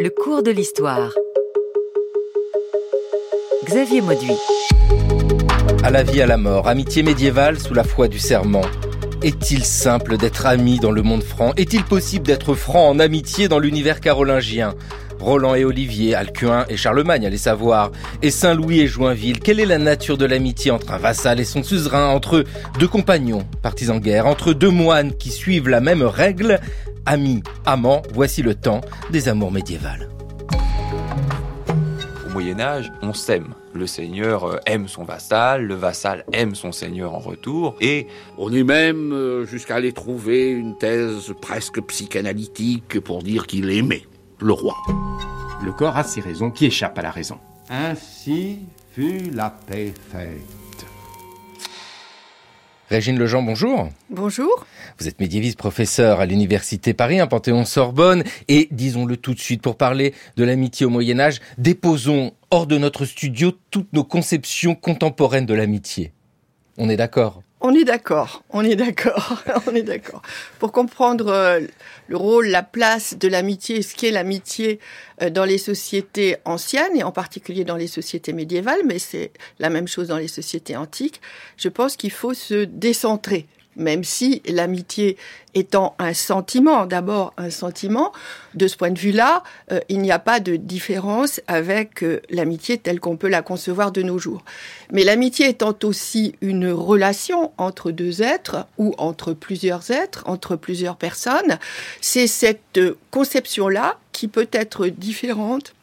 Le 0.00 0.10
cours 0.10 0.44
de 0.44 0.52
l'histoire. 0.52 1.12
Xavier 3.64 4.00
Mauduit. 4.00 4.30
À 5.82 5.90
la 5.90 6.04
vie, 6.04 6.22
à 6.22 6.26
la 6.26 6.36
mort, 6.36 6.68
amitié 6.68 7.02
médiévale 7.02 7.58
sous 7.58 7.74
la 7.74 7.82
foi 7.82 8.06
du 8.06 8.20
serment. 8.20 8.62
Est-il 9.24 9.64
simple 9.64 10.16
d'être 10.16 10.46
ami 10.46 10.78
dans 10.78 10.92
le 10.92 11.02
monde 11.02 11.24
franc? 11.24 11.52
Est-il 11.56 11.82
possible 11.82 12.24
d'être 12.24 12.54
franc 12.54 12.88
en 12.88 13.00
amitié 13.00 13.48
dans 13.48 13.58
l'univers 13.58 14.00
carolingien? 14.00 14.76
Roland 15.18 15.56
et 15.56 15.64
Olivier, 15.64 16.14
Alcuin 16.14 16.64
et 16.68 16.76
Charlemagne, 16.76 17.26
allez 17.26 17.38
savoir, 17.38 17.90
et 18.22 18.30
Saint-Louis 18.30 18.78
et 18.78 18.86
Joinville. 18.86 19.40
Quelle 19.40 19.58
est 19.58 19.66
la 19.66 19.78
nature 19.78 20.16
de 20.16 20.24
l'amitié 20.24 20.70
entre 20.70 20.92
un 20.92 20.98
vassal 20.98 21.40
et 21.40 21.44
son 21.44 21.64
suzerain, 21.64 22.06
entre 22.06 22.44
deux 22.78 22.86
compagnons 22.86 23.44
partis 23.60 23.90
en 23.90 23.98
guerre, 23.98 24.26
entre 24.26 24.52
deux 24.52 24.70
moines 24.70 25.12
qui 25.12 25.30
suivent 25.30 25.68
la 25.68 25.80
même 25.80 26.04
règle? 26.04 26.60
Amis, 27.10 27.42
amants, 27.64 28.02
voici 28.12 28.42
le 28.42 28.54
temps 28.54 28.82
des 29.10 29.30
amours 29.30 29.50
médiévales. 29.50 30.10
Au 32.26 32.30
Moyen 32.34 32.60
Âge, 32.60 32.92
on 33.00 33.14
s'aime. 33.14 33.54
Le 33.72 33.86
seigneur 33.86 34.44
euh, 34.44 34.58
aime 34.66 34.88
son 34.88 35.04
vassal, 35.04 35.64
le 35.64 35.74
vassal 35.74 36.26
aime 36.34 36.54
son 36.54 36.70
seigneur 36.70 37.14
en 37.14 37.18
retour, 37.18 37.76
et 37.80 38.08
on 38.36 38.52
est 38.52 38.62
même 38.62 39.14
euh, 39.14 39.46
jusqu'à 39.46 39.76
aller 39.76 39.94
trouver 39.94 40.50
une 40.50 40.76
thèse 40.76 41.32
presque 41.40 41.80
psychanalytique 41.80 43.00
pour 43.00 43.22
dire 43.22 43.46
qu'il 43.46 43.70
aimait 43.70 44.04
le 44.38 44.52
roi. 44.52 44.76
Le 45.64 45.72
corps 45.72 45.96
a 45.96 46.04
ses 46.04 46.20
raisons 46.20 46.50
qui 46.50 46.66
échappent 46.66 46.98
à 46.98 47.02
la 47.02 47.10
raison. 47.10 47.38
Ainsi 47.70 48.58
fut 48.92 49.30
la 49.32 49.48
paix 49.48 49.94
faite. 50.12 50.67
Régine 52.88 53.18
Lejean, 53.18 53.42
bonjour. 53.42 53.90
Bonjour. 54.08 54.66
Vous 54.98 55.08
êtes 55.08 55.20
médiéviste 55.20 55.58
professeur 55.58 56.20
à 56.20 56.26
l'Université 56.26 56.94
Paris, 56.94 57.20
un 57.20 57.26
Panthéon-Sorbonne, 57.26 58.24
et 58.48 58.68
disons-le 58.70 59.18
tout 59.18 59.34
de 59.34 59.38
suite, 59.38 59.60
pour 59.60 59.76
parler 59.76 60.14
de 60.36 60.44
l'amitié 60.44 60.86
au 60.86 60.88
Moyen 60.88 61.20
Âge, 61.20 61.40
déposons 61.58 62.32
hors 62.50 62.66
de 62.66 62.78
notre 62.78 63.04
studio 63.04 63.52
toutes 63.70 63.92
nos 63.92 64.04
conceptions 64.04 64.74
contemporaines 64.74 65.44
de 65.44 65.52
l'amitié. 65.52 66.12
On 66.78 66.88
est 66.88 66.96
d'accord? 66.96 67.42
On 67.60 67.74
est 67.74 67.84
d'accord, 67.84 68.44
on 68.50 68.62
est 68.64 68.76
d'accord, 68.76 69.42
on 69.66 69.74
est 69.74 69.82
d'accord. 69.82 70.22
Pour 70.58 70.72
comprendre 70.72 71.28
euh, 71.28 71.60
le 72.06 72.16
rôle, 72.16 72.46
la 72.46 72.62
place 72.62 73.16
de 73.18 73.26
l'amitié, 73.28 73.82
ce 73.82 73.94
qu'est 73.96 74.10
l'amitié 74.10 74.78
euh, 75.22 75.30
dans 75.30 75.44
les 75.44 75.58
sociétés 75.58 76.36
anciennes 76.44 76.96
et 76.96 77.02
en 77.02 77.12
particulier 77.12 77.64
dans 77.64 77.76
les 77.76 77.88
sociétés 77.88 78.32
médiévales, 78.32 78.82
mais 78.86 78.98
c'est 78.98 79.32
la 79.58 79.70
même 79.70 79.88
chose 79.88 80.08
dans 80.08 80.18
les 80.18 80.28
sociétés 80.28 80.76
antiques, 80.76 81.20
je 81.56 81.68
pense 81.68 81.96
qu'il 81.96 82.12
faut 82.12 82.34
se 82.34 82.64
décentrer 82.64 83.46
même 83.78 84.04
si 84.04 84.42
l'amitié 84.46 85.16
étant 85.54 85.94
un 85.98 86.12
sentiment, 86.12 86.86
d'abord 86.86 87.32
un 87.36 87.50
sentiment, 87.50 88.12
de 88.54 88.68
ce 88.68 88.76
point 88.76 88.90
de 88.90 88.98
vue-là, 88.98 89.42
euh, 89.72 89.80
il 89.88 90.00
n'y 90.00 90.12
a 90.12 90.18
pas 90.18 90.40
de 90.40 90.56
différence 90.56 91.40
avec 91.46 92.02
euh, 92.02 92.20
l'amitié 92.30 92.78
telle 92.78 93.00
qu'on 93.00 93.16
peut 93.16 93.28
la 93.28 93.42
concevoir 93.42 93.92
de 93.92 94.02
nos 94.02 94.18
jours. 94.18 94.44
Mais 94.92 95.04
l'amitié 95.04 95.48
étant 95.48 95.76
aussi 95.84 96.34
une 96.40 96.70
relation 96.70 97.52
entre 97.56 97.90
deux 97.90 98.22
êtres 98.22 98.66
ou 98.76 98.94
entre 98.98 99.32
plusieurs 99.32 99.90
êtres, 99.90 100.22
entre 100.26 100.56
plusieurs 100.56 100.96
personnes, 100.96 101.58
c'est 102.00 102.26
cette 102.26 102.80
conception-là 103.10 103.98
qui 104.12 104.28
peut 104.28 104.48
être 104.52 104.88
différente 104.88 105.74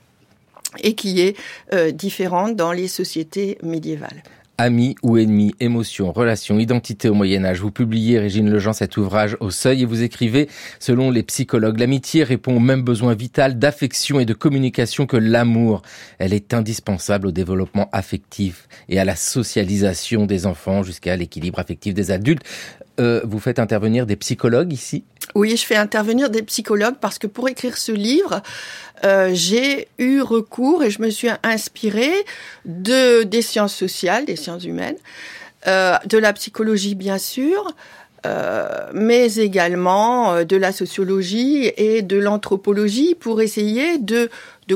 et 0.83 0.93
qui 0.93 1.21
est 1.21 1.37
euh, 1.73 1.91
différente 1.91 2.55
dans 2.55 2.71
les 2.71 2.87
sociétés 2.87 3.57
médiévales. 3.63 4.23
Amis 4.57 4.95
ou 5.03 5.17
ennemis, 5.17 5.53
émotions, 5.59 6.11
relations, 6.11 6.59
identité 6.59 7.09
au 7.09 7.13
Moyen 7.13 7.43
Âge. 7.43 7.59
Vous 7.59 7.71
publiez, 7.71 8.19
Régine 8.19 8.49
Lejean, 8.49 8.73
cet 8.73 8.95
ouvrage 8.97 9.35
au 9.39 9.49
seuil 9.49 9.81
et 9.81 9.85
vous 9.85 10.01
écrivez, 10.01 10.47
selon 10.79 11.11
les 11.11 11.23
psychologues, 11.23 11.79
l'amitié 11.79 12.23
répond 12.23 12.55
au 12.55 12.59
même 12.59 12.81
besoin 12.81 13.15
vital 13.15 13.59
d'affection 13.59 14.19
et 14.19 14.25
de 14.25 14.33
communication 14.33 15.05
que 15.05 15.17
l'amour. 15.17 15.81
Elle 16.19 16.33
est 16.33 16.53
indispensable 16.53 17.27
au 17.27 17.31
développement 17.31 17.89
affectif 17.91 18.67
et 18.87 18.99
à 18.99 19.05
la 19.05 19.15
socialisation 19.15 20.25
des 20.25 20.45
enfants 20.45 20.83
jusqu'à 20.83 21.15
l'équilibre 21.17 21.59
affectif 21.59 21.93
des 21.93 22.11
adultes. 22.11 22.43
Euh, 22.99 23.21
vous 23.23 23.39
faites 23.39 23.59
intervenir 23.59 24.05
des 24.05 24.15
psychologues 24.15 24.71
ici? 24.71 25.03
Oui, 25.33 25.57
je 25.57 25.65
fais 25.65 25.75
intervenir 25.75 26.29
des 26.29 26.43
psychologues 26.43 26.95
parce 27.01 27.19
que 27.19 27.27
pour 27.27 27.49
écrire 27.49 27.77
ce 27.77 27.91
livre, 27.91 28.41
euh, 29.03 29.31
j'ai 29.33 29.89
eu 29.97 30.21
recours 30.21 30.83
et 30.83 30.89
je 30.89 31.01
me 31.01 31.09
suis 31.09 31.29
inspirée 31.43 32.13
de 32.65 33.23
des 33.23 33.41
sciences 33.41 33.75
sociales, 33.75 34.25
des 34.25 34.37
sciences 34.37 34.63
humaines, 34.63 34.97
euh, 35.67 35.95
de 36.05 36.17
la 36.17 36.31
psychologie 36.31 36.95
bien 36.95 37.17
sûr, 37.17 37.73
euh, 38.25 38.89
mais 38.93 39.35
également 39.35 40.33
euh, 40.33 40.43
de 40.43 40.57
la 40.57 40.71
sociologie 40.71 41.71
et 41.77 42.01
de 42.01 42.17
l'anthropologie 42.17 43.13
pour 43.13 43.41
essayer 43.41 43.97
de, 43.97 44.29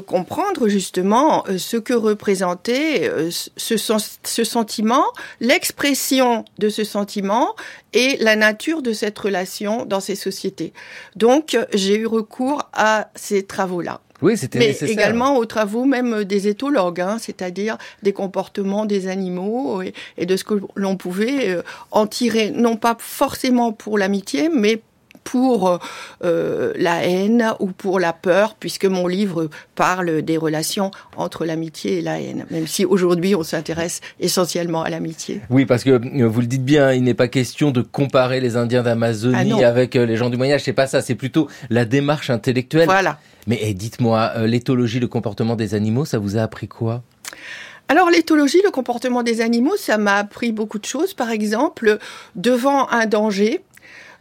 comprendre 0.06 0.68
justement 0.68 1.44
euh, 1.48 1.58
ce 1.58 1.76
que 1.76 1.94
représentait 1.94 3.12
ce, 3.32 3.76
ce 3.78 4.44
sentiment, 4.44 5.06
l'expression 5.40 6.46
de 6.60 6.70
ce 6.70 6.84
sentiment 6.84 7.56
et 7.94 8.18
la 8.18 8.36
nature 8.36 8.84
de 8.84 8.94
cette 8.94 9.18
relation 9.18 9.86
dans 9.86 10.00
ces 10.00 10.16
sociétés. 10.16 10.74
Donc 11.16 11.58
j'ai 11.74 11.98
eu 11.98 12.06
recours 12.06 12.70
à 12.74 13.10
ces 13.16 13.44
travaux-là. 13.44 14.02
Oui, 14.22 14.38
c'était 14.38 14.60
Mais 14.60 14.78
également 14.82 15.38
aux 15.38 15.46
travaux 15.46 15.86
même 15.86 16.24
des 16.24 16.48
éthologues, 16.48 17.02
hein, 17.02 17.18
c'est-à-dire 17.20 17.78
des 18.04 18.14
comportements 18.14 18.86
des 18.86 19.08
animaux 19.08 19.82
et, 20.18 20.26
de 20.26 20.36
ce 20.36 20.44
que 20.44 20.56
l'on 20.76 20.98
pouvait 20.98 21.50
euh, 21.50 21.62
en 21.92 22.06
tirer, 22.08 22.52
non 22.52 22.76
pas 22.76 22.98
forcément 23.00 23.72
pour 23.72 23.98
l'amitié, 23.98 24.50
mais 24.54 24.82
pour 25.24 25.80
euh, 26.24 26.74
la 26.76 27.04
haine 27.04 27.54
ou 27.60 27.68
pour 27.68 28.00
la 28.00 28.14
peur, 28.14 28.56
puisque 28.60 28.86
mon 28.86 29.08
livre 29.08 29.50
parle 29.76 30.22
des 30.22 30.38
relations 30.38 30.92
entre 31.18 31.46
l'amitié 31.46 32.00
et 32.00 32.02
la 32.02 32.20
haine, 32.20 32.46
même 32.50 32.68
si 32.68 32.86
aujourd'hui 32.86 33.36
on 33.36 33.44
s'intéresse 33.44 34.02
essentiellement 34.20 34.84
à 34.84 34.90
l'amitié. 34.90 35.42
Oui, 35.50 35.66
parce 35.66 35.84
que 35.84 35.92
euh, 35.92 36.28
vous 36.28 36.42
le 36.42 36.48
dites 36.48 36.66
bien, 36.66 36.94
il 36.94 37.04
n'est 37.04 37.14
pas 37.14 37.28
question 37.28 37.72
de 37.72 37.82
comparer 37.82 38.40
les 38.40 38.56
Indiens 38.56 38.84
d'Amazonie 38.84 39.64
ah 39.64 39.68
avec 39.68 39.96
les 39.96 40.16
gens 40.16 40.30
du 40.30 40.38
Moyen 40.38 40.56
Âge, 40.56 40.64
c'est 40.64 40.74
pas 40.74 40.88
ça, 40.88 41.02
c'est 41.02 41.16
plutôt 41.16 41.48
la 41.70 41.86
démarche 41.86 42.30
intellectuelle. 42.30 42.86
Voilà. 42.86 43.20
Mais 43.48 43.60
eh, 43.62 43.74
dites-moi, 43.74 44.32
euh, 44.36 44.48
l'éthologie, 44.48 45.00
le 45.00 45.08
comportement 45.08 45.56
des 45.56 45.74
animaux, 45.74 46.06
ça 46.06 46.20
vous 46.20 46.38
a 46.38 46.42
appris 46.42 46.68
quoi? 46.68 47.04
Alors 47.88 48.12
l'éthologie, 48.12 48.62
le 48.64 48.70
comportement 48.70 49.24
des 49.24 49.42
animaux, 49.42 49.76
ça 49.76 49.98
m'a 49.98 50.18
appris 50.18 50.52
beaucoup 50.52 50.78
de 50.78 50.86
choses. 50.86 51.16
Par 51.16 51.32
exemple, 51.32 51.98
devant 52.36 52.88
un 52.90 53.08
danger, 53.08 53.62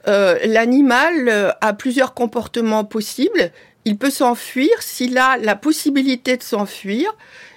euh, 0.09 0.39
l'animal 0.45 1.29
euh, 1.29 1.51
a 1.61 1.73
plusieurs 1.73 2.15
comportements 2.15 2.85
possibles. 2.85 3.53
Il 3.85 3.97
peut 3.97 4.11
s'enfuir 4.11 4.71
s'il 4.81 5.19
a 5.19 5.37
la 5.37 5.55
possibilité 5.55 6.37
de 6.37 6.43
s'enfuir. 6.43 7.15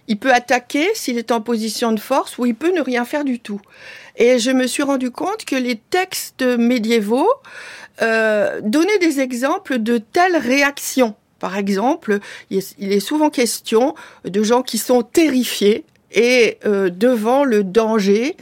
Il 0.08 0.18
peut 0.18 0.34
attaquer 0.34 0.90
s'il 0.94 1.18
est 1.18 1.32
en 1.32 1.42
position 1.42 1.92
de 1.92 2.00
force 2.00 2.38
ou 2.38 2.46
il 2.46 2.56
peut 2.56 2.74
ne 2.76 2.82
rien 2.82 3.06
faire 3.06 3.24
du 3.24 3.40
tout. 3.40 3.62
Et 4.18 4.40
je 4.40 4.52
me 4.52 4.68
suis 4.68 4.84
rendu 4.84 5.12
compte 5.12 5.46
que 5.46 5.56
les 5.56 5.78
textes 5.78 6.44
médiévaux 6.44 7.30
donnaient 8.00 8.98
des 9.00 9.20
exemples 9.20 9.78
de 9.78 10.00
telles 10.00 10.36
réactions. 10.36 11.16
Par 11.38 11.56
exemple, 11.58 12.20
il 12.50 12.62
est 12.80 13.00
souvent 13.00 13.30
question 13.30 13.94
de 14.26 14.44
gens 14.44 14.64
qui 14.64 14.80
sont 14.80 15.04
terrifiés 15.04 15.86
et 16.14 16.58
euh, 16.66 16.90
devant 16.90 17.44
le 17.44 17.64
danger, 17.64 18.36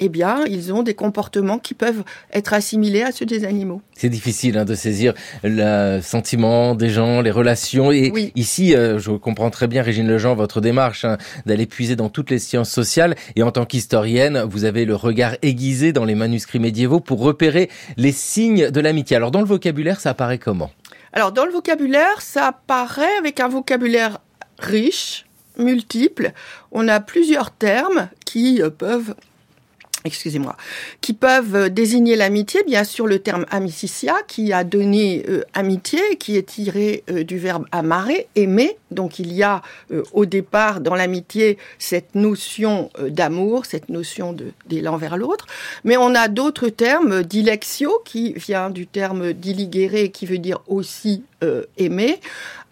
eh 0.00 0.08
bien, 0.08 0.44
ils 0.48 0.72
ont 0.72 0.82
des 0.82 0.94
comportements 0.94 1.58
qui 1.58 1.74
peuvent 1.74 2.02
être 2.32 2.52
assimilés 2.52 3.02
à 3.02 3.12
ceux 3.12 3.26
des 3.26 3.44
animaux. 3.44 3.82
C'est 3.94 4.08
difficile 4.08 4.58
hein, 4.58 4.64
de 4.64 4.74
saisir 4.74 5.14
le 5.42 6.00
sentiment 6.00 6.74
des 6.74 6.90
gens, 6.90 7.20
les 7.20 7.30
relations. 7.30 7.92
Et 7.92 8.32
ici, 8.34 8.74
euh, 8.74 8.98
je 8.98 9.12
comprends 9.12 9.50
très 9.50 9.66
bien, 9.66 9.82
Régine 9.82 10.08
Lejean, 10.08 10.34
votre 10.34 10.60
démarche 10.60 11.04
hein, 11.04 11.18
d'aller 11.46 11.66
puiser 11.66 11.96
dans 11.96 12.08
toutes 12.08 12.30
les 12.30 12.38
sciences 12.38 12.70
sociales. 12.70 13.14
Et 13.36 13.42
en 13.42 13.52
tant 13.52 13.64
qu'historienne, 13.64 14.42
vous 14.42 14.64
avez 14.64 14.84
le 14.84 14.94
regard 14.94 15.36
aiguisé 15.42 15.92
dans 15.92 16.04
les 16.04 16.14
manuscrits 16.14 16.60
médiévaux 16.60 17.00
pour 17.00 17.20
repérer 17.20 17.70
les 17.96 18.12
signes 18.12 18.70
de 18.70 18.80
l'amitié. 18.80 19.16
Alors, 19.16 19.30
dans 19.30 19.40
le 19.40 19.46
vocabulaire, 19.46 20.00
ça 20.00 20.10
apparaît 20.10 20.38
comment? 20.38 20.70
Alors 21.14 21.30
dans 21.30 21.44
le 21.44 21.52
vocabulaire, 21.52 22.20
ça 22.20 22.48
apparaît 22.48 23.16
avec 23.18 23.38
un 23.38 23.46
vocabulaire 23.46 24.18
riche, 24.58 25.26
multiple. 25.56 26.32
On 26.72 26.88
a 26.88 26.98
plusieurs 26.98 27.52
termes 27.52 28.08
qui 28.26 28.60
euh, 28.60 28.68
peuvent 28.68 29.14
excusez-moi, 30.04 30.54
qui 31.00 31.14
peuvent 31.14 31.70
désigner 31.70 32.14
l'amitié. 32.14 32.62
Bien 32.66 32.84
sûr, 32.84 33.06
le 33.06 33.20
terme 33.20 33.46
amicitia, 33.50 34.14
qui 34.28 34.52
a 34.52 34.62
donné 34.62 35.24
euh, 35.28 35.42
amitié, 35.54 36.00
qui 36.18 36.36
est 36.36 36.42
tiré 36.42 37.04
euh, 37.10 37.24
du 37.24 37.38
verbe 37.38 37.64
amare, 37.72 38.10
aimer. 38.36 38.76
Donc, 38.90 39.18
il 39.18 39.32
y 39.32 39.42
a 39.42 39.62
euh, 39.92 40.02
au 40.12 40.26
départ 40.26 40.82
dans 40.82 40.94
l'amitié 40.94 41.56
cette 41.78 42.14
notion 42.14 42.90
d'amour, 43.08 43.64
cette 43.64 43.88
notion 43.88 44.36
d'élan 44.66 44.98
vers 44.98 45.16
l'autre. 45.16 45.46
Mais 45.84 45.96
on 45.96 46.14
a 46.14 46.28
d'autres 46.28 46.68
termes, 46.68 47.22
dilexio, 47.22 48.02
qui 48.04 48.34
vient 48.34 48.68
du 48.68 48.86
terme 48.86 49.32
diligere, 49.32 50.10
qui 50.12 50.26
veut 50.26 50.38
dire 50.38 50.60
aussi 50.66 51.22
aimer. 51.76 52.20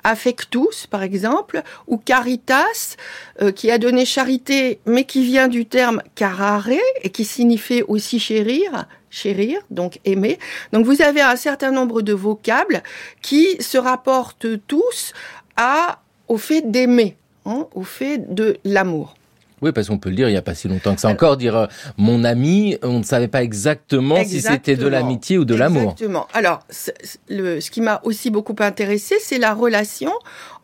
Affectus, 0.04 0.86
par 0.88 1.02
exemple, 1.02 1.62
ou 1.86 1.96
Caritas, 1.96 2.96
euh, 3.40 3.52
qui 3.52 3.70
a 3.70 3.78
donné 3.78 4.04
charité, 4.04 4.80
mais 4.86 5.04
qui 5.04 5.24
vient 5.24 5.48
du 5.48 5.66
terme 5.66 6.02
carare, 6.14 6.68
et 7.02 7.10
qui 7.10 7.24
signifie 7.24 7.82
aussi 7.82 8.18
chérir, 8.18 8.86
chérir, 9.10 9.60
donc 9.70 10.00
aimer. 10.04 10.38
Donc 10.72 10.86
vous 10.86 11.02
avez 11.02 11.20
un 11.20 11.36
certain 11.36 11.70
nombre 11.70 12.02
de 12.02 12.12
vocables 12.12 12.82
qui 13.20 13.62
se 13.62 13.78
rapportent 13.78 14.46
tous 14.66 15.12
à, 15.56 16.00
au 16.28 16.38
fait 16.38 16.70
d'aimer, 16.70 17.16
hein, 17.46 17.66
au 17.74 17.82
fait 17.82 18.34
de 18.34 18.58
l'amour. 18.64 19.14
Oui, 19.62 19.70
parce 19.70 19.88
qu'on 19.88 19.98
peut 19.98 20.10
le 20.10 20.16
dire, 20.16 20.28
il 20.28 20.32
n'y 20.32 20.38
a 20.38 20.42
pas 20.42 20.56
si 20.56 20.66
longtemps 20.66 20.94
que 20.94 21.00
ça 21.00 21.08
encore, 21.08 21.36
dire 21.36 21.56
euh, 21.56 21.66
mon 21.96 22.24
ami, 22.24 22.76
on 22.82 22.98
ne 22.98 23.04
savait 23.04 23.28
pas 23.28 23.44
exactement, 23.44 24.24
si 24.24 24.40
c'était 24.42 24.74
de 24.74 24.88
l'amitié 24.88 25.38
ou 25.38 25.44
de 25.44 25.54
l'amour. 25.54 25.92
Exactement. 25.92 26.26
Alors, 26.34 26.66
le, 27.28 27.60
ce 27.60 27.70
qui 27.70 27.80
m'a 27.80 28.00
aussi 28.02 28.30
beaucoup 28.30 28.56
intéressé, 28.58 29.16
c'est 29.20 29.38
la 29.38 29.54
relation 29.54 30.12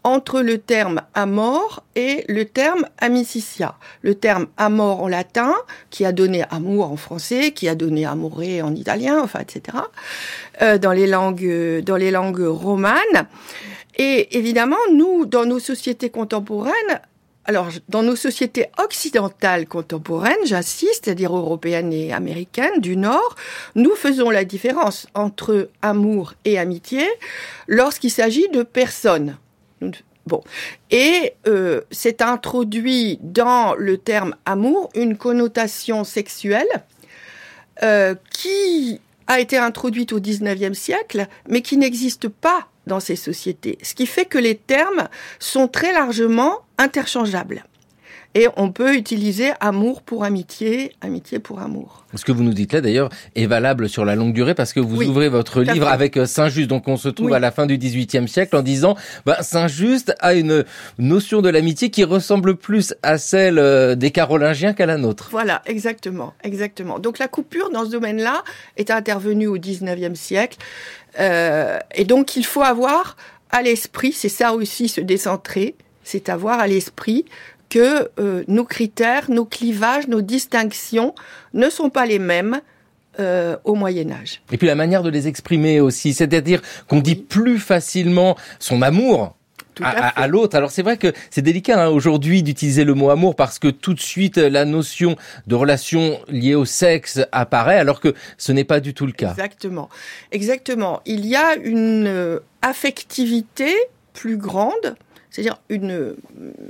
entre 0.05 0.41
le 0.41 0.59
terme 0.59 1.03
amor 1.15 1.85
et 1.95 2.25
le 2.29 2.45
terme 2.45 2.87
amicitia. 2.99 3.77
Le 4.03 4.15
terme 4.15 4.47
amor 4.57 5.03
en 5.03 5.09
latin, 5.09 5.55
qui 5.91 6.05
a 6.05 6.13
donné 6.13 6.45
amour 6.51 6.91
en 6.91 6.97
français, 6.97 7.53
qui 7.53 7.69
a 7.69 7.75
donné 7.75 8.05
amore 8.05 8.41
en 8.63 8.75
italien, 8.75 9.21
enfin, 9.23 9.41
etc., 9.41 9.79
euh, 10.63 10.79
dans 10.79 10.93
les 10.93 11.07
langues, 11.07 11.83
dans 11.85 11.97
les 11.97 12.11
langues 12.11 12.47
romanes. 12.47 13.27
Et 13.97 14.39
évidemment, 14.39 14.77
nous, 14.95 15.27
dans 15.27 15.45
nos 15.45 15.59
sociétés 15.59 16.11
contemporaines, 16.11 17.01
alors, 17.49 17.71
dans 17.89 18.03
nos 18.03 18.15
sociétés 18.15 18.67
occidentales 18.77 19.67
contemporaines, 19.67 20.37
j'insiste, 20.45 21.07
c'est-à-dire 21.07 21.35
européennes 21.35 21.95
et 21.95 22.13
américaines 22.13 22.79
du 22.83 22.95
Nord, 22.95 23.37
nous 23.75 23.95
faisons 23.95 24.29
la 24.29 24.45
différence 24.45 25.07
entre 25.15 25.71
amour 25.81 26.35
et 26.45 26.59
amitié 26.59 27.09
lorsqu'il 27.67 28.11
s'agit 28.11 28.51
de 28.51 28.63
personnes. 28.63 29.39
Bon. 30.27 30.45
Et 30.91 31.33
euh, 31.47 31.81
c'est 31.91 32.21
introduit 32.21 33.19
dans 33.23 33.75
le 33.75 33.97
terme 33.97 34.35
amour 34.45 34.91
une 34.95 35.17
connotation 35.17 36.05
sexuelle 36.05 36.69
euh, 37.83 38.15
qui 38.31 39.01
a 39.27 39.41
été 39.41 39.57
introduite 39.57 40.13
au 40.13 40.21
XIXe 40.21 40.79
siècle, 40.79 41.27
mais 41.49 41.63
qui 41.63 41.79
n'existe 41.79 42.29
pas 42.29 42.69
dans 42.89 43.01
ces 43.01 43.15
sociétés. 43.15 43.79
Ce 43.83 43.95
qui 43.95 44.07
fait 44.07 44.25
que 44.25 44.39
les 44.39 44.57
termes 44.57 45.09
sont 45.39 45.69
très 45.69 45.93
largement 45.93 46.59
interchangeables. 46.79 47.65
Et 48.35 48.47
on 48.57 48.71
peut 48.71 48.95
utiliser 48.95 49.53
amour 49.59 50.03
pour 50.03 50.23
amitié, 50.23 50.93
amitié 51.01 51.39
pour 51.39 51.61
amour. 51.61 52.05
Ce 52.15 52.25
que 52.25 52.33
vous 52.33 52.43
nous 52.43 52.53
dites 52.53 52.73
là, 52.75 52.81
d'ailleurs, 52.81 53.09
est 53.35 53.47
valable 53.47 53.89
sur 53.89 54.05
la 54.05 54.15
longue 54.17 54.35
durée 54.35 54.55
parce 54.55 54.73
que 54.73 54.81
vous 54.81 55.03
ouvrez 55.03 55.29
votre 55.29 55.63
livre 55.63 55.89
avec 55.89 56.17
euh, 56.17 56.27
Saint-Just. 56.27 56.69
Donc, 56.69 56.89
on 56.89 56.97
se 56.97 57.09
trouve 57.09 57.33
à 57.33 57.39
la 57.39 57.51
fin 57.51 57.67
du 57.67 57.79
XVIIIe 57.79 58.29
siècle 58.29 58.55
en 58.55 58.63
disant, 58.63 58.97
bah, 59.25 59.43
Saint-Just 59.43 60.15
a 60.21 60.35
une 60.35 60.65
notion 60.99 61.41
de 61.41 61.49
l'amitié 61.49 61.91
qui 61.91 62.05
ressemble 62.05 62.57
plus 62.57 62.95
à 63.03 63.17
celle 63.17 63.59
euh, 63.59 63.95
des 63.95 64.11
Carolingiens 64.11 64.75
qu'à 64.75 64.87
la 64.87 64.99
nôtre. 64.99 65.29
Voilà, 65.31 65.63
exactement, 65.67 66.35
exactement. 66.45 66.99
Donc, 66.99 67.19
la 67.19 67.29
coupure 67.29 67.71
dans 67.71 67.87
ce 67.87 67.91
domaine-là 67.91 68.45
est 68.77 68.91
intervenue 68.91 69.47
au 69.47 69.59
XIXe 69.59 70.19
siècle. 70.19 70.59
Euh, 71.19 71.79
et 71.95 72.05
donc, 72.05 72.37
il 72.37 72.45
faut 72.45 72.63
avoir 72.63 73.17
à 73.51 73.63
l'esprit, 73.63 74.13
c'est 74.13 74.29
ça 74.29 74.53
aussi 74.53 74.89
se 74.89 75.01
décentrer, 75.01 75.75
c'est 76.05 76.29
avoir 76.29 76.61
à 76.61 76.67
l'esprit 76.67 77.25
que 77.69 78.11
euh, 78.19 78.45
nos 78.49 78.65
critères, 78.65 79.31
nos 79.31 79.45
clivages, 79.45 80.09
nos 80.09 80.23
distinctions 80.23 81.15
ne 81.55 81.69
sont 81.71 81.91
pas 81.91 82.07
les 82.07 82.19
mêmes 82.19 82.61
euh, 83.21 83.57
au 83.65 83.75
Moyen 83.75 84.11
Âge. 84.13 84.43
Et 84.53 84.59
puis 84.59 84.67
la 84.67 84.75
manière 84.75 85.03
de 85.03 85.11
les 85.11 85.27
exprimer 85.27 85.81
aussi, 85.81 86.15
c'est-à-dire 86.15 86.63
qu'on 86.87 87.01
dit 87.01 87.17
plus 87.17 87.59
facilement 87.59 88.37
son 88.59 88.81
amour 88.83 89.35
à, 89.83 90.27
l'autre. 90.27 90.57
Alors 90.57 90.71
c'est 90.71 90.83
vrai 90.83 90.97
que 90.97 91.13
c'est 91.31 91.43
délicat 91.43 91.83
hein, 91.83 91.89
aujourd'hui 91.89 92.43
d'utiliser 92.43 92.85
le 92.85 92.95
mot 92.95 93.11
amour 93.11 93.35
parce 93.37 93.59
que 93.59 93.69
tout 93.69 93.95
de 93.95 94.01
suite 94.01 94.37
la 94.37 94.65
notion 94.65 95.17
de 95.47 95.55
relation 95.55 96.21
liée 96.29 96.55
au 96.55 96.65
sexe 96.65 97.21
apparaît 97.33 97.79
alors 97.79 98.01
que 98.01 98.15
ce 98.37 98.53
n'est 98.53 98.65
pas 98.65 98.81
du 98.81 98.95
tout 98.95 99.07
le 99.07 99.13
cas. 99.13 99.31
Exactement. 99.31 99.89
Exactement. 100.33 101.01
Il 101.07 101.27
y 101.27 101.37
a 101.37 101.57
une 101.57 102.07
euh, 102.07 102.41
affectivité 102.63 103.75
plus 104.15 104.37
grande 104.37 104.97
c'est-à-dire 105.31 105.61
une 105.69 106.17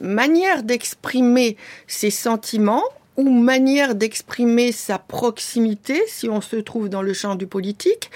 manière 0.00 0.62
d'exprimer 0.62 1.56
ses 1.86 2.10
sentiments 2.10 2.84
ou 3.18 3.28
manière 3.30 3.96
d'exprimer 3.96 4.70
sa 4.70 4.98
proximité, 4.98 6.00
si 6.06 6.28
on 6.28 6.40
se 6.40 6.56
trouve 6.56 6.88
dans 6.88 7.02
le 7.02 7.12
champ 7.12 7.34
du 7.34 7.48
politique, 7.48 8.10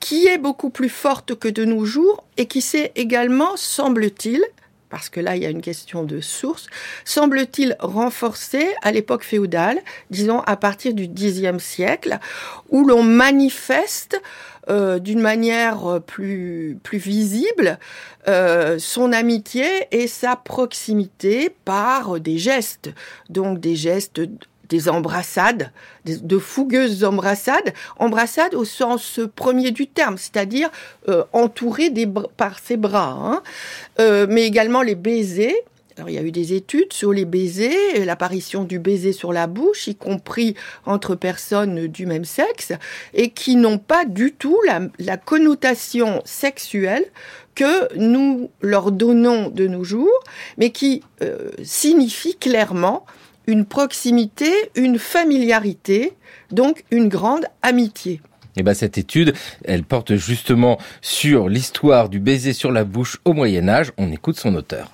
qui 0.00 0.26
est 0.26 0.38
beaucoup 0.38 0.70
plus 0.70 0.88
forte 0.88 1.36
que 1.36 1.48
de 1.48 1.64
nos 1.64 1.84
jours 1.84 2.24
et 2.36 2.46
qui 2.46 2.60
s'est 2.60 2.90
également, 2.96 3.56
semble-t-il, 3.56 4.44
parce 4.90 5.08
que 5.08 5.20
là 5.20 5.36
il 5.36 5.42
y 5.44 5.46
a 5.46 5.50
une 5.50 5.62
question 5.62 6.02
de 6.02 6.20
source, 6.20 6.66
semble-t-il 7.04 7.76
renforcée 7.78 8.66
à 8.82 8.90
l'époque 8.90 9.22
féodale, 9.22 9.80
disons 10.10 10.40
à 10.40 10.56
partir 10.56 10.94
du 10.94 11.06
Xe 11.06 11.56
siècle, 11.58 12.18
où 12.70 12.84
l'on 12.84 13.04
manifeste 13.04 14.20
euh, 14.68 14.98
d'une 14.98 15.20
manière 15.20 15.86
euh, 15.86 16.00
plus, 16.00 16.78
plus 16.82 16.98
visible 16.98 17.78
euh, 18.28 18.78
son 18.78 19.10
amitié 19.10 19.64
et 19.90 20.06
sa 20.06 20.36
proximité 20.36 21.50
par 21.64 22.20
des 22.20 22.36
gestes, 22.36 22.90
donc 23.30 23.58
des 23.58 23.74
gestes 23.74 24.20
des 24.68 24.88
embrassades, 24.88 25.72
de 26.04 26.38
fougueuses 26.38 27.02
embrassades, 27.02 27.72
embrassades 27.98 28.54
au 28.54 28.64
sens 28.64 29.18
premier 29.34 29.72
du 29.72 29.88
terme, 29.88 30.16
c'est-à-dire 30.16 30.70
entourées 31.32 31.92
par 32.36 32.60
ses 32.60 32.76
bras, 32.76 33.42
hein. 33.98 34.26
mais 34.28 34.46
également 34.46 34.82
les 34.82 34.94
baisers, 34.94 35.64
alors, 36.00 36.08
il 36.08 36.14
y 36.14 36.18
a 36.18 36.22
eu 36.22 36.32
des 36.32 36.54
études 36.54 36.94
sur 36.94 37.12
les 37.12 37.26
baisers, 37.26 38.06
l'apparition 38.06 38.64
du 38.64 38.78
baiser 38.78 39.12
sur 39.12 39.34
la 39.34 39.46
bouche, 39.46 39.86
y 39.86 39.94
compris 39.94 40.54
entre 40.86 41.14
personnes 41.14 41.88
du 41.88 42.06
même 42.06 42.24
sexe, 42.24 42.72
et 43.12 43.28
qui 43.28 43.54
n'ont 43.54 43.76
pas 43.76 44.06
du 44.06 44.32
tout 44.32 44.56
la, 44.98 45.16
connotation 45.18 46.22
sexuelle 46.24 47.04
que 47.54 47.94
nous 47.98 48.50
leur 48.62 48.92
donnons 48.92 49.50
de 49.50 49.66
nos 49.66 49.84
jours, 49.84 50.24
mais 50.56 50.70
qui 50.70 51.02
euh, 51.20 51.50
signifie 51.62 52.34
clairement 52.34 53.04
une 53.46 53.66
proximité, 53.66 54.50
une 54.76 54.98
familiarité, 54.98 56.14
donc 56.50 56.84
une 56.90 57.08
grande 57.08 57.44
amitié. 57.60 58.12
Et 58.12 58.60
eh 58.60 58.62
ben 58.62 58.72
cette 58.72 58.96
étude, 58.96 59.34
elle 59.66 59.84
porte 59.84 60.14
justement 60.14 60.78
sur 61.02 61.50
l'histoire 61.50 62.08
du 62.08 62.20
baiser 62.20 62.54
sur 62.54 62.72
la 62.72 62.84
bouche 62.84 63.18
au 63.26 63.34
Moyen 63.34 63.68
Âge. 63.68 63.92
On 63.98 64.10
écoute 64.10 64.38
son 64.38 64.54
auteur. 64.54 64.90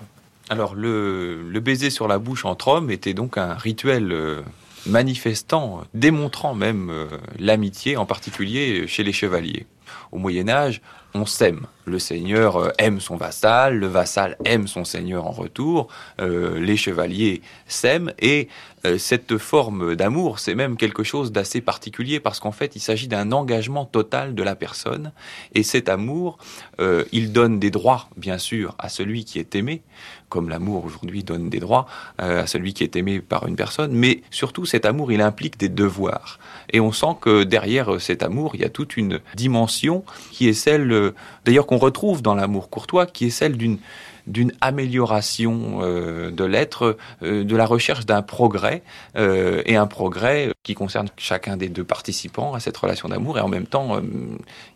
Alors 0.48 0.74
le, 0.76 1.60
baiser 1.60 1.90
sur 1.90 2.06
la 2.06 2.18
bouche 2.18 2.44
entre 2.44 2.68
hommes 2.68 2.90
était 2.90 3.14
donc 3.14 3.36
un 3.36 3.54
rituel 3.54 4.12
euh, 4.12 4.42
manifestant, 4.86 5.82
démontrant 5.92 6.54
même 6.54 6.88
euh, 6.90 7.06
l'amitié, 7.38 7.96
en 7.96 8.06
particulier 8.06 8.86
chez 8.86 9.02
les 9.02 9.12
chevaliers. 9.12 9.66
Au 10.12 10.18
Moyen 10.18 10.48
Âge, 10.48 10.82
on 11.14 11.26
s'aime. 11.26 11.66
Le 11.84 11.98
seigneur 11.98 12.56
euh, 12.56 12.70
aime 12.78 13.00
son 13.00 13.16
vassal, 13.16 13.76
le 13.78 13.88
vassal 13.88 14.36
aime 14.44 14.68
son 14.68 14.84
seigneur 14.84 15.26
en 15.26 15.32
retour, 15.32 15.88
les 16.20 16.76
chevaliers 16.76 17.42
s'aiment 17.66 18.12
et 18.20 18.48
cette 18.98 19.36
forme 19.36 19.96
d'amour, 19.96 20.38
c'est 20.38 20.54
même 20.54 20.76
quelque 20.76 21.02
chose 21.02 21.32
d'assez 21.32 21.60
particulier 21.60 22.20
parce 22.20 22.38
qu'en 22.38 22.52
fait, 22.52 22.76
il 22.76 22.80
s'agit 22.80 23.08
d'un 23.08 23.32
engagement 23.32 23.84
total 23.84 24.36
de 24.36 24.42
la 24.44 24.54
personne 24.54 25.10
et 25.54 25.64
cet 25.64 25.88
amour, 25.88 26.38
il 27.10 27.32
donne 27.32 27.58
des 27.58 27.70
droits, 27.70 28.08
bien 28.16 28.38
sûr, 28.38 28.76
à 28.78 28.88
celui 28.88 29.24
qui 29.24 29.40
est 29.40 29.56
aimé, 29.56 29.82
comme 30.36 30.50
l'amour 30.50 30.84
aujourd'hui 30.84 31.24
donne 31.24 31.48
des 31.48 31.60
droits 31.60 31.86
euh, 32.20 32.42
à 32.42 32.46
celui 32.46 32.74
qui 32.74 32.84
est 32.84 32.94
aimé 32.94 33.20
par 33.20 33.46
une 33.46 33.56
personne, 33.56 33.92
mais 33.92 34.20
surtout 34.30 34.66
cet 34.66 34.84
amour, 34.84 35.10
il 35.10 35.22
implique 35.22 35.56
des 35.56 35.70
devoirs. 35.70 36.38
Et 36.74 36.78
on 36.78 36.92
sent 36.92 37.16
que 37.22 37.42
derrière 37.42 37.94
euh, 37.94 37.98
cet 37.98 38.22
amour, 38.22 38.50
il 38.54 38.60
y 38.60 38.64
a 38.64 38.68
toute 38.68 38.98
une 38.98 39.20
dimension 39.34 40.04
qui 40.32 40.46
est 40.46 40.52
celle, 40.52 40.92
euh, 40.92 41.14
d'ailleurs 41.46 41.64
qu'on 41.64 41.78
retrouve 41.78 42.20
dans 42.20 42.34
l'amour 42.34 42.68
courtois, 42.68 43.06
qui 43.06 43.24
est 43.28 43.30
celle 43.30 43.56
d'une 43.56 43.78
d'une 44.26 44.52
amélioration 44.60 45.78
de 46.32 46.44
l'être, 46.44 46.96
de 47.22 47.56
la 47.56 47.64
recherche 47.64 48.06
d'un 48.06 48.22
progrès, 48.22 48.82
et 49.14 49.76
un 49.76 49.86
progrès 49.86 50.50
qui 50.64 50.74
concerne 50.74 51.06
chacun 51.16 51.56
des 51.56 51.68
deux 51.68 51.84
participants 51.84 52.52
à 52.52 52.58
cette 52.58 52.76
relation 52.76 53.08
d'amour, 53.08 53.38
et 53.38 53.40
en 53.40 53.46
même 53.46 53.66
temps, 53.66 54.00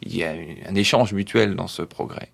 il 0.03 0.17
y 0.17 0.23
a 0.23 0.31
un 0.69 0.75
échange 0.77 1.13
mutuel 1.13 1.57
dans 1.57 1.67
ce 1.67 1.83
progrès 1.83 2.31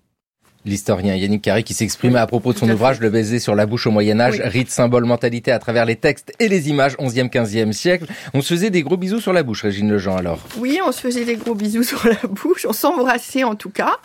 l'historien 0.67 1.15
Yannick 1.15 1.41
Carré 1.41 1.63
qui 1.63 1.73
s'exprimait 1.73 2.19
à 2.19 2.27
propos 2.27 2.53
de 2.53 2.57
son 2.57 2.69
ouvrage 2.69 2.99
Le 2.99 3.09
baiser 3.09 3.39
sur 3.39 3.55
la 3.55 3.65
bouche 3.65 3.87
au 3.87 3.91
Moyen 3.91 4.19
Âge, 4.19 4.41
rite, 4.43 4.69
symbole, 4.69 5.05
mentalité 5.05 5.51
à 5.51 5.59
travers 5.59 5.85
les 5.85 5.95
textes 5.95 6.33
et 6.39 6.47
les 6.47 6.69
images 6.69 6.95
11e, 6.97 7.29
15e 7.29 7.71
siècle. 7.71 8.05
On 8.33 8.41
se 8.41 8.53
faisait 8.53 8.69
des 8.69 8.83
gros 8.83 8.97
bisous 8.97 9.19
sur 9.19 9.33
la 9.33 9.43
bouche, 9.43 9.63
Régine 9.63 9.91
Lejean 9.91 10.17
alors. 10.17 10.39
Oui, 10.57 10.79
on 10.85 10.91
se 10.91 11.01
faisait 11.01 11.25
des 11.25 11.35
gros 11.35 11.55
bisous 11.55 11.83
sur 11.83 12.05
la 12.07 12.27
bouche, 12.29 12.65
on 12.67 12.73
s'embrassait 12.73 13.43
en 13.43 13.55
tout 13.55 13.69
cas. 13.69 13.97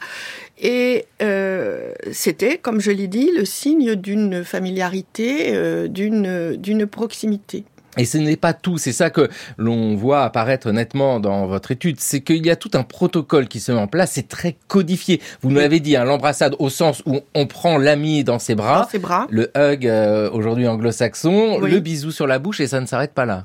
Et 0.61 1.07
euh, 1.21 1.93
c'était, 2.13 2.59
comme 2.59 2.81
je 2.81 2.91
l'ai 2.91 3.09
dit, 3.09 3.31
le 3.37 3.45
signe 3.45 3.97
d'une 3.97 4.45
familiarité, 4.45 5.55
euh, 5.55 5.89
d'une 5.89 6.57
d'une 6.57 6.87
proximité. 6.87 7.65
Et 7.99 8.07
ce 8.07 8.17
n'est 8.17 8.37
pas 8.37 8.55
tout, 8.55 8.79
c'est 8.79 8.93
ça 8.93 9.11
que 9.11 9.29
l'on 9.59 9.95
voit 9.97 10.23
apparaître 10.23 10.71
nettement 10.71 11.21
dans 11.21 11.47
votre 11.47 11.73
étude, 11.73 12.01
c'est 12.01 12.23
qu'il 12.23 12.45
y 12.47 12.51
a 12.51 12.57
tout 12.57 12.71
un 12.73 12.85
protocole 12.85 13.49
qui 13.49 13.61
se 13.61 13.71
met 13.71 13.79
en 13.79 13.87
place, 13.87 14.13
c'est 14.13 14.29
très 14.29 14.57
codifié. 14.67 15.21
Vous 15.43 15.51
nous 15.51 15.57
l'avez 15.57 15.79
dit, 15.79 15.95
hein, 15.97 16.05
l'embrassade 16.05 16.57
au 16.59 16.71
sens 16.71 17.03
où 17.05 17.21
on 17.35 17.47
prend 17.47 17.77
l'ami 17.77 18.25
dans 18.25 18.39
ses 18.39 18.55
bras, 18.55 18.89
ses 18.91 18.99
bras. 18.99 19.27
le 19.29 19.51
hug 19.57 19.87
euh, 19.87 20.31
aujourd'hui 20.31 20.67
anglo-saxon, 20.67 21.59
le 21.59 21.81
bisou 21.81 22.13
sur 22.13 22.27
la 22.27 22.39
bouche 22.39 22.61
et 22.61 22.67
ça 22.67 22.81
ne 22.81 22.87
s'arrête 22.87 23.13
pas 23.13 23.27
là. 23.27 23.45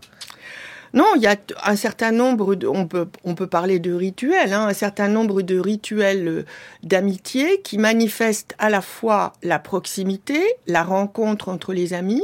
Non, 0.93 1.05
il 1.15 1.21
y 1.21 1.27
a 1.27 1.35
un 1.65 1.75
certain 1.75 2.11
nombre, 2.11 2.55
de, 2.55 2.67
on, 2.67 2.87
peut, 2.87 3.07
on 3.23 3.35
peut 3.35 3.47
parler 3.47 3.79
de 3.79 3.93
rituels, 3.93 4.53
hein, 4.53 4.67
un 4.67 4.73
certain 4.73 5.09
nombre 5.09 5.41
de 5.41 5.59
rituels 5.59 6.27
euh, 6.27 6.45
d'amitié 6.83 7.61
qui 7.61 7.77
manifestent 7.77 8.55
à 8.57 8.69
la 8.69 8.81
fois 8.81 9.33
la 9.43 9.59
proximité, 9.59 10.41
la 10.65 10.83
rencontre 10.83 11.49
entre 11.49 11.73
les 11.73 11.93
amis, 11.93 12.23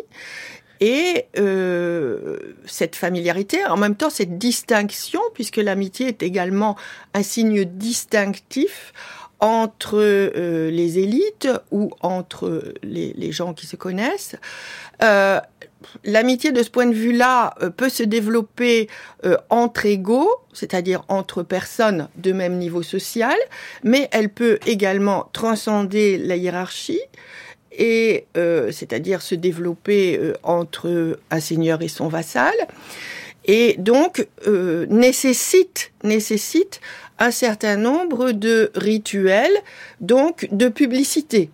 et 0.83 1.27
euh, 1.39 2.37
cette 2.65 2.97
familiarité, 2.97 3.65
en 3.65 3.77
même 3.77 3.95
temps 3.95 4.09
cette 4.09 4.37
distinction, 4.37 5.21
puisque 5.33 5.55
l'amitié 5.55 6.09
est 6.09 6.23
également 6.23 6.75
un 7.13 7.23
signe 7.23 7.63
distinctif 7.63 8.91
entre 9.39 9.95
euh, 9.95 10.69
les 10.69 10.99
élites 10.99 11.47
ou 11.71 11.89
entre 12.01 12.73
les, 12.83 13.31
gens 13.31 13.53
qui 13.53 13.65
se 13.65 13.77
connaissent. 13.77 14.35
Euh, 15.01 15.39
L'amitié 16.03 16.51
de 16.51 16.63
ce 16.63 16.69
point 16.69 16.85
de 16.85 16.93
vue-là 16.93 17.55
peut 17.75 17.89
se 17.89 18.03
développer 18.03 18.87
entre 19.49 19.85
égaux, 19.85 20.31
c'est-à-dire 20.53 21.03
entre 21.09 21.43
personnes 21.43 22.07
de 22.15 22.31
même 22.31 22.57
niveau 22.57 22.81
social, 22.83 23.35
mais 23.83 24.07
elle 24.13 24.29
peut 24.29 24.59
également 24.65 25.29
transcender 25.33 26.17
la 26.17 26.37
hiérarchie 26.37 27.01
et 27.77 28.25
euh, 28.37 28.71
c'est-à-dire 28.71 29.21
se 29.21 29.35
développer 29.35 30.17
euh, 30.17 30.33
entre 30.43 31.19
un 31.31 31.39
seigneur 31.39 31.81
et 31.81 31.87
son 31.87 32.07
vassal, 32.07 32.53
et 33.45 33.75
donc 33.77 34.27
euh, 34.47 34.85
nécessite 34.89 35.91
nécessite 36.03 36.79
un 37.19 37.31
certain 37.31 37.75
nombre 37.75 38.31
de 38.31 38.71
rituels, 38.75 39.55
donc 40.01 40.47
de 40.51 40.69
publicité. 40.69 41.49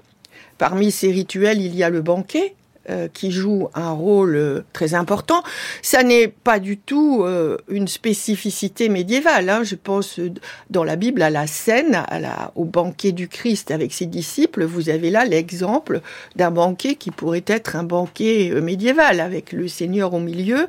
Parmi 0.57 0.91
ces 0.91 1.11
rituels, 1.11 1.61
il 1.61 1.75
y 1.75 1.83
a 1.83 1.89
le 1.89 2.01
banquet, 2.01 2.53
euh, 2.89 3.07
qui 3.11 3.31
joue 3.31 3.69
un 3.75 3.91
rôle 3.91 4.35
euh, 4.35 4.63
très 4.73 4.95
important. 4.95 5.43
Ça 5.81 6.01
n'est 6.01 6.27
pas 6.27 6.59
du 6.59 6.77
tout 6.77 7.23
euh, 7.23 7.57
une 7.67 7.87
spécificité 7.87 8.89
médiévale. 8.89 9.49
Hein. 9.49 9.63
Je 9.63 9.75
pense 9.75 10.19
dans 10.69 10.83
la 10.83 10.95
Bible 10.95 11.21
à 11.21 11.29
la 11.29 11.45
scène, 11.45 12.03
au 12.55 12.65
banquet 12.65 13.11
du 13.11 13.27
Christ 13.27 13.71
avec 13.71 13.93
ses 13.93 14.05
disciples. 14.05 14.63
Vous 14.65 14.89
avez 14.89 15.11
là 15.11 15.23
l'exemple 15.25 16.01
d'un 16.35 16.51
banquet 16.51 16.95
qui 16.95 17.11
pourrait 17.11 17.43
être 17.45 17.75
un 17.75 17.83
banquet 17.83 18.51
médiéval 18.61 19.19
avec 19.19 19.51
le 19.51 19.67
Seigneur 19.67 20.13
au 20.13 20.19
milieu 20.19 20.67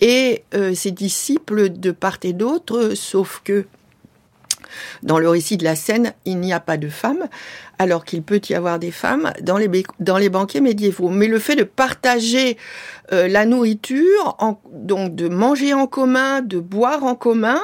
et 0.00 0.44
ses 0.74 0.90
disciples 0.90 1.70
de 1.70 1.90
part 1.90 2.18
et 2.22 2.32
d'autre, 2.32 2.92
sauf 2.94 3.42
que 3.44 3.66
dans 5.02 5.18
le 5.18 5.28
récit 5.28 5.56
de 5.56 5.64
la 5.64 5.76
scène, 5.76 6.12
il 6.24 6.38
n'y 6.38 6.52
a 6.52 6.60
pas 6.60 6.76
de 6.76 6.88
femmes, 6.88 7.28
alors 7.78 8.04
qu'il 8.04 8.22
peut 8.22 8.40
y 8.48 8.54
avoir 8.54 8.78
des 8.78 8.90
femmes 8.90 9.32
dans 9.42 9.56
les, 9.56 9.68
dans 9.98 10.18
les 10.18 10.28
banquets 10.28 10.60
médiévaux. 10.60 11.08
Mais 11.08 11.26
le 11.26 11.38
fait 11.38 11.56
de 11.56 11.64
partager 11.64 12.56
euh, 13.12 13.28
la 13.28 13.46
nourriture, 13.46 14.36
donc 14.72 15.14
de 15.14 15.28
manger 15.28 15.74
en 15.74 15.86
commun, 15.86 16.42
de 16.42 16.58
boire 16.58 17.04
en 17.04 17.14
commun, 17.14 17.60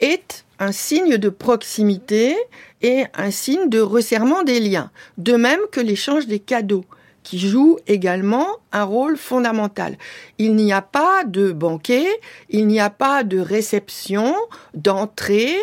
est 0.00 0.44
un 0.58 0.72
signe 0.72 1.16
de 1.16 1.28
proximité 1.28 2.36
et 2.82 3.04
un 3.14 3.30
signe 3.30 3.68
de 3.68 3.80
resserrement 3.80 4.42
des 4.42 4.60
liens. 4.60 4.90
De 5.18 5.34
même 5.34 5.60
que 5.72 5.80
l'échange 5.80 6.26
des 6.26 6.38
cadeaux 6.38 6.84
qui 7.26 7.40
joue 7.40 7.76
également 7.88 8.46
un 8.70 8.84
rôle 8.84 9.16
fondamental. 9.16 9.98
Il 10.38 10.54
n'y 10.54 10.72
a 10.72 10.80
pas 10.80 11.24
de 11.24 11.50
banquet, 11.50 12.06
il 12.50 12.68
n'y 12.68 12.78
a 12.78 12.88
pas 12.88 13.24
de 13.24 13.40
réception, 13.40 14.32
d'entrée 14.74 15.56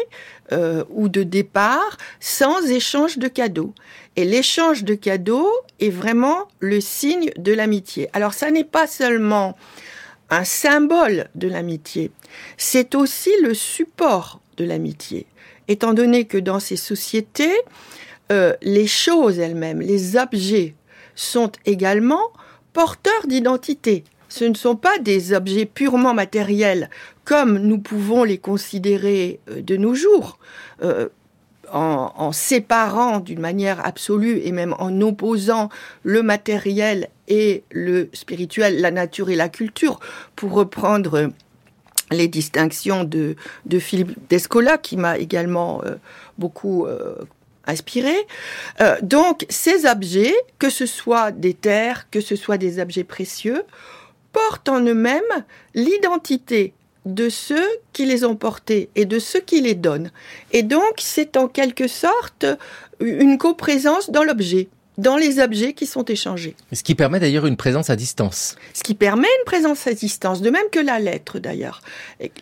euh, 0.52 0.84
ou 0.90 1.10
de 1.10 1.24
départ 1.24 1.98
sans 2.20 2.66
échange 2.66 3.18
de 3.18 3.28
cadeaux. 3.28 3.74
Et 4.16 4.26
l'échange 4.26 4.84
de 4.84 4.94
cadeaux 4.94 5.52
est 5.80 5.90
vraiment 5.90 6.48
le 6.60 6.82
signe 6.82 7.32
de 7.38 7.54
l'amitié. 7.54 8.10
Alors 8.14 8.34
ça 8.34 8.52
n'est 8.52 8.64
pas 8.64 8.88
seulement 8.88 9.56
un 10.30 10.44
symbole 10.44 11.28
de 11.36 11.48
l'amitié, 11.48 12.12
c'est 12.58 12.96
aussi 12.96 13.30
le 13.42 13.54
support 13.54 14.42
de 14.58 14.66
l'amitié. 14.66 15.28
Étant 15.68 15.94
donné 15.94 16.26
que 16.26 16.38
dans 16.38 16.60
ces 16.60 16.76
sociétés, 16.76 17.54
euh, 18.32 18.54
les 18.62 18.88
choses 18.88 19.40
elles-mêmes, 19.40 19.82
les 19.82 20.18
objets 20.18 20.74
sont 21.16 21.52
également 21.66 22.32
porteurs 22.74 23.28
d'identité. 23.28 24.04
Ce 24.28 24.46
ne 24.46 24.56
sont 24.56 24.76
pas 24.76 24.98
des 24.98 25.34
objets 25.34 25.66
purement 25.66 26.16
matériels 26.16 26.90
comme 27.26 27.58
nous 27.58 27.80
pouvons 27.80 28.24
les 28.24 28.38
considérer 28.38 29.40
euh, 29.50 29.62
de 29.62 29.78
nos 29.78 29.94
jours. 29.94 30.40
Euh, 30.82 31.10
en, 31.76 32.32
séparant 32.32 33.20
d'une 33.20 33.40
manière 33.40 33.84
absolue 33.84 34.42
et 34.44 34.52
même 34.52 34.76
en 34.78 35.02
opposant 35.02 35.70
le 36.04 36.22
matériel 36.22 37.10
et 37.28 37.64
le 37.72 38.10
spirituel, 38.14 38.80
la 38.80 38.92
nature 38.92 39.32
et 39.32 39.36
la 39.36 39.50
culture, 39.50 40.00
pour 40.36 40.52
reprendre 40.54 41.32
les 42.12 42.28
distinctions 42.28 43.04
de, 43.04 43.36
de 43.66 43.80
Philippe 43.80 44.12
Descola, 44.30 44.78
qui 44.78 44.98
m'a 44.98 45.18
également 45.18 45.82
euh, 45.84 45.96
beaucoup 46.38 46.86
euh, 46.86 47.16
inspiré. 47.66 48.16
Euh, 48.82 48.98
donc, 49.02 49.46
ces 49.50 49.86
objets, 49.86 50.34
que 50.60 50.70
ce 50.70 50.86
soit 50.86 51.32
des 51.32 51.54
terres, 51.54 52.10
que 52.12 52.22
ce 52.22 52.36
soit 52.36 52.58
des 52.58 52.80
objets 52.80 53.04
précieux, 53.04 53.64
portent 54.32 54.70
en 54.70 54.82
eux-mêmes 54.82 55.22
l'identité 55.74 56.74
de 57.06 57.30
ceux 57.30 57.68
qui 57.92 58.06
les 58.06 58.24
ont 58.24 58.36
portés 58.36 58.90
et 58.96 59.06
de 59.06 59.20
ceux 59.20 59.42
qui 59.42 59.62
les 59.62 59.76
donnent. 59.76 60.12
Et 60.52 60.64
donc, 60.64 60.96
c'est 61.00 61.38
en 61.38 61.48
quelque 61.48 61.88
sorte 61.88 62.46
une 63.00 63.38
coprésence 63.38 64.10
dans 64.10 64.24
l'objet 64.24 64.70
dans 64.98 65.18
les 65.18 65.40
objets 65.40 65.74
qui 65.74 65.88
sont 65.88 66.06
échangés. 66.06 66.56
Ce 66.72 66.84
qui 66.84 66.94
permet 66.94 67.20
d'ailleurs 67.20 67.48
une 67.48 67.58
présence 67.58 67.90
à 67.90 67.96
distance. 67.96 68.56
Ce 68.76 68.84
qui 68.84 68.94
permet 68.94 69.28
une 69.40 69.46
présence 69.46 69.88
à 69.88 69.94
distance, 69.94 70.42
de 70.42 70.52
même 70.52 70.70
que 70.72 70.80
la 70.80 71.00
lettre 71.00 71.40
d'ailleurs. 71.40 71.82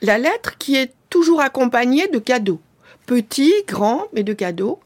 La 0.01 0.17
lettre 0.17 0.57
qui 0.57 0.75
est 0.75 0.91
toujours 1.09 1.39
accompagnée 1.39 2.07
de 2.09 2.19
cadeaux, 2.19 2.59
petits, 3.05 3.53
grands, 3.67 4.07
mais 4.13 4.23
de 4.23 4.33
cadeaux 4.33 4.79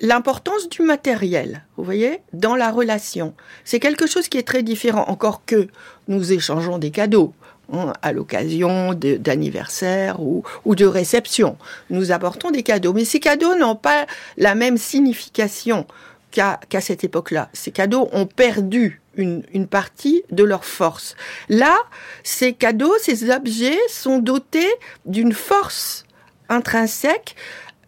l'importance 0.00 0.68
du 0.68 0.82
matériel, 0.82 1.64
vous 1.76 1.84
voyez, 1.84 2.20
dans 2.32 2.54
la 2.54 2.70
relation. 2.70 3.34
C'est 3.64 3.80
quelque 3.80 4.06
chose 4.06 4.28
qui 4.28 4.38
est 4.38 4.46
très 4.46 4.62
différent, 4.62 5.04
encore 5.08 5.44
que 5.44 5.68
nous 6.06 6.32
échangeons 6.32 6.78
des 6.78 6.90
cadeaux 6.90 7.34
hein, 7.72 7.92
à 8.02 8.12
l'occasion 8.12 8.94
d'anniversaire 8.94 10.20
ou, 10.20 10.42
de 10.66 10.86
réception. 10.86 11.56
Nous 11.90 12.12
apportons 12.12 12.50
des 12.50 12.62
cadeaux, 12.62 12.92
mais 12.92 13.04
ces 13.04 13.20
cadeaux 13.20 13.56
n'ont 13.56 13.76
pas 13.76 14.06
la 14.36 14.54
même 14.54 14.78
signification 14.78 15.86
qu'à 16.30 16.60
qu 16.68 16.80
cette 16.80 17.04
époque-là. 17.04 17.48
Ces 17.52 17.70
cadeaux 17.70 18.08
ont 18.12 18.26
perdu 18.26 19.00
une, 19.16 19.42
une, 19.52 19.66
partie 19.66 20.22
de 20.30 20.44
leur 20.44 20.64
force. 20.64 21.16
Là, 21.48 21.76
ces 22.22 22.52
cadeaux, 22.52 22.94
ces 23.00 23.30
objets 23.30 23.78
sont 23.88 24.18
dotés 24.18 24.70
d'une 25.06 25.32
force 25.32 26.04
intrinsèque 26.48 27.34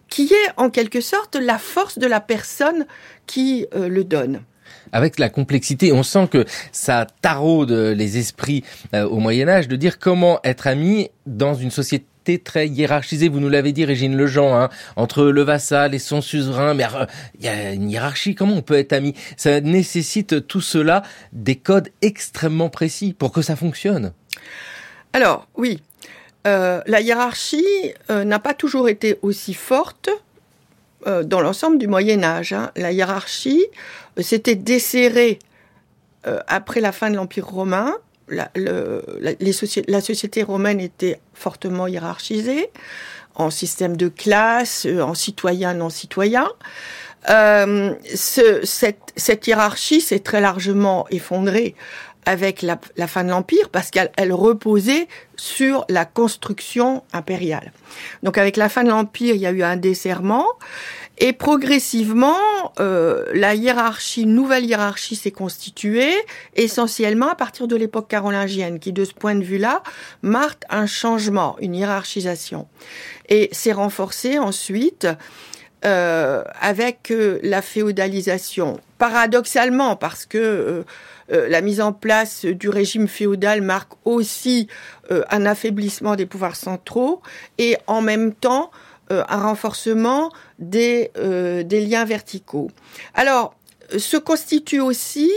qui 0.08 0.32
est 0.32 0.50
en 0.56 0.68
quelque 0.70 1.00
sorte 1.00 1.36
la 1.36 1.58
force 1.58 1.98
de 1.98 2.06
la 2.06 2.20
personne 2.20 2.86
qui 3.26 3.66
euh, 3.74 3.88
le 3.88 4.04
donne 4.04 4.42
avec 4.92 5.18
la 5.18 5.28
complexité. 5.28 5.92
On 5.92 6.02
sent 6.02 6.28
que 6.30 6.44
ça 6.72 7.06
taraude 7.22 7.72
les 7.72 8.18
esprits 8.18 8.64
euh, 8.94 9.06
au 9.06 9.18
Moyen 9.18 9.48
Âge 9.48 9.68
de 9.68 9.76
dire 9.76 9.98
comment 9.98 10.40
être 10.44 10.66
ami 10.66 11.10
dans 11.26 11.54
une 11.54 11.70
société 11.70 12.38
très 12.38 12.68
hiérarchisée. 12.68 13.28
Vous 13.28 13.40
nous 13.40 13.48
l'avez 13.48 13.72
dit, 13.72 13.84
Régine 13.84 14.16
Lejean, 14.16 14.54
hein, 14.54 14.68
entre 14.96 15.24
le 15.24 15.42
vassal 15.42 15.94
et 15.94 15.98
son 15.98 16.20
suzerain. 16.20 16.74
Mais 16.74 16.84
euh, 16.84 17.06
il 17.38 17.44
y 17.44 17.48
a 17.48 17.72
une 17.72 17.90
hiérarchie. 17.90 18.34
Comment 18.34 18.56
on 18.56 18.62
peut 18.62 18.78
être 18.78 18.92
ami? 18.92 19.14
Ça 19.36 19.60
nécessite 19.60 20.46
tout 20.46 20.60
cela 20.60 21.02
des 21.32 21.56
codes 21.56 21.88
extrêmement 22.02 22.68
précis 22.68 23.14
pour 23.18 23.32
que 23.32 23.42
ça 23.42 23.56
fonctionne. 23.56 24.12
Alors 25.12 25.48
oui, 25.56 25.80
euh, 26.46 26.80
la 26.86 27.00
hiérarchie 27.00 27.92
euh, 28.10 28.24
n'a 28.24 28.38
pas 28.38 28.54
toujours 28.54 28.88
été 28.88 29.18
aussi 29.22 29.52
forte 29.52 30.08
euh, 31.06 31.22
dans 31.22 31.40
l'ensemble 31.40 31.78
du 31.78 31.86
Moyen 31.86 32.22
Âge. 32.22 32.52
Hein. 32.52 32.70
La 32.76 32.92
hiérarchie 32.92 33.64
s'était 34.22 34.54
desserrée 34.54 35.38
après 36.46 36.80
la 36.80 36.92
fin 36.92 37.10
de 37.10 37.16
l'Empire 37.16 37.46
romain. 37.46 37.94
La, 38.28 38.50
société 40.02 40.42
romaine 40.42 40.80
était 40.80 41.20
fortement 41.34 41.86
hiérarchisée 41.86 42.70
en 43.34 43.50
système 43.50 43.96
de 43.96 44.08
classe, 44.08 44.86
en 44.86 45.14
citoyen 45.14 45.74
non 45.74 45.88
citoyen. 45.88 46.48
Euh, 47.28 47.94
ce, 48.14 48.60
cette, 48.64 49.46
hiérarchie 49.46 50.00
s'est 50.00 50.20
très 50.20 50.40
largement 50.40 51.06
effondrée 51.10 51.74
avec 52.24 52.62
la, 52.62 52.78
fin 53.06 53.24
de 53.24 53.30
l'Empire 53.30 53.68
parce 53.70 53.90
qu'elle 53.90 54.10
elle 54.16 54.32
reposait 54.32 55.08
sur 55.36 55.84
la 55.88 56.04
construction 56.04 57.02
impériale. 57.12 57.72
Donc 58.22 58.38
avec 58.38 58.56
la 58.56 58.68
fin 58.68 58.84
de 58.84 58.90
l'Empire, 58.90 59.34
il 59.34 59.40
y 59.40 59.46
a 59.46 59.50
eu 59.50 59.62
un 59.62 59.76
desserrement 59.76 60.46
et 61.20 61.34
progressivement, 61.34 62.38
euh, 62.80 63.26
la 63.34 63.54
hiérarchie, 63.54 64.24
nouvelle 64.24 64.64
hiérarchie 64.64 65.16
s'est 65.16 65.30
constituée 65.30 66.14
essentiellement 66.56 67.28
à 67.28 67.34
partir 67.34 67.68
de 67.68 67.76
l'époque 67.76 68.08
carolingienne 68.08 68.78
qui, 68.78 68.92
de 68.92 69.04
ce 69.04 69.12
point 69.12 69.34
de 69.34 69.44
vue-là, 69.44 69.82
marque 70.22 70.62
un 70.70 70.86
changement, 70.86 71.56
une 71.60 71.74
hiérarchisation. 71.74 72.66
Et 73.28 73.50
s'est 73.52 73.72
renforcée 73.72 74.38
ensuite 74.38 75.06
euh, 75.84 76.42
avec 76.58 77.10
euh, 77.10 77.38
la 77.42 77.60
féodalisation. 77.60 78.80
Paradoxalement, 78.96 79.96
parce 79.96 80.24
que 80.24 80.38
euh, 80.38 80.84
euh, 81.32 81.48
la 81.48 81.60
mise 81.60 81.80
en 81.80 81.92
place 81.92 82.44
du 82.44 82.68
régime 82.68 83.06
féodal 83.06 83.60
marque 83.62 83.92
aussi 84.04 84.68
euh, 85.10 85.22
un 85.30 85.46
affaiblissement 85.46 86.16
des 86.16 86.26
pouvoirs 86.26 86.56
centraux 86.56 87.22
et 87.58 87.76
en 87.86 88.00
même 88.02 88.34
temps 88.34 88.70
un 89.10 89.42
renforcement 89.42 90.30
des, 90.58 91.10
euh, 91.16 91.62
des 91.62 91.84
liens 91.84 92.04
verticaux. 92.04 92.70
Alors, 93.14 93.54
se 93.96 94.16
constitue 94.16 94.80
aussi 94.80 95.30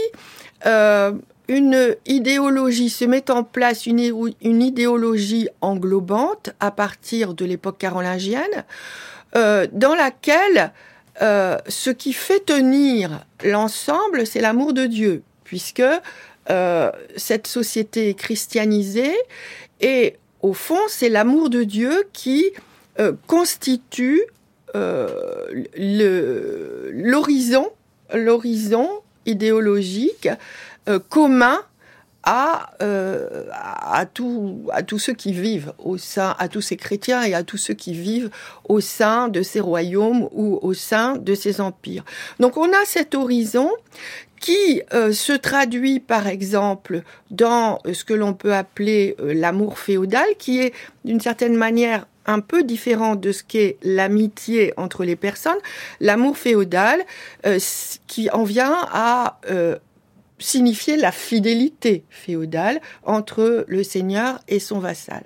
euh, 0.66 1.12
une 1.48 1.96
idéologie, 2.06 2.88
se 2.88 3.04
met 3.04 3.30
en 3.30 3.42
place 3.42 3.86
une, 3.86 3.98
idéo- 3.98 4.34
une 4.42 4.62
idéologie 4.62 5.48
englobante 5.60 6.50
à 6.60 6.70
partir 6.70 7.34
de 7.34 7.44
l'époque 7.44 7.78
carolingienne, 7.78 8.64
euh, 9.36 9.66
dans 9.72 9.94
laquelle 9.94 10.72
euh, 11.20 11.58
ce 11.68 11.90
qui 11.90 12.12
fait 12.12 12.44
tenir 12.44 13.24
l'ensemble, 13.44 14.26
c'est 14.26 14.40
l'amour 14.40 14.72
de 14.72 14.86
Dieu, 14.86 15.22
puisque 15.44 15.82
euh, 16.50 16.90
cette 17.16 17.46
société 17.46 18.10
est 18.10 18.14
christianisée 18.14 19.16
et 19.80 20.16
au 20.42 20.52
fond, 20.52 20.80
c'est 20.88 21.08
l'amour 21.08 21.50
de 21.50 21.64
Dieu 21.64 22.04
qui 22.12 22.44
euh, 23.00 23.12
constitue 23.26 24.22
euh, 24.76 25.64
l'horizon, 26.92 27.72
idéologique 29.26 30.28
euh, 30.88 31.00
commun 31.08 31.58
à, 32.22 32.70
tous 34.14 34.98
ceux 34.98 35.12
qui 35.12 35.32
vivent 35.32 35.72
au 35.78 35.98
sein, 35.98 36.36
à 36.38 36.46
tous 36.48 36.60
ces 36.60 36.76
chrétiens 36.76 37.24
et 37.24 37.34
à 37.34 37.42
tous 37.42 37.56
ceux 37.56 37.74
qui 37.74 37.94
vivent 37.94 38.30
au 38.68 38.78
sein 38.80 39.26
de 39.28 39.42
ces 39.42 39.58
royaumes 39.58 40.28
ou 40.30 40.60
au 40.62 40.72
sein 40.72 41.16
de 41.16 41.34
ces 41.34 41.60
empires. 41.60 42.04
Donc 42.38 42.56
on 42.56 42.68
a 42.68 42.84
cet 42.86 43.16
horizon 43.16 43.70
qui 44.40 44.82
se 44.90 45.32
traduit 45.32 45.98
par 46.00 46.28
exemple 46.28 47.02
dans 47.30 47.80
ce 47.92 48.04
que 48.04 48.14
l'on 48.14 48.34
peut 48.34 48.54
appeler 48.54 49.16
l'amour 49.18 49.78
féodal, 49.78 50.26
qui 50.38 50.60
est 50.60 50.72
d'une 51.04 51.20
certaine 51.20 51.56
manière 51.56 52.06
un 52.26 52.40
peu 52.40 52.62
différent 52.62 53.16
de 53.16 53.32
ce 53.32 53.42
qu'est 53.42 53.78
l'amitié 53.82 54.72
entre 54.76 55.04
les 55.04 55.16
personnes. 55.16 55.58
L'amour 56.00 56.36
féodal 56.36 57.00
euh, 57.46 57.58
qui 58.06 58.30
en 58.30 58.44
vient 58.44 58.76
à 58.90 59.40
euh, 59.50 59.76
signifier 60.38 60.96
la 60.96 61.12
fidélité 61.12 62.04
féodale 62.10 62.80
entre 63.04 63.64
le 63.68 63.82
seigneur 63.82 64.40
et 64.48 64.58
son 64.58 64.78
vassal. 64.78 65.24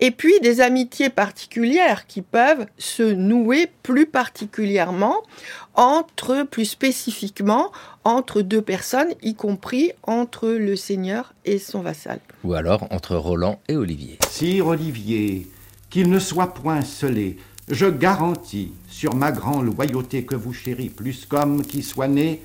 Et 0.00 0.10
puis 0.10 0.38
des 0.40 0.60
amitiés 0.60 1.08
particulières 1.08 2.06
qui 2.06 2.22
peuvent 2.22 2.66
se 2.78 3.02
nouer 3.02 3.68
plus 3.82 4.06
particulièrement 4.06 5.16
entre, 5.74 6.44
plus 6.44 6.66
spécifiquement, 6.66 7.72
entre 8.04 8.42
deux 8.42 8.62
personnes, 8.62 9.14
y 9.22 9.34
compris 9.34 9.92
entre 10.02 10.48
le 10.48 10.76
seigneur 10.76 11.34
et 11.44 11.58
son 11.58 11.80
vassal. 11.80 12.20
Ou 12.44 12.54
alors 12.54 12.86
entre 12.90 13.16
Roland 13.16 13.60
et 13.68 13.76
Olivier. 13.76 14.18
Sire 14.28 14.66
Olivier, 14.66 15.46
qu'il 15.90 16.08
ne 16.08 16.18
soit 16.18 16.54
point 16.54 16.82
scellé, 16.82 17.36
je 17.68 17.86
garantis 17.86 18.72
sur 18.88 19.14
ma 19.14 19.32
grande 19.32 19.66
loyauté 19.66 20.24
que 20.24 20.36
vous 20.36 20.52
chéris 20.52 20.88
plus 20.88 21.26
qu'homme 21.26 21.62
qui 21.62 21.82
soit 21.82 22.08
né 22.08 22.42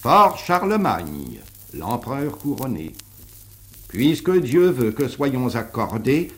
fort 0.00 0.38
Charlemagne, 0.38 1.40
l'empereur 1.76 2.38
couronné. 2.38 2.92
Puisque 3.88 4.36
Dieu 4.40 4.70
veut 4.70 4.92
que 4.92 5.08
soyons 5.08 5.54
accordés, 5.54 6.32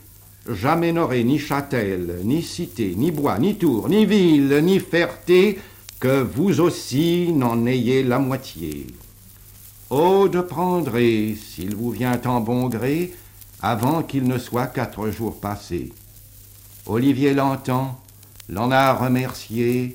jamais 0.51 0.93
n'aurai 0.93 1.25
ni 1.25 1.39
châtel, 1.39 2.21
ni 2.25 2.43
cité, 2.43 2.95
ni 2.97 3.11
bois, 3.11 3.39
ni 3.39 3.57
tour, 3.57 3.89
ni 3.89 4.05
ville, 4.07 4.61
ni 4.63 4.79
ferté, 4.79 5.59
que 5.99 6.23
vous 6.23 6.61
aussi 6.61 7.33
n'en 7.33 7.65
ayez 7.67 8.03
la 8.03 8.19
moitié. 8.19 8.87
Aude 9.89 10.43
prendrez, 10.43 11.37
s'il 11.37 11.75
vous 11.75 11.91
vient 11.91 12.21
en 12.27 12.41
bon 12.41 12.69
gré, 12.69 13.15
avant 13.63 14.03
qu'il 14.03 14.25
ne 14.25 14.39
soit 14.39 14.67
quatre 14.67 15.11
jours 15.11 15.41
passés. 15.41 15.93
Olivier 16.87 17.35
l'entend, 17.35 18.01
l'en 18.49 18.71
a 18.71 18.93
remercié, 18.95 19.95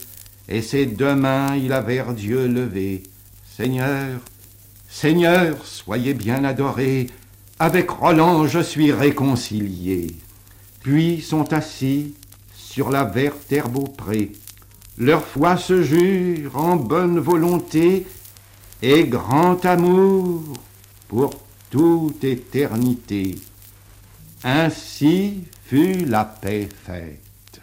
et 0.50 0.62
ses 0.62 0.86
deux 0.86 1.16
mains 1.16 1.56
il 1.56 1.72
a 1.72 1.80
vers 1.80 2.14
Dieu 2.14 2.48
levé. 2.48 3.04
Seigneur, 3.56 4.20
Seigneur, 4.90 5.66
soyez 5.66 6.14
bien 6.14 6.44
adoré, 6.44 7.08
avec 7.60 7.90
Roland 7.90 8.46
je 8.46 8.60
suis 8.60 8.92
réconcilié. 8.92 10.16
Puis 10.82 11.22
sont 11.22 11.54
assis 11.54 12.14
sur 12.54 12.90
la 12.90 13.06
verte 13.06 13.52
herbe 13.52 13.78
au 13.78 13.88
pré. 13.88 14.34
Leur 14.98 15.24
foi 15.24 15.56
se 15.56 15.84
jure 15.84 16.58
en 16.58 16.76
bonne 16.76 17.20
volonté 17.20 18.06
et 18.82 19.06
grand 19.06 19.64
amour 19.66 20.42
pour 21.08 21.32
toute 21.70 22.24
éternité. 22.24 23.38
Ainsi 24.44 25.44
fut 25.72 26.04
la 26.06 26.26
paix 26.26 26.68
faite. 26.86 27.62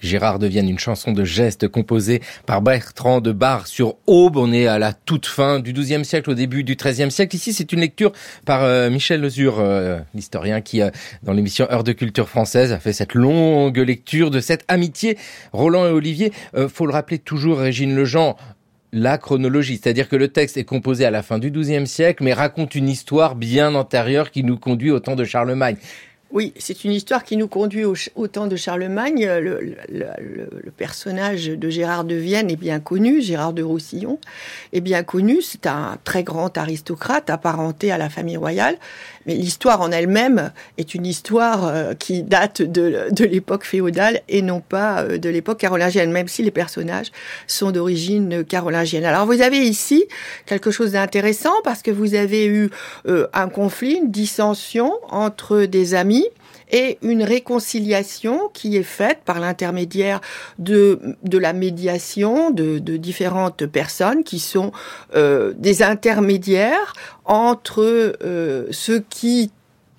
Gérard 0.00 0.38
devienne 0.38 0.66
une 0.66 0.78
chanson 0.78 1.12
de 1.12 1.24
geste 1.24 1.68
composée 1.68 2.22
par 2.46 2.62
Bertrand 2.62 3.20
de 3.20 3.32
Bar 3.32 3.66
sur 3.66 3.96
Aube. 4.06 4.38
On 4.38 4.50
est 4.50 4.66
à 4.66 4.78
la 4.78 4.94
toute 4.94 5.26
fin 5.26 5.60
du 5.60 5.74
XIIe 5.74 6.06
siècle, 6.06 6.30
au 6.30 6.34
début 6.34 6.64
du 6.64 6.74
XIIIe 6.74 7.10
siècle. 7.10 7.36
Ici, 7.36 7.52
c'est 7.52 7.70
une 7.74 7.80
lecture 7.80 8.12
par 8.46 8.64
euh, 8.64 8.88
Michel 8.88 9.20
Lezur, 9.20 9.58
euh, 9.58 9.98
l'historien 10.14 10.62
qui, 10.62 10.80
euh, 10.80 10.88
dans 11.22 11.34
l'émission 11.34 11.70
Heure 11.70 11.84
de 11.84 11.92
culture 11.92 12.30
française, 12.30 12.72
a 12.72 12.78
fait 12.78 12.94
cette 12.94 13.12
longue 13.12 13.76
lecture 13.76 14.30
de 14.30 14.40
cette 14.40 14.64
amitié. 14.68 15.18
Roland 15.52 15.86
et 15.86 15.90
Olivier, 15.90 16.32
faut 16.72 16.86
le 16.86 16.94
rappeler 16.94 17.18
toujours, 17.18 17.58
Régine 17.58 17.94
Lejean, 17.94 18.38
la 18.92 19.18
chronologie, 19.18 19.78
c'est-à-dire 19.82 20.08
que 20.08 20.16
le 20.16 20.28
texte 20.28 20.56
est 20.56 20.64
composé 20.64 21.04
à 21.04 21.10
la 21.10 21.22
fin 21.22 21.38
du 21.38 21.50
XIIe 21.50 21.86
siècle, 21.86 22.24
mais 22.24 22.32
raconte 22.32 22.74
une 22.74 22.88
histoire 22.88 23.34
bien 23.34 23.74
antérieure 23.74 24.30
qui 24.30 24.44
nous 24.44 24.56
conduit 24.56 24.90
au 24.90 24.98
temps 24.98 25.14
de 25.14 25.24
Charlemagne. 25.24 25.76
Oui, 26.32 26.52
c'est 26.58 26.84
une 26.84 26.92
histoire 26.92 27.24
qui 27.24 27.36
nous 27.36 27.48
conduit 27.48 27.84
au, 27.84 28.28
temps 28.28 28.46
de 28.46 28.54
Charlemagne. 28.54 29.26
Le, 29.26 29.60
le- 29.60 29.76
le- 29.88 30.48
le 30.62 30.70
personnage 30.70 31.46
de 31.48 31.70
Gérard 31.70 32.04
de 32.04 32.14
Vienne 32.14 32.50
est 32.50 32.56
bien 32.56 32.78
connu, 32.78 33.20
Gérard 33.20 33.52
de 33.52 33.64
Roussillon 33.64 34.20
est 34.72 34.80
bien 34.80 35.02
connu. 35.02 35.42
C'est 35.42 35.66
un 35.66 35.98
très 36.04 36.22
grand 36.22 36.56
aristocrate 36.56 37.30
apparenté 37.30 37.90
à 37.90 37.98
la 37.98 38.08
famille 38.08 38.36
royale. 38.36 38.76
Mais 39.26 39.34
l'histoire 39.34 39.80
en 39.80 39.90
elle-même 39.92 40.52
est 40.78 40.94
une 40.94 41.06
histoire 41.06 41.66
euh, 41.66 41.94
qui 41.94 42.22
date 42.22 42.62
de, 42.62 43.08
de 43.10 43.24
l'époque 43.24 43.64
féodale 43.64 44.20
et 44.28 44.42
non 44.42 44.60
pas 44.60 45.02
euh, 45.02 45.18
de 45.18 45.28
l'époque 45.28 45.58
carolingienne, 45.58 46.10
même 46.10 46.28
si 46.28 46.42
les 46.42 46.50
personnages 46.50 47.12
sont 47.46 47.70
d'origine 47.70 48.44
carolingienne. 48.44 49.04
Alors 49.04 49.26
vous 49.26 49.42
avez 49.42 49.58
ici 49.58 50.04
quelque 50.46 50.70
chose 50.70 50.92
d'intéressant 50.92 51.52
parce 51.64 51.82
que 51.82 51.90
vous 51.90 52.14
avez 52.14 52.46
eu 52.46 52.70
euh, 53.06 53.26
un 53.34 53.48
conflit, 53.48 53.96
une 53.96 54.10
dissension 54.10 54.92
entre 55.10 55.64
des 55.64 55.94
amis 55.94 56.26
et 56.72 56.98
une 57.02 57.22
réconciliation 57.22 58.48
qui 58.52 58.76
est 58.76 58.82
faite 58.82 59.20
par 59.24 59.40
l'intermédiaire 59.40 60.20
de, 60.58 61.16
de 61.22 61.38
la 61.38 61.52
médiation 61.52 62.50
de, 62.50 62.78
différentes 62.78 63.66
personnes 63.66 64.24
qui 64.24 64.38
sont 64.38 64.72
euh, 65.14 65.52
des 65.56 65.82
intermédiaires 65.82 66.92
entre 67.24 68.16
euh, 68.22 68.66
ceux 68.70 69.00
qui 69.10 69.50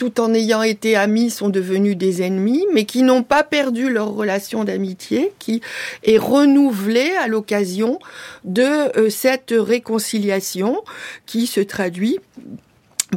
tout 0.01 0.19
en 0.19 0.33
ayant 0.33 0.63
été 0.63 0.95
amis, 0.95 1.29
sont 1.29 1.49
devenus 1.49 1.95
des 1.95 2.23
ennemis, 2.23 2.65
mais 2.73 2.85
qui 2.85 3.03
n'ont 3.03 3.21
pas 3.21 3.43
perdu 3.43 3.87
leur 3.87 4.09
relation 4.09 4.63
d'amitié, 4.63 5.31
qui 5.37 5.61
est 6.03 6.17
renouvelée 6.17 7.11
à 7.21 7.27
l'occasion 7.27 7.99
de 8.43 8.63
euh, 8.97 9.11
cette 9.11 9.53
réconciliation 9.55 10.81
qui 11.27 11.45
se 11.45 11.59
traduit 11.59 12.17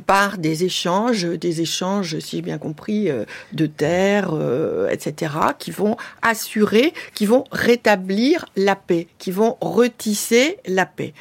par 0.00 0.38
des 0.38 0.64
échanges, 0.64 1.24
des 1.24 1.61
échanges, 1.61 2.18
si 2.18 2.37
j'ai 2.37 2.42
bien 2.42 2.59
compris, 2.59 3.11
euh, 3.11 3.24
de 3.52 3.66
terres, 3.66 4.30
euh, 4.33 4.88
etc., 4.90 5.33
qui 5.59 5.70
vont 5.70 5.96
assurer, 6.22 6.92
qui 7.14 7.26
vont 7.26 7.44
rétablir 7.52 8.46
la 8.57 8.76
paix, 8.76 9.09
qui 9.18 9.30
vont 9.30 9.57
retisser 9.61 10.59
la 10.66 10.87
paix. 10.87 11.14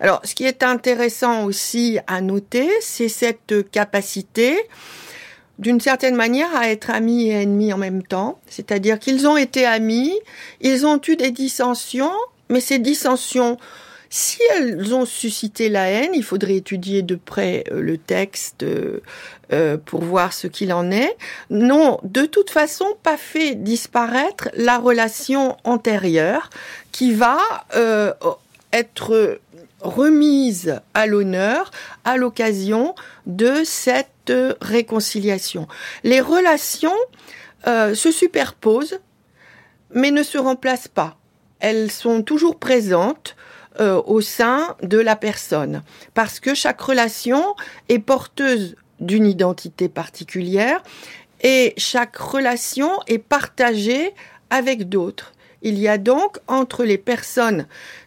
Alors, 0.00 0.20
ce 0.24 0.34
qui 0.34 0.44
est 0.44 0.62
intéressant 0.62 1.44
aussi 1.44 1.98
à 2.06 2.20
noter, 2.20 2.68
c'est 2.80 3.08
cette 3.08 3.70
capacité 3.70 4.56
d'une 5.58 5.80
certaine 5.80 6.16
manière 6.16 6.54
à 6.54 6.68
être 6.68 6.90
amis 6.90 7.28
et 7.28 7.32
ennemis 7.42 7.72
en 7.72 7.78
même 7.78 8.02
temps, 8.02 8.38
c'est-à-dire 8.46 8.98
qu'ils 8.98 9.26
ont 9.26 9.38
été 9.38 9.64
amis, 9.64 10.12
ils 10.60 10.84
ont 10.84 11.00
eu 11.08 11.16
des 11.16 11.30
dissensions, 11.30 12.12
mais 12.50 12.60
ces 12.60 12.78
dissensions 12.78 13.56
si 14.08 14.38
elles 14.54 14.94
ont 14.94 15.04
suscité 15.04 15.68
la 15.68 15.88
haine, 15.88 16.12
il 16.14 16.22
faudrait 16.22 16.56
étudier 16.56 17.02
de 17.02 17.16
près 17.16 17.64
euh, 17.70 17.80
le 17.80 17.98
texte 17.98 18.62
euh, 18.62 19.00
euh, 19.52 19.76
pour 19.76 20.02
voir 20.02 20.32
ce 20.32 20.46
qu'il 20.46 20.72
en 20.72 20.90
est. 20.90 21.16
Non, 21.50 21.98
de 22.04 22.24
toute 22.24 22.50
façon, 22.50 22.86
pas 23.02 23.16
fait 23.16 23.54
disparaître 23.54 24.48
la 24.54 24.78
relation 24.78 25.56
antérieure 25.64 26.50
qui 26.92 27.12
va 27.12 27.38
être 28.72 29.38
remise 29.80 30.80
à 30.94 31.06
l'honneur 31.06 31.70
à 32.04 32.16
l'occasion 32.16 32.94
de 33.26 33.64
cette 33.64 34.32
réconciliation. 34.60 35.68
Les 36.04 36.20
relations 36.20 36.96
se 37.66 38.10
superposent, 38.10 38.98
mais 39.92 40.10
ne 40.10 40.22
se 40.22 40.38
remplacent 40.38 40.88
pas. 40.88 41.18
elles 41.60 41.90
sont 41.90 42.22
toujours 42.22 42.58
présentes 42.58 43.36
euh, 43.80 44.02
au 44.06 44.20
sein 44.20 44.76
de 44.82 44.98
la 44.98 45.16
personne, 45.16 45.82
parce 46.14 46.40
que 46.40 46.54
chaque 46.54 46.80
relation 46.80 47.54
est 47.88 47.98
porteuse 47.98 48.76
d'une 49.00 49.26
identité 49.26 49.88
particulière 49.88 50.82
et 51.42 51.74
chaque 51.76 52.16
relation 52.16 52.90
est 53.06 53.18
partagée 53.18 54.14
avec 54.50 54.88
d'autres. 54.88 55.32
Il 55.62 55.78
y 55.78 55.88
a 55.88 55.98
donc 55.98 56.38
entre 56.46 56.84
les 56.84 56.98
personnes 56.98 57.66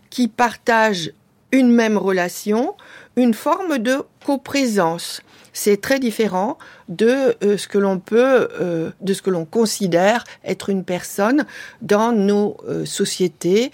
qui 0.09 0.27
partagent 0.27 1.11
une 1.51 1.71
même 1.71 1.97
relation 1.97 2.75
une 3.19 3.33
forme 3.33 3.79
de 3.79 4.03
coprésence. 4.25 5.21
C'est 5.53 5.81
très 5.81 5.99
différent 5.99 6.57
de 6.87 7.35
euh, 7.43 7.57
ce 7.57 7.67
que 7.67 7.77
l'on 7.77 7.99
peut, 7.99 8.47
euh, 8.59 8.91
de 9.01 9.13
ce 9.13 9.21
que 9.21 9.29
l'on 9.29 9.45
considère 9.45 10.23
être 10.43 10.69
une 10.69 10.83
personne 10.83 11.45
dans 11.81 12.11
nos 12.11 12.57
euh, 12.67 12.85
sociétés 12.85 13.71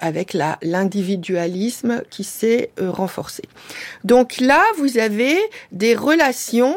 avec 0.00 0.34
l'individualisme 0.62 2.02
qui 2.10 2.24
s'est 2.24 2.70
renforcé. 2.80 3.42
Donc 4.04 4.40
là, 4.40 4.62
vous 4.78 4.98
avez 4.98 5.36
des 5.72 5.94
relations 5.94 6.74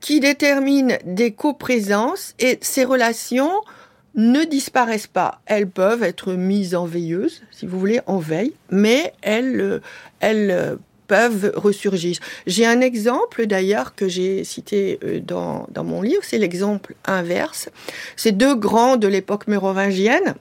qui 0.00 0.18
déterminent 0.18 0.96
des 1.04 1.32
coprésences 1.32 2.34
et 2.38 2.58
ces 2.62 2.84
relations 2.84 3.52
ne 4.16 4.44
disparaissent 4.44 5.06
pas. 5.06 5.40
Elles 5.46 5.68
peuvent 5.68 6.02
être 6.02 6.32
mises 6.32 6.74
en 6.74 6.84
veilleuse, 6.84 7.42
si 7.52 7.66
vous 7.66 7.78
voulez, 7.78 8.00
en 8.06 8.18
veille, 8.18 8.54
mais 8.70 9.12
elles, 9.22 9.80
elles 10.18 10.78
peuvent. 11.10 11.52
J'ai 12.46 12.66
un 12.66 12.80
exemple 12.80 13.46
d'ailleurs 13.46 13.96
que 13.96 14.06
j'ai 14.08 14.44
cité 14.44 15.00
euh, 15.02 15.18
dans, 15.18 15.66
dans 15.72 15.82
mon 15.82 16.02
livre, 16.02 16.22
c'est 16.22 16.38
l'exemple 16.38 16.94
inverse. 17.04 17.68
C'est 18.14 18.30
deux 18.30 18.54
grands 18.54 18.96
de 18.96 19.08
l'époque 19.08 19.48
mérovingienne 19.48 20.36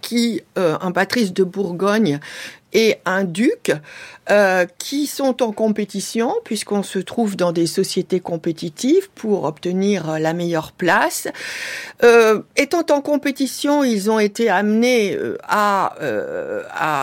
qui, 0.00 0.40
euh, 0.56 0.78
un 0.80 0.92
patrice 0.92 1.34
de 1.34 1.44
Bourgogne 1.44 2.20
et 2.76 2.96
un 3.06 3.24
duc, 3.24 3.72
euh, 4.28 4.66
qui 4.78 5.06
sont 5.06 5.40
en 5.40 5.52
compétition, 5.52 6.34
puisqu'on 6.42 6.82
se 6.82 6.98
trouve 6.98 7.36
dans 7.36 7.52
des 7.52 7.68
sociétés 7.68 8.18
compétitives 8.18 9.08
pour 9.14 9.44
obtenir 9.44 10.18
la 10.18 10.32
meilleure 10.32 10.72
place. 10.72 11.28
Euh, 12.02 12.42
étant 12.56 12.84
en 12.90 13.02
compétition, 13.02 13.84
ils 13.84 14.10
ont 14.10 14.18
été 14.18 14.48
amenés 14.48 15.14
euh, 15.14 15.38
à, 15.44 15.94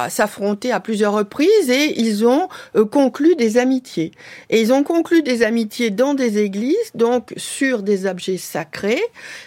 à 0.04 0.10
s'affronter 0.10 0.74
à 0.74 0.82
plusieurs 0.82 1.14
reprises 1.14 1.70
et 1.70 1.98
ils 1.98 2.28
ont 2.28 2.50
conclu 2.92 3.38
des 3.38 3.58
amitiés. 3.58 4.12
Et 4.50 4.60
ils 4.60 4.74
ont 4.74 4.84
conclu 4.84 5.24
des 5.24 5.44
amitiés 5.44 5.92
dans 5.92 6.16
des 6.16 6.40
églises, 6.40 6.92
donc 6.94 7.34
sur 7.38 7.84
des 7.84 8.06
objets 8.06 8.38
sacrés, 8.38 9.02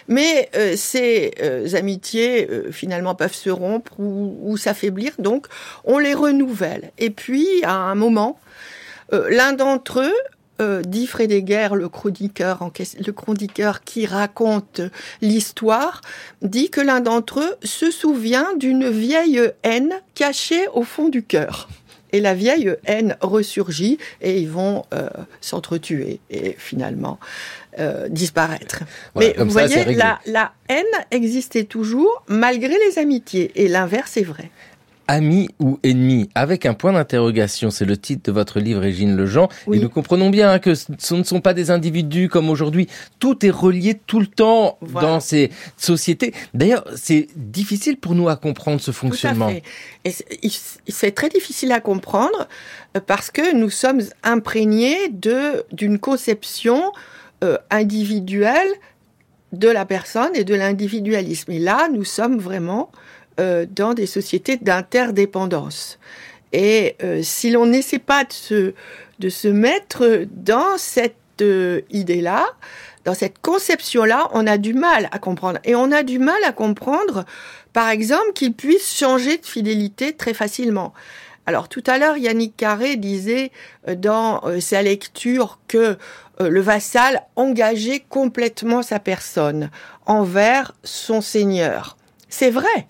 mais 0.07 0.49
ces 0.75 1.31
amitiés 1.75 2.49
finalement 2.71 3.13
peuvent 3.13 3.35
se 3.35 3.51
rompre 3.51 3.99
ou, 3.99 4.35
ou 4.41 4.57
s'affaiblir, 4.57 5.11
donc 5.19 5.45
on 5.83 5.99
les 5.99 6.15
renouvelle. 6.17 6.91
Et 6.97 7.09
puis, 7.09 7.47
à 7.63 7.73
un 7.73 7.95
moment, 7.95 8.39
euh, 9.13 9.29
l'un 9.29 9.53
d'entre 9.53 10.01
eux, 10.01 10.13
euh, 10.59 10.81
dit 10.81 11.05
Frédéguer, 11.05 11.69
le 11.73 11.87
chroniqueur, 11.87 12.63
en, 12.63 12.71
le 13.05 13.11
chroniqueur 13.11 13.83
qui 13.83 14.07
raconte 14.07 14.81
l'histoire, 15.21 16.01
dit 16.41 16.71
que 16.71 16.81
l'un 16.81 16.99
d'entre 16.99 17.41
eux 17.41 17.55
se 17.63 17.91
souvient 17.91 18.55
d'une 18.55 18.89
vieille 18.89 19.41
haine 19.61 19.93
cachée 20.15 20.67
au 20.73 20.83
fond 20.83 21.09
du 21.09 21.21
cœur. 21.21 21.69
Et 22.11 22.21
la 22.21 22.33
vieille 22.33 22.73
haine 22.85 23.17
ressurgit 23.21 23.99
et 24.21 24.39
ils 24.39 24.49
vont 24.49 24.85
euh, 24.93 25.09
s'entretuer 25.41 26.21
et 26.29 26.55
finalement 26.57 27.19
euh, 27.79 28.07
disparaître. 28.07 28.79
Voilà, 29.13 29.33
Mais 29.37 29.43
vous 29.43 29.51
ça, 29.51 29.67
voyez, 29.67 29.95
la 30.25 30.53
haine 30.69 30.85
existait 31.11 31.65
toujours 31.65 32.23
malgré 32.27 32.73
les 32.87 32.97
amitiés 32.97 33.51
et 33.55 33.67
l'inverse 33.67 34.17
est 34.17 34.23
vrai. 34.23 34.49
Ami 35.07 35.49
ou 35.59 35.79
ennemi 35.83 36.29
Avec 36.35 36.65
un 36.65 36.73
point 36.73 36.93
d'interrogation, 36.93 37.69
c'est 37.71 37.85
le 37.85 37.97
titre 37.97 38.23
de 38.23 38.31
votre 38.31 38.59
livre, 38.59 38.81
Régine 38.81 39.15
Lejean. 39.15 39.47
Oui. 39.65 39.77
Et 39.77 39.79
nous 39.79 39.89
comprenons 39.89 40.29
bien 40.29 40.51
hein, 40.51 40.59
que 40.59 40.73
ce 40.75 41.13
ne 41.15 41.23
sont 41.23 41.39
pas 41.41 41.53
des 41.53 41.71
individus 41.71 42.27
comme 42.29 42.49
aujourd'hui. 42.49 42.87
Tout 43.19 43.45
est 43.45 43.49
relié 43.49 43.99
tout 44.07 44.19
le 44.19 44.27
temps 44.27 44.77
Voilà. 44.81 45.07
dans 45.07 45.19
ces 45.19 45.51
sociétés. 45.77 46.33
D'ailleurs, 46.53 46.83
c'est 46.95 47.27
difficile 47.35 47.97
pour 47.97 48.15
nous 48.15 48.27
à 48.29 48.35
comprendre 48.35 48.81
ce 48.81 48.91
fonctionnement. 48.91 49.49
Tout 49.49 49.57
à 50.05 50.09
fait. 50.11 50.25
Et 50.43 50.49
c'est- 50.91 51.11
très 51.11 51.29
difficile 51.29 51.71
à 51.71 51.79
comprendre 51.79 52.47
euh, 52.95 52.99
parce 52.99 53.31
que 53.31 53.55
nous 53.55 53.69
sommes 53.69 54.01
imprégnés 54.23 55.09
de 55.09 55.63
d'une 55.71 55.99
conception 55.99 56.91
euh, 57.43 57.57
individuelle 57.69 58.67
de 59.53 59.69
la 59.69 59.85
personne 59.85 60.31
et 60.35 60.43
de 60.43 60.53
l'individualisme. 60.53 61.51
Et 61.51 61.59
là, 61.59 61.87
nous 61.93 62.03
sommes 62.03 62.37
vraiment 62.37 62.91
dans 63.37 63.93
des 63.93 64.07
sociétés 64.07 64.57
d'interdépendance. 64.57 65.99
Et 66.53 66.95
euh, 67.03 67.21
si 67.23 67.51
l'on 67.51 67.65
n'essaie 67.65 67.99
pas 67.99 68.23
de 68.23 68.33
se, 68.33 68.73
de 69.19 69.29
se 69.29 69.47
mettre 69.47 70.25
dans 70.31 70.77
cette 70.77 71.15
euh, 71.41 71.81
idée-là, 71.89 72.45
dans 73.05 73.13
cette 73.13 73.39
conception-là, 73.39 74.29
on 74.33 74.47
a 74.47 74.57
du 74.57 74.73
mal 74.73 75.09
à 75.11 75.19
comprendre. 75.19 75.59
Et 75.65 75.75
on 75.75 75.91
a 75.91 76.03
du 76.03 76.19
mal 76.19 76.41
à 76.45 76.51
comprendre, 76.51 77.25
par 77.73 77.89
exemple, 77.89 78.33
qu'il 78.33 78.53
puisse 78.53 78.97
changer 78.97 79.37
de 79.37 79.45
fidélité 79.45 80.13
très 80.13 80.33
facilement. 80.33 80.93
Alors 81.47 81.69
tout 81.69 81.83
à 81.87 81.97
l'heure, 81.97 82.17
Yannick 82.17 82.57
Carré 82.57 82.97
disait 82.97 83.51
euh, 83.87 83.95
dans 83.95 84.41
euh, 84.43 84.59
sa 84.59 84.81
lecture 84.81 85.59
que 85.69 85.97
euh, 86.41 86.49
le 86.49 86.59
vassal 86.59 87.23
engageait 87.37 88.03
complètement 88.09 88.83
sa 88.83 88.99
personne 88.99 89.71
envers 90.05 90.73
son 90.83 91.21
seigneur. 91.21 91.95
C'est 92.27 92.49
vrai, 92.49 92.87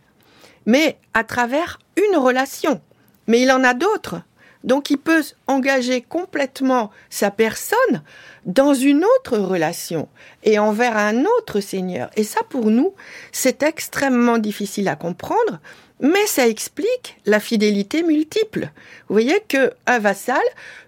mais 0.68 0.98
à 1.16 1.24
travers 1.24 1.80
une 1.96 2.18
relation. 2.18 2.80
Mais 3.26 3.42
il 3.42 3.52
en 3.52 3.64
a 3.64 3.74
d'autres. 3.74 4.22
Donc 4.64 4.90
il 4.90 4.98
peut 4.98 5.24
engager 5.48 6.02
complètement 6.02 6.92
sa 7.10 7.32
personne 7.32 8.04
dans 8.46 8.74
une 8.74 9.04
autre 9.04 9.38
relation 9.38 10.10
et 10.44 10.60
envers 10.60 10.98
un 10.98 11.24
autre 11.26 11.62
seigneur. 11.62 12.10
Et 12.16 12.24
ça, 12.24 12.42
pour 12.50 12.70
nous, 12.70 12.94
c'est 13.32 13.64
extrêmement 13.64 14.38
difficile 14.38 14.90
à 14.90 14.96
comprendre, 14.96 15.60
mais 16.02 16.26
ça 16.26 16.48
explique 16.48 17.18
la 17.26 17.40
fidélité 17.40 18.04
multiple. 18.04 18.72
Vous 19.08 19.14
voyez 19.14 19.42
que 19.48 19.72
un 19.86 20.00
vassal 20.00 20.42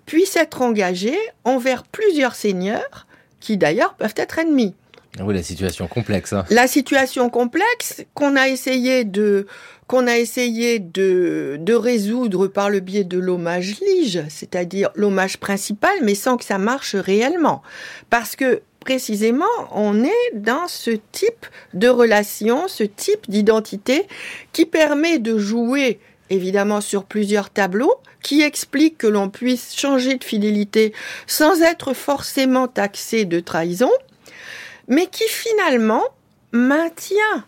puisse 0.05 0.35
être 0.35 0.61
engagé 0.61 1.17
envers 1.45 1.83
plusieurs 1.83 2.35
seigneurs 2.35 3.07
qui 3.39 3.55
d'ailleurs 3.55 3.93
peuvent 3.93 4.15
être 4.17 4.39
ennemis. 4.39 4.75
Ah 5.17 5.23
Oui, 5.25 5.33
la 5.33 5.43
situation 5.43 5.87
complexe. 5.87 6.33
hein. 6.33 6.45
La 6.49 6.67
situation 6.67 7.29
complexe 7.29 8.03
qu'on 8.13 8.35
a 8.35 8.47
essayé 8.47 9.03
de 9.03 9.47
qu'on 9.87 10.05
a 10.05 10.17
essayé 10.19 10.77
de, 10.77 11.57
de 11.59 11.73
résoudre 11.73 12.45
par 12.45 12.69
le 12.69 12.79
biais 12.79 13.03
de 13.03 13.17
l'hommage 13.17 13.77
lige, 13.81 14.23
c'est-à-dire 14.29 14.91
l'hommage 14.93 15.37
principal, 15.37 15.91
mais 16.03 16.13
sans 16.13 16.37
que 16.37 16.45
ça 16.45 16.59
marche 16.59 16.93
réellement. 16.93 17.63
Parce 18.11 18.35
que 18.35 18.61
précisément, 18.81 19.45
on 19.73 20.03
est 20.03 20.35
dans 20.35 20.67
ce 20.67 20.91
type 21.11 21.47
de 21.73 21.87
relation, 21.87 22.67
ce 22.67 22.83
type 22.83 23.27
d'identité 23.29 24.05
qui 24.53 24.67
permet 24.67 25.17
de 25.17 25.39
jouer 25.39 25.99
évidemment 26.29 26.81
sur 26.81 27.05
plusieurs 27.05 27.49
tableaux, 27.49 27.95
qui 28.21 28.41
explique 28.43 28.99
que 28.99 29.07
l'on 29.07 29.29
puisse 29.31 29.75
changer 29.75 30.17
de 30.17 30.23
fidélité 30.23 30.93
sans 31.25 31.63
être 31.63 31.95
forcément 31.95 32.67
taxé 32.67 33.25
de 33.25 33.39
trahison, 33.39 33.89
mais 34.89 35.08
qui 35.08 35.23
finalement 35.30 36.04
maintient 36.52 37.45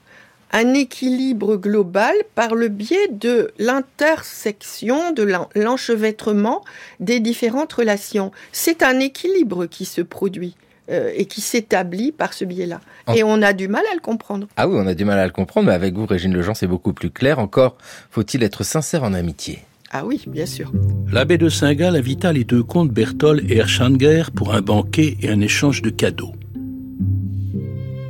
un 0.54 0.74
équilibre 0.74 1.56
global 1.56 2.14
par 2.36 2.56
le 2.56 2.68
biais 2.68 3.08
de 3.10 3.52
l'intersection, 3.58 5.12
de 5.14 5.24
l'en- 5.24 5.50
l'enchevêtrement 5.56 6.64
des 7.00 7.20
différentes 7.20 7.72
relations. 7.74 8.32
C'est 8.52 8.84
un 8.84 9.00
équilibre 9.00 9.66
qui 9.66 9.86
se 9.86 10.02
produit 10.02 10.56
euh, 10.90 11.12
et 11.16 11.26
qui 11.26 11.40
s'établit 11.42 12.12
par 12.12 12.34
ce 12.34 12.44
biais-là. 12.44 12.82
En- 13.08 13.14
Et 13.14 13.24
on 13.24 13.42
a 13.42 13.54
du 13.54 13.68
mal 13.70 13.84
à 13.92 13.96
le 13.96 14.02
comprendre. 14.02 14.48
Ah 14.58 14.68
oui, 14.68 14.76
on 14.78 14.88
a 14.88 14.94
du 14.94 15.06
mal 15.06 15.20
à 15.20 15.26
le 15.26 15.32
comprendre, 15.32 15.68
mais 15.68 15.74
avec 15.74 15.94
vous, 15.94 16.06
Régine 16.06 16.34
Lejean, 16.34 16.54
c'est 16.54 16.68
beaucoup 16.68 16.92
plus 16.92 17.12
clair. 17.12 17.40
Encore, 17.40 17.78
faut-il 18.10 18.44
être 18.44 18.64
sincère 18.64 19.04
en 19.04 19.14
amitié 19.14 19.60
Ah 19.92 20.06
oui, 20.06 20.22
bien 20.28 20.46
sûr. 20.46 20.72
L'abbé 21.12 21.38
de 21.38 21.48
Saint-Gall 21.48 21.96
invita 21.96 22.34
les 22.34 22.44
deux 22.44 22.64
comtes 22.64 22.90
Berthold 22.92 23.50
et 23.50 23.58
Erchanger 23.58 24.24
pour 24.36 24.54
un 24.54 24.62
banquet 24.62 25.18
et 25.22 25.30
un 25.30 25.40
échange 25.40 25.82
de 25.82 25.92
cadeaux. 25.92 26.34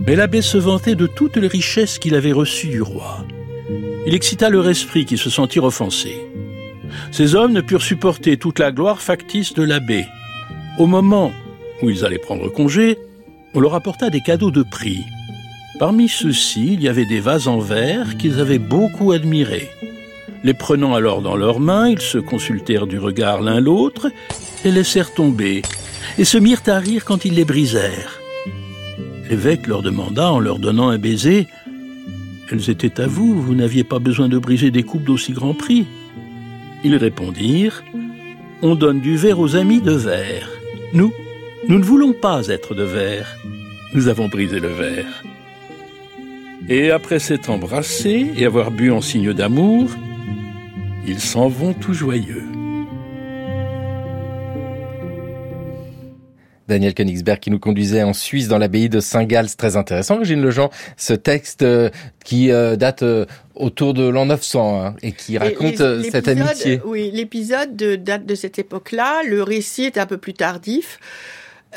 Mais 0.08 0.16
l'abbé 0.16 0.42
se 0.42 0.58
vantait 0.58 0.96
de 0.96 1.06
toutes 1.06 1.38
les 1.38 1.48
richesses 1.48 2.00
qu'il 2.00 2.16
avait 2.16 2.32
reçues 2.32 2.70
du 2.70 2.82
roi. 2.82 3.26
Il 4.08 4.16
excita 4.16 4.50
leur 4.50 4.68
esprit 4.68 5.06
qui 5.06 5.18
se 5.18 5.30
sentirent 5.30 5.66
offensés. 5.66 6.28
Ces 7.12 7.36
hommes 7.36 7.54
ne 7.54 7.62
purent 7.62 7.84
supporter 7.84 8.38
toute 8.38 8.60
la 8.60 8.72
gloire 8.72 9.02
factice 9.02 9.54
de 9.54 9.64
l'abbé. 9.64 10.06
Au 10.80 10.88
moment 10.88 11.32
où 11.82 11.90
ils 11.90 12.04
allaient 12.04 12.18
prendre 12.18 12.50
congé, 12.50 12.98
on 13.54 13.60
leur 13.60 13.76
apporta 13.76 14.10
des 14.10 14.22
cadeaux 14.22 14.52
de 14.52 14.64
prix. 14.64 15.04
Parmi 15.78 16.10
ceux-ci, 16.10 16.74
il 16.74 16.82
y 16.82 16.90
avait 16.90 17.06
des 17.06 17.20
vases 17.20 17.48
en 17.48 17.60
verre 17.60 18.18
qu'ils 18.18 18.40
avaient 18.40 18.60
beaucoup 18.60 19.12
admirés. 19.12 19.70
Les 20.44 20.54
prenant 20.54 20.96
alors 20.96 21.22
dans 21.22 21.36
leurs 21.36 21.60
mains, 21.60 21.90
ils 21.90 22.02
se 22.02 22.18
consultèrent 22.18 22.88
du 22.88 22.98
regard 22.98 23.42
l'un 23.42 23.60
l'autre, 23.60 24.10
les 24.64 24.72
laissèrent 24.72 25.14
tomber, 25.14 25.62
et 26.18 26.26
se 26.26 26.38
mirent 26.40 26.64
à 26.68 26.80
rire 26.80 27.06
quand 27.06 27.26
ils 27.26 27.36
les 27.36 27.46
brisèrent. 27.46 28.21
L'évêque 29.32 29.66
leur 29.66 29.82
demanda, 29.82 30.30
en 30.30 30.42
leur 30.42 30.60
donnant 30.60 30.90
un 30.90 30.98
baiser, 30.98 31.48
elles 32.52 32.70
étaient 32.70 33.00
à 33.00 33.08
vous, 33.08 33.42
vous 33.42 33.56
n'aviez 33.56 33.86
pas 33.86 34.00
besoin 34.00 34.28
de 34.28 34.38
briser 34.38 34.72
des 34.72 34.84
coupes 34.84 35.06
d'aussi 35.06 35.32
grand 35.32 35.54
prix. 35.54 35.88
Ils 36.84 36.98
répondirent 36.98 37.82
On 38.62 38.76
donne 38.76 39.00
du 39.00 39.16
verre 39.16 39.40
aux 39.40 39.56
amis 39.56 39.80
de 39.80 39.94
verre. 39.94 40.50
Nous, 40.92 41.14
nous 41.70 41.80
ne 41.80 41.84
voulons 41.84 42.12
pas 42.12 42.50
être 42.50 42.76
de 42.76 42.84
verre. 42.84 43.38
Nous 43.94 44.10
avons 44.10 44.28
brisé 44.28 44.60
le 44.60 44.68
verre. 44.68 45.24
Et 46.68 46.92
après 46.92 47.20
s'être 47.20 47.50
embrassés 47.50 48.34
et 48.36 48.46
avoir 48.46 48.70
bu 48.70 48.92
en 48.92 49.00
signe 49.00 49.32
d'amour, 49.32 49.92
ils 51.08 51.22
s'en 51.22 51.48
vont 51.48 51.72
tout 51.72 51.94
joyeux. 51.94 52.51
Daniel 56.72 56.94
Königsberg 56.94 57.40
qui 57.40 57.52
nous 57.52 57.60
conduisait 57.60 58.04
en 58.04 58.14
Suisse 58.14 58.48
dans 58.48 58.58
l'abbaye 58.58 58.88
de 58.88 59.02
Saint-Gall. 59.02 59.50
C'est 59.50 59.58
très 59.58 59.76
intéressant, 59.76 60.18
Régine 60.20 60.42
Lejean, 60.42 60.70
ce 60.96 61.14
texte 61.14 61.64
euh, 61.64 61.90
qui 62.24 62.50
euh, 62.50 62.78
date 62.78 63.04
euh, 63.04 63.26
autour 63.56 63.94
de 63.94 64.08
l'an 64.08 64.26
900 64.26 64.86
hein, 64.86 64.96
et 65.02 65.12
qui 65.12 65.38
raconte 65.38 65.78
cette 66.10 66.30
amitié. 66.30 66.80
Oui, 66.86 67.12
l'épisode 67.14 67.76
date 67.76 68.26
de 68.26 68.36
cette 68.36 68.58
époque-là. 68.58 69.22
Le 69.28 69.44
récit 69.44 69.84
est 69.84 69.98
un 69.98 70.06
peu 70.06 70.18
plus 70.18 70.34
tardif. 70.34 70.98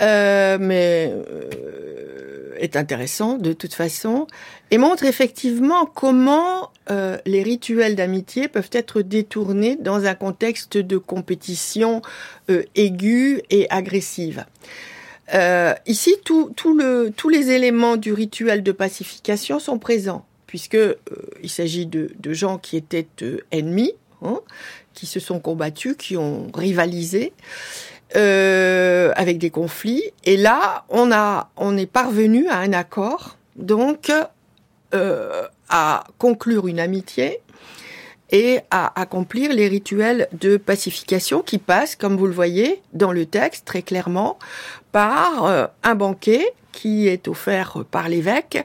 Euh, 0.00 0.58
mais 0.60 1.12
euh, 1.12 2.56
est 2.58 2.74
intéressant 2.74 3.38
de 3.38 3.52
toute 3.52 3.74
façon 3.74 4.26
et 4.72 4.78
montre 4.78 5.04
effectivement 5.04 5.86
comment 5.86 6.70
euh, 6.90 7.16
les 7.26 7.44
rituels 7.44 7.94
d'amitié 7.94 8.48
peuvent 8.48 8.70
être 8.72 9.02
détournés 9.02 9.76
dans 9.76 10.04
un 10.06 10.14
contexte 10.14 10.78
de 10.78 10.98
compétition 10.98 12.02
aiguë 12.74 13.42
et 13.50 13.70
agressive. 13.70 14.46
ici, 15.86 16.16
tout, 16.24 16.52
tout 16.56 16.76
le, 16.76 17.12
tous 17.16 17.28
les 17.28 17.50
éléments 17.50 17.96
du 17.96 18.12
rituel 18.12 18.62
de 18.62 18.72
pacification 18.72 19.60
sont 19.60 19.78
présents, 19.78 20.24
puisque 20.46 20.78
il 21.42 21.50
s'agit 21.50 21.86
de, 21.86 22.10
de, 22.18 22.32
gens 22.32 22.58
qui 22.58 22.76
étaient 22.76 23.06
ennemis, 23.52 23.92
hein, 24.22 24.40
qui 24.92 25.06
se 25.06 25.20
sont 25.20 25.40
combattus, 25.40 25.96
qui 25.96 26.16
ont 26.16 26.50
rivalisé. 26.54 27.32
Euh, 28.16 29.12
avec 29.16 29.38
des 29.38 29.50
conflits. 29.50 30.04
Et 30.24 30.36
là, 30.36 30.84
on 30.88 31.10
a, 31.10 31.50
on 31.56 31.76
est 31.76 31.90
parvenu 31.90 32.46
à 32.46 32.58
un 32.58 32.72
accord, 32.72 33.36
donc 33.56 34.12
euh, 34.94 35.42
à 35.68 36.04
conclure 36.18 36.68
une 36.68 36.78
amitié 36.78 37.40
et 38.30 38.60
à 38.70 39.00
accomplir 39.00 39.52
les 39.52 39.66
rituels 39.66 40.28
de 40.32 40.56
pacification 40.56 41.42
qui 41.42 41.58
passent, 41.58 41.96
comme 41.96 42.16
vous 42.16 42.28
le 42.28 42.32
voyez 42.32 42.82
dans 42.92 43.10
le 43.10 43.26
texte 43.26 43.64
très 43.64 43.82
clairement, 43.82 44.38
par 44.92 45.46
euh, 45.46 45.66
un 45.82 45.96
banquet 45.96 46.44
qui 46.70 47.08
est 47.08 47.26
offert 47.26 47.84
par 47.90 48.08
l'évêque 48.08 48.64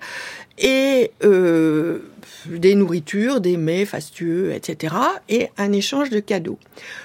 et 0.60 1.12
euh, 1.24 2.04
des 2.46 2.76
nourritures, 2.76 3.42
des 3.42 3.58
mets 3.58 3.86
fastueux, 3.86 4.54
etc. 4.54 4.96
et 5.28 5.50
un 5.58 5.72
échange 5.72 6.10
de 6.10 6.20
cadeaux. 6.20 6.60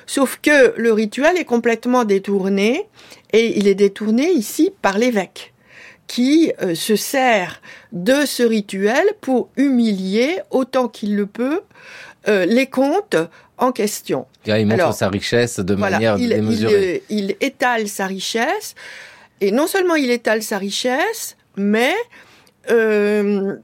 Sauf 0.06 0.38
que 0.42 0.74
le 0.76 0.92
rituel 0.92 1.36
est 1.36 1.44
complètement 1.44 2.04
détourné 2.04 2.86
et 3.32 3.58
il 3.58 3.68
est 3.68 3.74
détourné 3.74 4.30
ici 4.30 4.72
par 4.82 4.98
l'évêque 4.98 5.52
qui 6.06 6.52
euh, 6.60 6.74
se 6.74 6.96
sert 6.96 7.62
de 7.92 8.26
ce 8.26 8.42
rituel 8.42 9.04
pour 9.20 9.48
humilier 9.56 10.38
autant 10.50 10.88
qu'il 10.88 11.16
le 11.16 11.26
peut 11.26 11.62
euh, 12.28 12.44
les 12.46 12.66
comptes 12.66 13.16
en 13.58 13.72
question. 13.72 14.26
il 14.46 14.66
montre 14.66 14.94
sa 14.94 15.08
richesse 15.08 15.60
de 15.60 15.74
manière 15.74 16.18
il, 16.18 16.30
démesurée. 16.30 17.02
Il, 17.08 17.24
il, 17.24 17.36
étale 17.40 17.88
sa 17.88 18.06
richesse, 18.06 18.74
et 19.40 19.50
non 19.52 19.66
seulement 19.66 19.94
il 19.94 20.10
étale 20.10 20.42
sa 20.42 20.58
richesse, 20.58 21.36
mais 21.56 21.94
euh, 22.70 23.56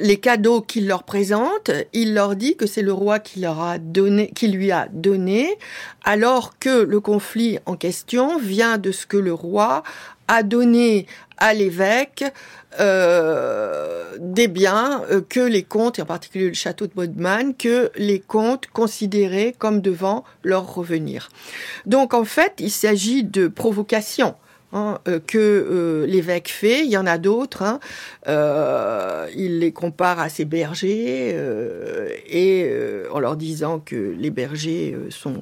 les 0.00 0.16
cadeaux 0.16 0.60
qu'il 0.60 0.86
leur 0.86 1.02
présente, 1.02 1.70
il 1.92 2.14
leur 2.14 2.36
dit 2.36 2.56
que 2.56 2.66
c'est 2.66 2.82
le 2.82 2.92
roi 2.92 3.18
qui 3.18 3.40
leur 3.40 3.60
a 3.60 3.78
donné, 3.78 4.30
qui 4.34 4.48
lui 4.48 4.72
a 4.72 4.88
donné, 4.92 5.58
alors 6.04 6.58
que 6.58 6.82
le 6.82 7.00
conflit 7.00 7.58
en 7.66 7.76
question 7.76 8.38
vient 8.38 8.78
de 8.78 8.92
ce 8.92 9.06
que 9.06 9.16
le 9.16 9.32
roi 9.32 9.82
a 10.26 10.42
donné 10.42 11.06
à 11.36 11.52
l'évêque 11.52 12.24
euh, 12.80 14.16
des 14.18 14.48
biens 14.48 15.02
euh, 15.10 15.20
que 15.20 15.40
les 15.40 15.62
comtes, 15.62 15.98
et 15.98 16.02
en 16.02 16.06
particulier 16.06 16.48
le 16.48 16.54
château 16.54 16.86
de 16.86 16.92
Bodman, 16.92 17.54
que 17.54 17.90
les 17.96 18.20
comtes 18.20 18.66
considéraient 18.72 19.54
comme 19.56 19.80
devant 19.80 20.24
leur 20.42 20.74
revenir. 20.74 21.28
Donc 21.86 22.14
en 22.14 22.24
fait, 22.24 22.54
il 22.58 22.70
s'agit 22.70 23.22
de 23.22 23.48
provocation. 23.48 24.34
Hein, 24.76 24.98
euh, 25.06 25.20
que 25.24 25.38
euh, 25.38 26.04
l'évêque 26.04 26.48
fait. 26.48 26.84
Il 26.84 26.90
y 26.90 26.96
en 26.96 27.06
a 27.06 27.16
d'autres. 27.16 27.62
Hein. 27.62 27.78
Euh, 28.26 29.28
il 29.36 29.60
les 29.60 29.70
compare 29.70 30.18
à 30.18 30.28
ses 30.28 30.44
bergers 30.44 31.36
et 32.28 32.72
en 33.12 33.20
leur 33.20 33.36
disant 33.36 33.78
que 33.78 34.14
les 34.18 34.30
bergers 34.30 34.96
sont 35.10 35.40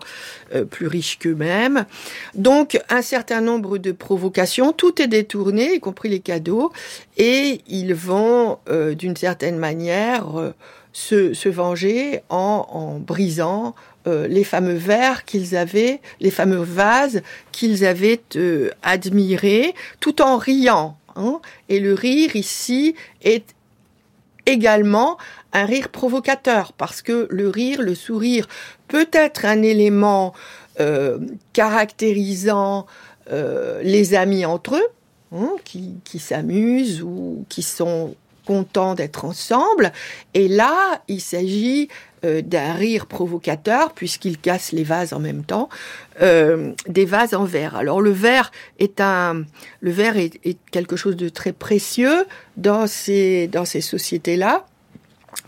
plus 0.71 0.87
riches 0.87 1.19
qu'eux-mêmes. 1.19 1.87
Donc 2.35 2.79
un 2.91 3.01
certain 3.01 3.41
nombre 3.41 3.79
de 3.79 3.93
provocations. 3.93 4.73
Tout 4.73 5.01
est 5.01 5.09
détourné, 5.09 5.75
y 5.75 5.81
compris 5.81 6.11
les 6.11 6.21
cadeaux, 6.21 6.73
et 7.17 7.63
ils 7.67 7.95
vont 7.95 8.59
d'une 8.99 9.17
certaine 9.17 9.57
manière 9.57 10.53
se, 10.93 11.33
se 11.33 11.49
venger 11.49 12.21
en, 12.29 12.67
en 12.71 12.99
brisant 12.99 13.75
euh, 14.07 14.27
les 14.27 14.43
fameux 14.43 14.75
verres 14.75 15.25
qu'ils 15.25 15.57
avaient, 15.57 16.01
les 16.21 16.33
fameux 16.33 16.63
vases 16.63 17.23
qu'ils 17.53 17.85
avaient 17.85 18.21
euh, 18.35 18.71
admirés, 18.83 19.75
tout 20.01 20.23
en 20.23 20.39
riant. 20.39 20.97
Hein. 21.15 21.41
Et 21.69 21.79
le 21.79 21.95
rire 21.95 22.35
ici 22.35 22.97
est 23.23 23.55
également 24.47 25.19
un 25.53 25.67
rire 25.67 25.89
provocateur, 25.89 26.73
parce 26.73 27.01
que 27.01 27.29
le 27.31 27.49
rire, 27.49 27.81
le 27.81 27.95
sourire, 27.95 28.49
peut 28.89 29.09
être 29.13 29.45
un 29.45 29.63
élément 29.63 30.35
euh, 30.81 31.19
caractérisant 31.53 32.87
les 33.83 34.15
amis 34.15 34.45
entre 34.45 34.75
eux, 34.75 34.89
hein, 35.33 35.53
qui, 35.65 35.95
qui 36.05 36.19
s'amusent 36.19 37.03
ou 37.03 37.47
qui 37.49 37.63
sont 37.63 38.15
contents 38.47 38.95
d'être 38.95 39.25
ensemble. 39.25 39.93
Et 40.35 40.49
là, 40.49 41.03
il 41.09 41.21
s'agit 41.21 41.89
euh, 42.25 42.41
d'un 42.41 42.75
rire 42.75 43.07
provocateur 43.07 43.93
puisqu'il 43.93 44.39
casse 44.39 44.73
les 44.73 44.85
vases 44.85 45.13
en 45.13 45.19
même 45.19 45.43
temps, 45.43 45.69
euh, 46.21 46.73
des 46.87 47.05
vases 47.05 47.35
en 47.35 47.45
verre. 47.45 47.75
Alors 47.75 48.01
le 48.01 48.11
verre 48.11 48.53
est 48.79 49.01
un, 49.01 49.45
le 49.81 49.91
verre 49.91 50.17
est, 50.17 50.39
est 50.45 50.59
quelque 50.71 50.95
chose 50.95 51.17
de 51.17 51.29
très 51.29 51.53
précieux 51.53 52.27
dans 52.57 52.87
ces 52.87 53.49
dans 53.49 53.65
ces 53.65 53.81
sociétés 53.81 54.37
là 54.37 54.67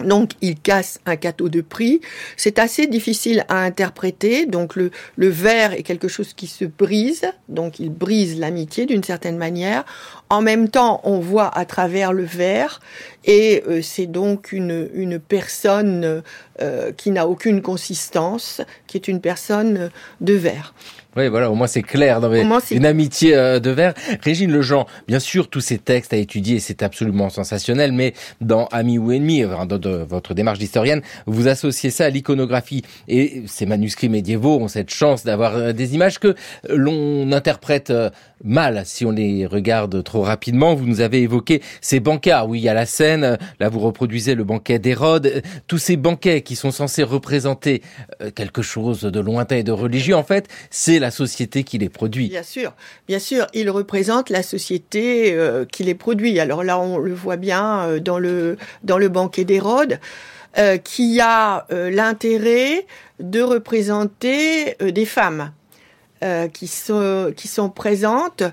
donc, 0.00 0.32
il 0.40 0.58
casse 0.58 0.98
un 1.06 1.16
cateau 1.16 1.48
de 1.48 1.60
prix. 1.60 2.00
C'est 2.36 2.58
assez 2.58 2.86
difficile 2.86 3.44
à 3.48 3.60
interpréter. 3.60 4.46
Donc, 4.46 4.74
le, 4.76 4.90
verre 5.16 5.72
est 5.72 5.82
quelque 5.82 6.08
chose 6.08 6.32
qui 6.34 6.46
se 6.46 6.64
brise. 6.64 7.24
Donc, 7.48 7.78
il 7.78 7.90
brise 7.90 8.38
l'amitié 8.38 8.86
d'une 8.86 9.04
certaine 9.04 9.36
manière. 9.36 9.84
En 10.30 10.42
même 10.42 10.68
temps, 10.68 11.00
on 11.04 11.20
voit 11.20 11.56
à 11.56 11.64
travers 11.64 12.12
le 12.12 12.24
verre. 12.24 12.80
Et 13.24 13.62
euh, 13.68 13.82
c'est 13.82 14.06
donc 14.06 14.52
une, 14.52 14.90
une 14.94 15.18
personne 15.18 16.22
euh, 16.60 16.92
qui 16.92 17.10
n'a 17.10 17.28
aucune 17.28 17.62
consistance, 17.62 18.62
qui 18.86 18.96
est 18.96 19.08
une 19.08 19.20
personne 19.20 19.90
de 20.20 20.34
verre. 20.34 20.74
Oui, 21.16 21.28
voilà, 21.28 21.50
au 21.50 21.54
moins 21.54 21.68
c'est 21.68 21.82
clair. 21.82 22.20
dans 22.20 22.32
une 22.70 22.86
amitié 22.86 23.36
euh, 23.36 23.60
de 23.60 23.70
verre. 23.70 23.94
Régine 24.22 24.50
Lejean, 24.50 24.86
bien 25.06 25.20
sûr, 25.20 25.48
tous 25.48 25.60
ces 25.60 25.78
textes 25.78 26.12
à 26.12 26.16
étudier, 26.16 26.58
c'est 26.58 26.82
absolument 26.82 27.30
sensationnel, 27.30 27.92
mais 27.92 28.14
dans 28.40 28.66
Ami 28.72 28.98
ou 28.98 29.12
Ennemi, 29.12 29.42
dans 29.42 30.06
votre 30.08 30.34
démarche 30.34 30.58
d'historienne, 30.58 31.02
vous 31.26 31.46
associez 31.46 31.90
ça 31.90 32.06
à 32.06 32.10
l'iconographie. 32.10 32.82
Et 33.06 33.44
ces 33.46 33.64
manuscrits 33.64 34.08
médiévaux 34.08 34.58
ont 34.58 34.68
cette 34.68 34.90
chance 34.90 35.24
d'avoir 35.24 35.56
euh, 35.56 35.72
des 35.72 35.94
images 35.94 36.18
que 36.18 36.34
l'on 36.68 37.30
interprète 37.30 37.90
euh, 37.90 38.10
mal 38.42 38.82
si 38.84 39.06
on 39.06 39.12
les 39.12 39.46
regarde 39.46 40.02
trop 40.02 40.22
rapidement. 40.22 40.74
Vous 40.74 40.86
nous 40.86 41.00
avez 41.00 41.22
évoqué 41.22 41.62
ces 41.80 42.00
banquets. 42.00 42.34
Oui, 42.46 42.58
il 42.58 42.64
y 42.64 42.68
a 42.68 42.74
la 42.74 42.86
scène. 42.86 43.38
Là, 43.60 43.68
vous 43.68 43.78
reproduisez 43.78 44.34
le 44.34 44.42
banquet 44.42 44.80
d'Hérode. 44.80 45.42
Tous 45.68 45.78
ces 45.78 45.96
banquets 45.96 46.42
qui 46.42 46.56
sont 46.56 46.72
censés 46.72 47.04
représenter 47.04 47.82
quelque 48.34 48.62
chose 48.62 49.02
de 49.02 49.20
lointain 49.20 49.56
et 49.56 49.62
de 49.62 49.72
religieux, 49.72 50.16
en 50.16 50.24
fait, 50.24 50.48
c'est 50.70 50.98
la 51.04 51.10
société 51.10 51.64
qui 51.64 51.76
les 51.76 51.90
produit. 51.90 52.28
Bien 52.28 52.42
sûr, 52.42 52.72
bien 53.06 53.18
sûr, 53.18 53.46
il 53.52 53.68
représente 53.68 54.30
la 54.30 54.42
société 54.42 55.34
euh, 55.34 55.66
qui 55.66 55.84
les 55.84 55.94
produit. 55.94 56.40
Alors 56.40 56.64
là, 56.64 56.78
on 56.78 56.96
le 56.96 57.12
voit 57.12 57.36
bien 57.36 57.80
euh, 57.80 58.00
dans 58.00 58.18
le 58.18 58.56
dans 58.84 58.96
le 58.96 59.10
banquet 59.10 59.44
d'Hérode, 59.44 60.00
euh, 60.56 60.78
qui 60.78 61.20
a 61.20 61.66
l'intérêt 61.70 62.86
de 63.20 63.42
représenter 63.42 64.76
des 64.80 65.04
femmes. 65.04 65.52
qui 66.54 66.68
sont 66.68 67.34
qui 67.36 67.48
sont 67.48 67.68
présentes 67.68 68.44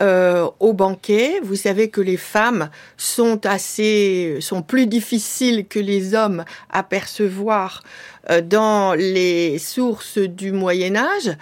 au 0.00 0.72
banquet. 0.72 1.40
Vous 1.42 1.56
savez 1.56 1.90
que 1.90 2.00
les 2.00 2.16
femmes 2.16 2.70
sont 2.96 3.44
assez 3.46 4.36
sont 4.40 4.62
plus 4.62 4.86
difficiles 4.86 5.66
que 5.66 5.78
les 5.78 6.14
hommes 6.14 6.44
à 6.70 6.82
percevoir 6.82 7.82
euh, 8.30 8.42
dans 8.42 8.94
les 8.94 9.58
sources 9.58 10.18
du 10.18 10.52
Moyen 10.52 10.96
Âge. 10.96 11.36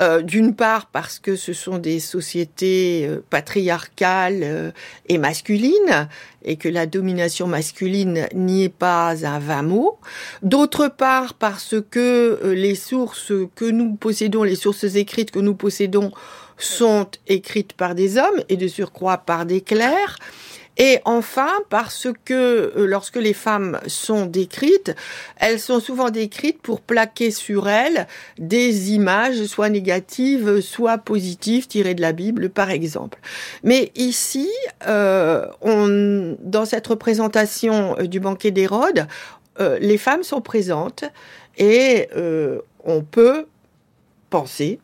Euh, 0.00 0.22
d'une 0.22 0.54
part 0.54 0.86
parce 0.86 1.18
que 1.18 1.36
ce 1.36 1.52
sont 1.52 1.76
des 1.76 2.00
sociétés 2.00 3.06
euh, 3.06 3.22
patriarcales 3.28 4.72
et 5.08 5.18
masculines 5.18 6.08
et 6.42 6.56
que 6.56 6.70
la 6.70 6.86
domination 6.86 7.46
masculine 7.46 8.26
n'y 8.32 8.64
est 8.64 8.74
pas 8.74 9.26
un 9.26 9.38
vain 9.38 9.62
mot. 9.62 9.98
D'autre 10.42 10.88
part 10.88 11.34
parce 11.34 11.74
que 11.90 12.40
les 12.54 12.76
sources 12.76 13.32
que 13.54 13.66
nous 13.66 13.94
possédons, 13.96 14.42
les 14.42 14.54
sources 14.54 14.84
écrites 14.84 15.32
que 15.32 15.40
nous 15.40 15.54
possédons 15.54 16.12
sont 16.64 17.08
écrites 17.26 17.72
par 17.72 17.94
des 17.94 18.18
hommes 18.18 18.42
et 18.48 18.56
de 18.56 18.68
surcroît 18.68 19.18
par 19.18 19.46
des 19.46 19.60
clercs. 19.60 20.18
Et 20.80 20.98
enfin, 21.04 21.50
parce 21.68 22.08
que 22.24 22.72
euh, 22.74 22.86
lorsque 22.86 23.16
les 23.16 23.34
femmes 23.34 23.78
sont 23.86 24.24
décrites, 24.24 24.94
elles 25.36 25.60
sont 25.60 25.78
souvent 25.78 26.08
décrites 26.08 26.62
pour 26.62 26.80
plaquer 26.80 27.30
sur 27.30 27.68
elles 27.68 28.06
des 28.38 28.92
images, 28.92 29.44
soit 29.44 29.68
négatives, 29.68 30.62
soit 30.62 30.96
positives, 30.96 31.66
tirées 31.66 31.94
de 31.94 32.00
la 32.00 32.12
Bible, 32.12 32.48
par 32.48 32.70
exemple. 32.70 33.18
Mais 33.62 33.92
ici, 33.94 34.48
euh, 34.86 35.46
dans 35.62 36.64
cette 36.64 36.86
représentation 36.86 37.96
euh, 37.98 38.06
du 38.06 38.18
banquet 38.18 38.50
d'Hérode, 38.50 39.06
les 39.78 39.98
femmes 39.98 40.22
sont 40.22 40.40
présentes 40.40 41.04
et 41.58 42.08
on 42.82 43.02
peut 43.02 43.44
penser 44.30 44.78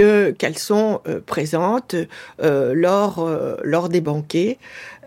que 0.00 0.30
qu'elles 0.30 0.58
sont 0.58 1.00
présentes 1.26 1.94
lors 2.38 3.28
lors 3.62 3.88
des 3.88 4.00
banquets 4.00 4.58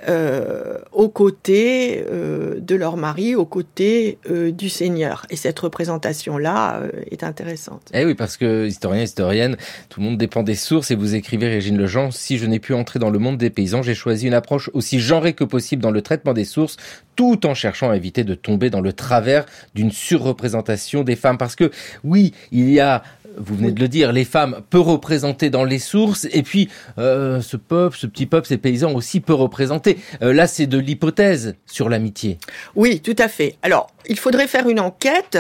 euh, 0.09 0.79
aux 0.91 1.07
côtés 1.07 2.03
euh, 2.11 2.59
de 2.59 2.75
leur 2.75 2.97
mari, 2.97 3.35
aux 3.35 3.45
côtés 3.45 4.17
euh, 4.29 4.51
du 4.51 4.67
Seigneur. 4.69 5.25
Et 5.29 5.35
cette 5.35 5.59
représentation-là 5.59 6.81
est 7.09 7.23
intéressante. 7.23 7.89
Eh 7.93 8.03
oui, 8.05 8.13
parce 8.13 8.35
que 8.35 8.67
historien, 8.67 9.03
historienne, 9.03 9.55
tout 9.89 10.01
le 10.01 10.07
monde 10.07 10.17
dépend 10.17 10.43
des 10.43 10.55
sources. 10.55 10.91
Et 10.91 10.95
vous 10.95 11.15
écrivez, 11.15 11.47
Régine 11.47 11.77
Lejean, 11.77 12.11
si 12.11 12.37
je 12.37 12.45
n'ai 12.45 12.59
pu 12.59 12.73
entrer 12.73 12.99
dans 12.99 13.09
le 13.09 13.19
monde 13.19 13.37
des 13.37 13.49
paysans, 13.49 13.81
j'ai 13.81 13.95
choisi 13.95 14.27
une 14.27 14.33
approche 14.33 14.69
aussi 14.73 14.99
genrée 14.99 15.33
que 15.33 15.43
possible 15.43 15.81
dans 15.81 15.91
le 15.91 16.01
traitement 16.01 16.33
des 16.33 16.45
sources, 16.45 16.77
tout 17.15 17.45
en 17.45 17.53
cherchant 17.53 17.89
à 17.89 17.95
éviter 17.95 18.23
de 18.23 18.35
tomber 18.35 18.69
dans 18.69 18.81
le 18.81 18.93
travers 18.93 19.45
d'une 19.73 19.91
surreprésentation 19.91 21.03
des 21.03 21.15
femmes. 21.15 21.37
Parce 21.37 21.55
que 21.55 21.71
oui, 22.03 22.33
il 22.51 22.69
y 22.69 22.79
a 22.79 23.03
vous 23.37 23.55
venez 23.55 23.71
de 23.71 23.79
le 23.79 23.87
dire, 23.87 24.11
les 24.11 24.25
femmes 24.25 24.61
peu 24.69 24.79
représentées 24.79 25.49
dans 25.49 25.63
les 25.63 25.79
sources, 25.79 26.27
et 26.31 26.43
puis 26.43 26.69
euh, 26.97 27.41
ce 27.41 27.57
peuple, 27.57 27.97
ce 27.97 28.07
petit 28.07 28.25
peuple, 28.25 28.47
ces 28.47 28.57
paysans 28.57 28.93
aussi 28.93 29.19
peu 29.19 29.33
représentés. 29.33 29.97
Euh, 30.21 30.33
là, 30.33 30.47
c'est 30.47 30.67
de 30.67 30.77
l'hypothèse 30.77 31.55
sur 31.65 31.89
l'amitié. 31.89 32.37
Oui, 32.75 32.99
tout 33.01 33.15
à 33.17 33.27
fait. 33.27 33.55
Alors, 33.61 33.87
il 34.07 34.19
faudrait 34.19 34.47
faire 34.47 34.67
une 34.67 34.79
enquête. 34.79 35.39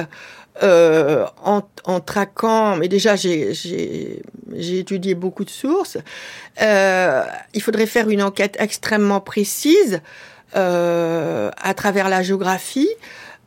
Euh, 0.61 1.25
en, 1.43 1.63
en, 1.85 1.99
traquant, 1.99 2.75
mais 2.75 2.87
déjà 2.87 3.15
j'ai 3.15 4.21
étudié 4.53 5.15
beaucoup 5.15 5.45
de 5.45 5.49
sources, 5.49 5.97
il 6.61 7.59
faudrait 7.59 7.87
faire 7.87 8.07
une 8.07 8.21
enquête 8.21 8.55
extrêmement 8.59 9.19
précise 9.19 9.99
à 10.53 11.73
travers 11.75 12.07
la 12.07 12.21
géographie, 12.21 12.91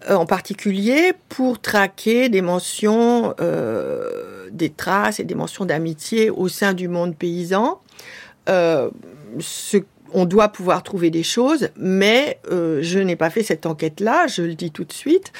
en 0.08 0.26
particulier 0.26 1.12
pour 1.28 1.60
traquer 1.60 2.28
des 2.28 2.42
mentions 2.42 3.36
des 4.50 4.70
traces 4.70 5.20
et 5.20 5.24
des 5.24 5.34
mentions 5.34 5.64
d'amitié 5.64 6.30
au 6.30 6.48
sein 6.48 6.72
du 6.72 6.88
monde 6.88 7.16
paysan. 7.16 7.80
Euh, 8.48 8.90
on 10.12 10.24
doit 10.24 10.48
pouvoir 10.48 10.82
trouver 10.82 11.10
des 11.10 11.22
choses, 11.22 11.68
mais 11.76 12.38
euh, 12.50 12.78
je 12.82 12.98
n'ai 12.98 13.16
pas 13.16 13.30
fait 13.30 13.42
cette 13.42 13.66
enquête-là, 13.66 14.26
je 14.28 14.42
le 14.42 14.54
dis 14.54 14.70
tout 14.70 14.84
de 14.84 14.92
suite. 14.92 15.32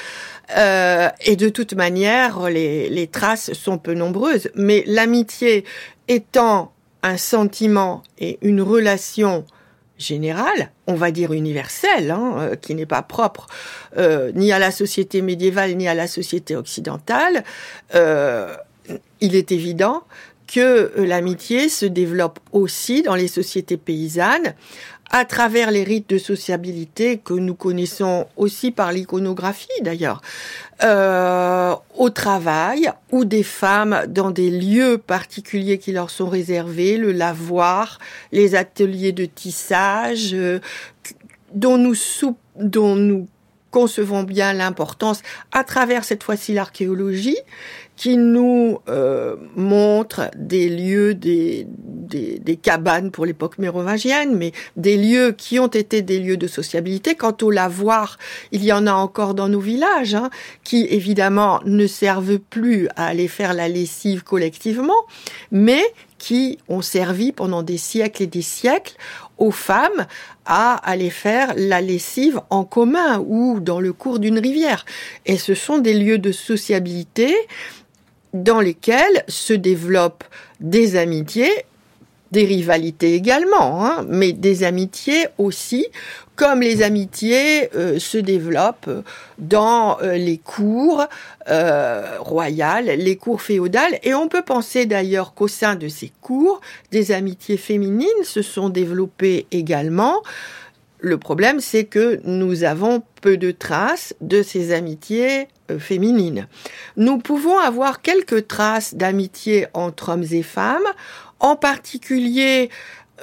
Euh, 0.56 1.08
et 1.24 1.36
de 1.36 1.48
toute 1.48 1.74
manière, 1.74 2.48
les, 2.50 3.08
traces 3.10 3.52
sont 3.52 3.78
peu 3.78 3.94
nombreuses. 3.94 4.50
Mais 4.54 4.82
l'amitié 4.86 5.64
étant 6.08 6.72
un 7.02 7.16
sentiment 7.16 8.02
et 8.18 8.38
une 8.42 8.60
relation 8.60 9.44
générale, 9.98 10.70
on 10.86 10.94
va 10.94 11.10
dire 11.10 11.32
universelle, 11.32 12.10
hein, 12.10 12.36
euh, 12.38 12.56
qui 12.56 12.74
n'est 12.74 12.86
pas 12.86 13.02
propre 13.02 13.46
euh, 13.96 14.30
ni 14.34 14.52
à 14.52 14.58
la 14.58 14.70
société 14.70 15.22
médiévale 15.22 15.74
ni 15.74 15.88
à 15.88 15.94
la 15.94 16.06
société 16.06 16.54
occidentale, 16.54 17.44
euh, 17.94 18.54
il 19.20 19.34
est 19.34 19.52
évident 19.52 20.02
que 20.46 20.60
euh, 20.60 21.06
l'amitié 21.06 21.68
se 21.68 21.86
développe 21.86 22.38
aussi 22.52 23.02
dans 23.02 23.14
les 23.14 23.28
sociétés 23.28 23.76
paysannes 23.76 24.54
à 25.10 25.24
travers 25.24 25.70
les 25.70 25.84
rites 25.84 26.10
de 26.10 26.18
sociabilité 26.18 27.18
que 27.18 27.34
nous 27.34 27.54
connaissons 27.54 28.26
aussi 28.36 28.72
par 28.72 28.92
l'iconographie 28.92 29.68
d'ailleurs, 29.82 30.20
euh, 30.82 31.74
au 31.96 32.10
travail 32.10 32.90
ou 33.12 33.24
des 33.24 33.44
femmes 33.44 34.02
dans 34.08 34.30
des 34.30 34.50
lieux 34.50 34.98
particuliers 34.98 35.78
qui 35.78 35.92
leur 35.92 36.10
sont 36.10 36.28
réservés, 36.28 36.96
le 36.96 37.12
lavoir, 37.12 37.98
les 38.32 38.56
ateliers 38.56 39.12
de 39.12 39.26
tissage, 39.26 40.34
euh, 40.34 40.58
dont 41.54 41.78
nous 41.78 41.94
dont 42.56 42.96
nous 42.96 43.28
concevons 43.76 44.22
bien 44.22 44.54
l'importance 44.54 45.20
à 45.52 45.62
travers 45.62 46.02
cette 46.04 46.22
fois-ci 46.22 46.54
l'archéologie 46.54 47.36
qui 47.94 48.16
nous 48.16 48.78
euh, 48.88 49.36
montre 49.54 50.30
des 50.34 50.70
lieux, 50.70 51.14
des, 51.14 51.66
des, 51.68 52.56
cabanes 52.56 53.10
pour 53.10 53.26
l'époque 53.26 53.58
mérovingienne, 53.58 54.34
mais 54.34 54.52
des 54.76 54.96
lieux 54.96 55.32
qui 55.36 55.58
ont 55.58 55.66
été 55.66 56.00
des 56.00 56.18
lieux 56.20 56.38
de 56.38 56.46
sociabilité. 56.46 57.16
Quant 57.16 57.36
au 57.42 57.50
lavoir, 57.50 58.16
il 58.50 58.64
y 58.64 58.72
en 58.72 58.86
a 58.86 58.92
encore 58.92 59.34
dans 59.34 59.48
nos 59.50 59.60
villages, 59.60 60.14
hein, 60.14 60.30
qui 60.64 60.86
évidemment 60.88 61.60
ne 61.66 61.86
servent 61.86 62.38
plus 62.38 62.88
à 62.96 63.06
aller 63.06 63.28
faire 63.28 63.52
la 63.52 63.68
lessive 63.68 64.24
collectivement, 64.24 65.04
mais 65.50 65.82
qui 66.18 66.58
ont 66.68 66.82
servi 66.82 67.32
pendant 67.32 67.62
des 67.62 67.76
siècles 67.76 68.22
et 68.22 68.26
des 68.26 68.42
siècles 68.42 68.94
aux 69.38 69.50
femmes 69.50 70.06
à 70.44 70.74
aller 70.76 71.10
faire 71.10 71.52
la 71.56 71.80
lessive 71.80 72.40
en 72.50 72.64
commun 72.64 73.18
ou 73.26 73.60
dans 73.60 73.80
le 73.80 73.92
cours 73.92 74.18
d'une 74.18 74.38
rivière. 74.38 74.84
Et 75.26 75.36
ce 75.36 75.54
sont 75.54 75.78
des 75.78 75.94
lieux 75.94 76.18
de 76.18 76.32
sociabilité 76.32 77.34
dans 78.32 78.60
lesquels 78.60 79.24
se 79.28 79.52
développent 79.52 80.24
des 80.60 80.96
amitiés, 80.96 81.52
des 82.32 82.44
rivalités 82.44 83.14
également, 83.14 83.84
hein, 83.84 84.04
mais 84.08 84.32
des 84.32 84.64
amitiés 84.64 85.26
aussi, 85.38 85.86
comme 86.34 86.60
les 86.60 86.82
amitiés 86.82 87.70
euh, 87.74 87.98
se 87.98 88.18
développent 88.18 88.90
dans 89.38 89.98
euh, 90.02 90.16
les 90.16 90.38
cours 90.38 91.04
euh, 91.48 92.18
royales, 92.20 92.86
les 92.86 93.16
cours 93.16 93.40
féodales, 93.40 93.98
et 94.02 94.14
on 94.14 94.28
peut 94.28 94.42
penser 94.42 94.86
d'ailleurs 94.86 95.34
qu'au 95.34 95.48
sein 95.48 95.76
de 95.76 95.88
ces 95.88 96.12
cours, 96.20 96.60
des 96.92 97.12
amitiés 97.12 97.56
féminines 97.56 98.06
se 98.24 98.42
sont 98.42 98.68
développées 98.68 99.46
également. 99.50 100.22
Le 100.98 101.18
problème, 101.18 101.60
c'est 101.60 101.84
que 101.84 102.20
nous 102.24 102.64
avons 102.64 103.02
peu 103.20 103.36
de 103.36 103.50
traces 103.50 104.14
de 104.20 104.42
ces 104.42 104.72
amitiés 104.72 105.46
féminines. 105.78 106.48
Nous 106.96 107.18
pouvons 107.18 107.58
avoir 107.58 108.00
quelques 108.00 108.48
traces 108.48 108.94
d'amitié 108.94 109.66
entre 109.74 110.10
hommes 110.10 110.24
et 110.30 110.42
femmes, 110.42 110.86
en 111.40 111.56
particulier 111.56 112.70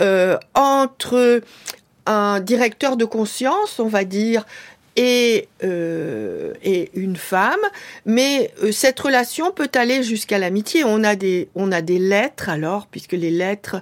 euh, 0.02 0.38
entre 0.54 1.42
un 2.06 2.40
directeur 2.40 2.98
de 2.98 3.06
conscience, 3.06 3.80
on 3.80 3.88
va 3.88 4.04
dire, 4.04 4.46
et, 4.96 5.48
euh, 5.64 6.54
et 6.64 6.92
une 6.94 7.16
femme, 7.16 7.60
mais 8.06 8.54
cette 8.72 9.00
relation 9.00 9.52
peut 9.52 9.72
aller 9.74 10.04
jusqu'à 10.04 10.38
l'amitié. 10.38 10.84
On 10.84 11.04
a 11.04 11.16
des 11.16 11.50
on 11.56 11.72
a 11.72 11.82
des 11.82 11.98
lettres 11.98 12.50
alors, 12.50 12.86
puisque 12.88 13.14
les 13.14 13.32
lettres 13.32 13.78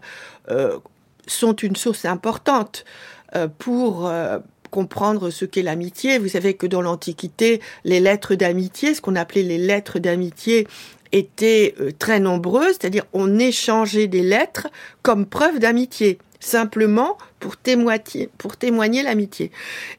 sont 1.28 1.56
une 1.56 1.76
source 1.76 2.06
importante 2.06 2.86
euh, 3.36 3.48
pour 3.48 4.08
euh, 4.08 4.40
comprendre 4.70 5.30
ce 5.30 5.46
qu'est 5.46 5.62
l'amitié. 5.62 6.18
Vous 6.18 6.30
savez 6.30 6.54
que 6.56 6.68
dans 6.68 6.82
l'Antiquité, 6.82 7.62
les 7.84 8.00
lettres 8.00 8.36
d'amitié, 8.36 8.94
ce 8.94 9.02
qu'on 9.02 9.16
appelait 9.16 9.44
les 9.44 9.58
lettres 9.58 10.00
d'amitié, 10.00 10.68
étaient 11.12 11.76
euh, 11.80 11.92
très 11.98 12.20
nombreuses, 12.20 12.78
c'est-à-dire 12.80 13.06
on 13.14 13.40
échangeait 13.40 14.08
des 14.08 14.24
lettres 14.24 14.68
comme 15.02 15.26
preuve 15.26 15.60
d'amitié, 15.60 16.20
simplement 16.40 17.18
pour 17.40 17.58
témoigner, 17.58 18.30
pour 18.38 18.58
témoigner 18.58 19.04
l'amitié. 19.04 19.52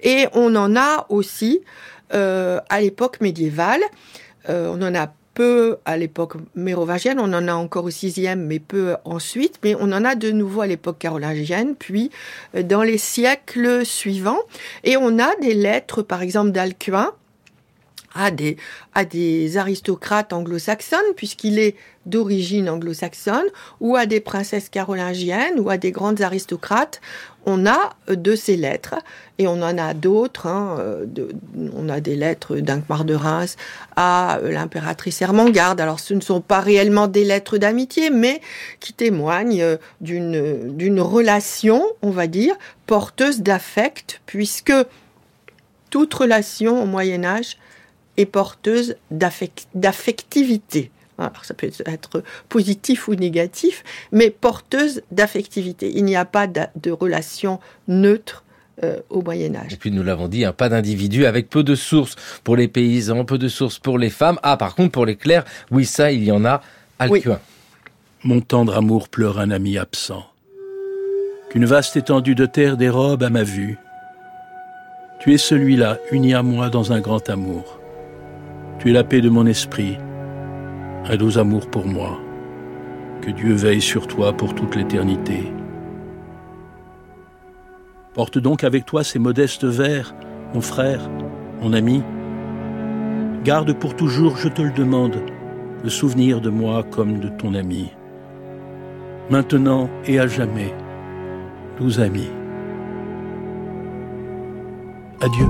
Et 0.03 0.27
on 0.33 0.55
en 0.57 0.77
a 0.77 1.07
aussi 1.09 1.61
euh, 2.14 2.61
à 2.68 2.81
l'époque 2.81 3.20
médiévale. 3.20 3.83
Euh, 4.48 4.75
on 4.75 4.83
en 4.83 4.94
a 4.94 5.12
peu 5.35 5.79
à 5.85 5.96
l'époque 5.96 6.35
mérovingienne, 6.55 7.18
on 7.18 7.33
en 7.33 7.48
a 7.48 7.55
encore 7.55 7.85
au 7.85 7.90
sixième, 7.90 8.44
mais 8.46 8.59
peu 8.59 8.96
ensuite, 9.05 9.59
mais 9.64 9.75
on 9.75 9.92
en 9.92 10.05
a 10.05 10.14
de 10.14 10.31
nouveau 10.31 10.61
à 10.61 10.66
l'époque 10.66 10.98
carolingienne, 10.98 11.75
puis 11.75 12.11
euh, 12.55 12.62
dans 12.62 12.83
les 12.83 12.98
siècles 12.98 13.87
suivants. 13.87 14.40
Et 14.85 14.96
on 14.96 15.18
a 15.18 15.35
des 15.37 15.55
lettres, 15.55 16.02
par 16.02 16.23
exemple, 16.23 16.50
d'Alcuin, 16.50 17.13
à 18.15 18.31
des, 18.31 18.56
à 18.94 19.04
des 19.04 19.56
aristocrates 19.56 20.33
anglo-saxonnes, 20.33 21.15
puisqu'il 21.17 21.58
est 21.58 21.77
d'origine 22.04 22.69
anglo-saxonne, 22.69 23.46
ou 23.81 23.96
à 23.96 24.06
des 24.06 24.21
princesses 24.21 24.69
carolingiennes, 24.69 25.60
ou 25.60 25.71
à 25.71 25.79
des 25.79 25.92
grandes 25.92 26.21
aristocrates. 26.21 27.00
On 27.46 27.67
a 27.67 27.94
de 28.08 28.35
ces 28.35 28.56
lettres, 28.56 28.96
et 29.38 29.46
on 29.46 29.63
en 29.63 29.79
a 29.79 29.94
d'autres. 29.94 30.46
Hein, 30.46 30.79
on 31.75 31.88
a 31.88 32.00
des 32.00 32.17
lettres 32.17 32.56
d'Inkmar 32.56 33.04
de 33.04 33.15
Reims 33.15 33.56
à 33.96 34.38
l'impératrice 34.42 35.23
Hermangarde. 35.23 35.81
Alors 35.81 36.00
ce 36.00 36.15
ne 36.15 36.21
sont 36.21 36.40
pas 36.40 36.60
réellement 36.60 37.08
des 37.08 37.25
lettres 37.25 37.58
d'amitié, 37.58 38.10
mais 38.10 38.40
qui 38.81 38.92
témoignent 38.92 39.79
d'une, 40.00 40.77
d'une 40.77 41.00
relation, 41.00 41.85
on 42.02 42.10
va 42.10 42.27
dire, 42.27 42.54
porteuse 42.87 43.40
d'affect, 43.40 44.21
puisque 44.27 44.73
toute 45.90 46.15
relation 46.15 46.83
au 46.83 46.87
Moyen 46.87 47.25
Âge 47.25 47.58
est 48.17 48.27
porteuse 48.27 48.96
d'affectivité. 49.10 50.90
Alors 51.19 51.44
ça 51.44 51.54
peut 51.54 51.71
être 51.87 52.23
positif 52.48 53.08
ou 53.08 53.15
négatif, 53.15 53.85
mais 54.10 54.31
porteuse 54.31 55.02
d'affectivité. 55.10 55.92
Il 55.94 56.04
n'y 56.04 56.17
a 56.17 56.25
pas 56.25 56.46
de 56.46 56.90
relation 56.90 57.60
neutre 57.87 58.44
euh, 58.83 59.00
au 59.10 59.21
Moyen 59.21 59.54
Âge. 59.54 59.75
Et 59.75 59.77
puis 59.77 59.90
nous 59.90 60.02
l'avons 60.02 60.29
dit, 60.29 60.46
un 60.46 60.52
pas 60.52 60.71
d'individu 60.71 61.27
avec 61.27 61.50
peu 61.50 61.63
de 61.63 61.75
sources 61.75 62.17
pour 62.42 62.56
les 62.56 62.69
paysans, 62.69 63.25
peu 63.27 63.37
de 63.37 63.48
sources 63.48 63.79
pour 63.79 63.98
les 63.98 64.08
femmes. 64.08 64.38
Ah, 64.42 64.56
par 64.56 64.75
contre, 64.75 64.92
pour 64.92 65.04
les 65.04 65.15
clercs, 65.15 65.44
oui, 65.71 65.85
ça, 65.85 66.10
il 66.10 66.25
y 66.25 66.33
en 66.33 66.46
a 66.46 66.63
Alcuin. 66.98 67.38
Mon 68.25 68.40
tendre 68.40 68.77
amour 68.77 69.10
pleure 69.10 69.38
un 69.38 69.50
ami 69.50 69.77
absent. 69.77 70.25
Qu'une 71.50 71.67
vaste 71.67 71.96
étendue 71.96 72.35
de 72.35 72.46
terre 72.46 72.79
dérobe 72.79 73.23
à 73.23 73.31
ma 73.31 73.42
vue. 73.42 73.77
Tu 75.21 75.35
es 75.35 75.38
celui-là, 75.38 75.98
uni 76.10 76.33
à 76.33 76.42
moi 76.42 76.71
dans 76.71 76.92
un 76.92 77.00
grand 77.00 77.29
amour. 77.29 77.82
Tu 78.83 78.91
es 78.91 78.93
la 78.93 79.05
paix 79.05 79.21
de 79.21 79.29
mon 79.29 79.47
esprit, 79.47 79.97
un 81.05 81.17
doux 81.17 81.39
amour 81.39 81.71
pour 81.71 81.87
moi. 81.87 82.19
Que 83.21 83.31
Dieu 83.31 83.55
veille 83.55 83.81
sur 83.81 84.09
toi 84.09 84.33
pour 84.33 84.57
toute 84.57 84.75
l'éternité. 84.75 85.53
Porte 88.13 88.39
donc 88.39 88.65
avec 88.65 88.85
toi 88.85 89.05
ces 89.05 89.21
modestes 89.21 89.65
vers, 89.65 90.17
mon 90.53 90.61
frère, 90.61 91.09
mon 91.61 91.75
ami. 91.75 92.03
Garde 93.45 93.73
pour 93.73 93.95
toujours, 93.95 94.37
je 94.37 94.49
te 94.49 94.63
le 94.63 94.73
demande, 94.73 95.15
le 95.85 95.89
souvenir 95.89 96.41
de 96.41 96.51
moi 96.51 96.83
comme 96.83 97.21
de 97.21 97.29
ton 97.29 97.55
ami. 97.55 97.93
Maintenant 99.31 99.89
et 100.07 100.19
à 100.19 100.27
jamais, 100.27 100.75
doux 101.79 102.01
amis. 102.01 102.31
Adieu. 105.21 105.47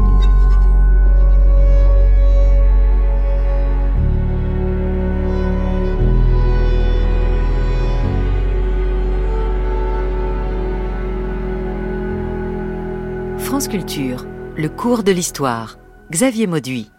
France 13.62 13.74
Culture, 13.74 14.26
le 14.56 14.68
cours 14.68 15.04
de 15.04 15.12
l'histoire. 15.12 15.78
Xavier 16.10 16.48
Mauduit. 16.48 16.90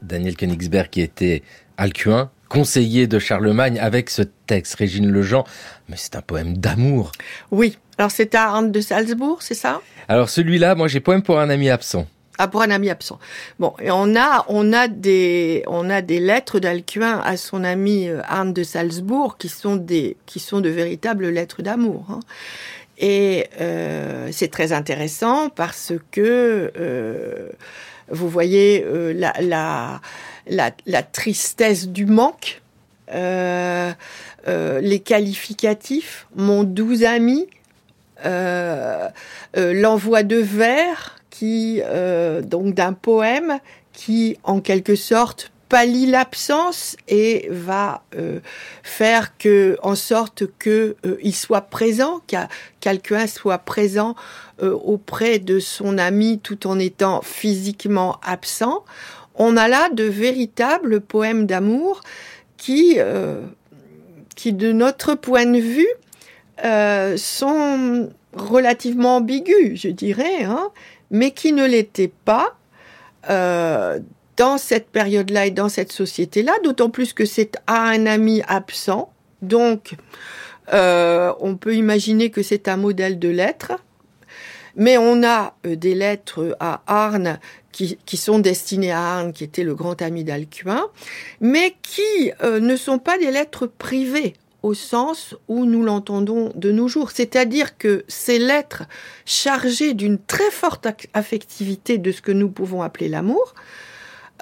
Daniel 0.00 0.36
Königsberg 0.36 0.88
qui 0.88 1.02
était 1.02 1.42
alcuin, 1.76 2.30
conseiller 2.48 3.06
de 3.06 3.18
Charlemagne 3.18 3.78
avec 3.78 4.08
ce 4.08 4.22
texte, 4.22 4.76
Régine 4.76 5.10
Lejean. 5.10 5.44
Mais 5.90 5.96
c'est 5.98 6.16
un 6.16 6.22
poème 6.22 6.56
d'amour. 6.56 7.12
Oui. 7.50 7.76
Alors 7.98 8.10
c'est 8.10 8.34
à 8.34 8.44
Arndt 8.44 8.70
de 8.70 8.80
Salzbourg, 8.80 9.42
c'est 9.42 9.52
ça? 9.52 9.82
Alors 10.08 10.30
celui-là, 10.30 10.74
moi 10.76 10.88
j'ai 10.88 11.00
poème 11.00 11.22
pour 11.22 11.38
un 11.38 11.50
ami 11.50 11.68
absent. 11.68 12.06
Ah, 12.38 12.48
pour 12.48 12.62
un 12.62 12.70
ami 12.70 12.88
absent. 12.88 13.18
Bon, 13.58 13.74
et 13.78 13.90
on 13.90 14.16
a, 14.16 14.46
on 14.48 14.72
a 14.72 14.88
des, 14.88 15.62
on 15.66 15.90
a 15.90 16.00
des 16.00 16.18
lettres 16.18 16.58
d'Alcuin 16.58 17.20
à 17.22 17.36
son 17.36 17.62
ami 17.62 18.08
euh, 18.08 18.22
Arndt 18.24 18.58
de 18.58 18.64
Salzbourg 18.64 19.36
qui 19.36 19.50
sont 19.50 19.76
des, 19.76 20.16
qui 20.24 20.40
sont 20.40 20.62
de 20.62 20.70
véritables 20.70 21.28
lettres 21.28 21.60
d'amour. 21.60 22.06
Hein. 22.08 22.20
Et 22.98 23.46
euh, 23.60 24.28
c'est 24.32 24.50
très 24.50 24.72
intéressant 24.72 25.48
parce 25.48 25.92
que 26.10 26.72
euh, 26.76 27.48
vous 28.08 28.28
voyez 28.28 28.84
euh, 28.84 29.12
la, 29.12 30.00
la, 30.46 31.02
tristesse 31.02 31.88
du 31.88 32.06
manque, 32.06 32.60
les 33.12 35.00
qualificatifs, 35.04 36.26
mon 36.36 36.64
doux 36.64 37.04
ami, 37.04 37.48
l'envoi 39.54 40.22
de 40.22 40.36
vers 40.36 41.18
qui 41.30 41.80
donc 42.44 42.74
d'un 42.74 42.92
poème 42.92 43.58
qui 43.92 44.38
en 44.44 44.60
quelque 44.60 44.96
sorte 44.96 45.51
pallie 45.72 46.04
l'absence 46.04 46.98
et 47.08 47.48
va 47.50 48.02
euh, 48.14 48.40
faire 48.82 49.38
que, 49.38 49.78
en 49.82 49.94
sorte 49.94 50.44
que 50.58 50.96
euh, 51.06 51.16
il 51.22 51.34
soit 51.34 51.62
présent, 51.62 52.20
qu'Alcuin 52.78 53.26
soit 53.26 53.56
présent 53.56 54.14
euh, 54.62 54.72
auprès 54.72 55.38
de 55.38 55.60
son 55.60 55.96
ami 55.96 56.40
tout 56.40 56.66
en 56.66 56.78
étant 56.78 57.22
physiquement 57.22 58.18
absent. 58.22 58.84
On 59.34 59.56
a 59.56 59.66
là 59.66 59.88
de 59.88 60.04
véritables 60.04 61.00
poèmes 61.00 61.46
d'amour 61.46 62.02
qui, 62.58 62.98
qui, 64.36 64.52
de 64.52 64.72
notre 64.72 65.14
point 65.14 65.46
de 65.46 65.58
vue, 65.58 67.16
sont 67.18 68.10
relativement 68.34 69.16
ambigus, 69.16 69.80
je 69.80 69.88
dirais, 69.88 70.44
hein, 70.44 70.68
mais 71.10 71.30
qui 71.30 71.54
ne 71.54 71.64
l'étaient 71.64 72.12
pas 72.26 72.58
dans 74.36 74.58
cette 74.58 74.88
période-là 74.88 75.46
et 75.46 75.50
dans 75.50 75.68
cette 75.68 75.92
société-là, 75.92 76.52
d'autant 76.64 76.90
plus 76.90 77.12
que 77.12 77.24
c'est 77.24 77.56
à 77.66 77.82
un 77.82 78.06
ami 78.06 78.42
absent. 78.48 79.12
Donc, 79.42 79.96
euh, 80.72 81.32
on 81.40 81.56
peut 81.56 81.74
imaginer 81.74 82.30
que 82.30 82.42
c'est 82.42 82.68
un 82.68 82.76
modèle 82.76 83.18
de 83.18 83.28
lettres. 83.28 83.72
Mais 84.74 84.96
on 84.96 85.22
a 85.22 85.54
euh, 85.66 85.76
des 85.76 85.94
lettres 85.94 86.56
à 86.58 86.82
Arnes 86.86 87.38
qui, 87.72 87.98
qui, 88.06 88.16
sont 88.16 88.38
destinées 88.38 88.92
à 88.92 89.00
Arnes, 89.00 89.32
qui 89.32 89.44
était 89.44 89.64
le 89.64 89.74
grand 89.74 90.00
ami 90.00 90.24
d'Alcuin, 90.24 90.86
mais 91.40 91.74
qui 91.82 92.32
euh, 92.42 92.58
ne 92.60 92.76
sont 92.76 92.98
pas 92.98 93.18
des 93.18 93.30
lettres 93.30 93.66
privées 93.66 94.34
au 94.62 94.74
sens 94.74 95.34
où 95.48 95.64
nous 95.64 95.82
l'entendons 95.82 96.52
de 96.54 96.70
nos 96.70 96.88
jours. 96.88 97.10
C'est-à-dire 97.10 97.76
que 97.76 98.04
ces 98.08 98.38
lettres 98.38 98.84
chargées 99.26 99.92
d'une 99.92 100.18
très 100.18 100.50
forte 100.50 100.86
affectivité 101.14 101.98
de 101.98 102.12
ce 102.12 102.22
que 102.22 102.32
nous 102.32 102.48
pouvons 102.48 102.82
appeler 102.82 103.08
l'amour, 103.08 103.54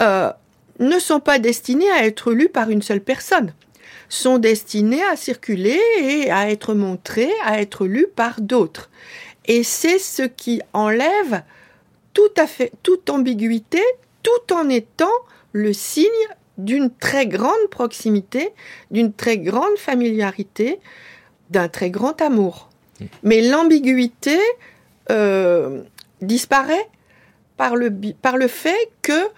euh, 0.01 0.32
ne 0.78 0.98
sont 0.98 1.20
pas 1.20 1.38
destinés 1.38 1.90
à 1.90 2.07
être 2.07 2.32
lus 2.32 2.48
par 2.48 2.70
une 2.70 2.82
seule 2.82 3.03
personne, 3.03 3.53
sont 4.09 4.38
destinés 4.38 5.03
à 5.05 5.16
circuler 5.16 5.80
et 6.01 6.30
à 6.30 6.51
être 6.51 6.74
montrés, 6.74 7.32
à 7.44 7.61
être 7.61 7.86
lus 7.86 8.09
par 8.14 8.40
d'autres. 8.40 8.90
Et 9.46 9.62
c'est 9.62 9.98
ce 9.98 10.22
qui 10.22 10.62
enlève 10.72 11.42
tout 12.14 12.32
à 12.36 12.46
fait 12.46 12.72
toute 12.82 13.11
ambiguïté, 13.11 13.82
tout 14.22 14.55
en 14.55 14.68
étant 14.68 15.07
le 15.53 15.72
signe 15.72 16.07
d'une 16.59 16.90
très 16.90 17.26
grande 17.26 17.68
proximité, 17.70 18.51
d'une 18.90 19.12
très 19.12 19.38
grande 19.38 19.76
familiarité, 19.76 20.78
d'un 21.51 21.68
très 21.68 21.90
grand 21.90 22.20
amour. 22.20 22.68
Mais 23.22 23.40
l'ambiguïté 23.42 24.38
euh, 25.11 25.82
disparaît 26.20 26.88
par 27.57 27.76
le, 27.76 27.90
par 28.22 28.36
le 28.36 28.46
fait 28.46 28.90
que 29.03 29.28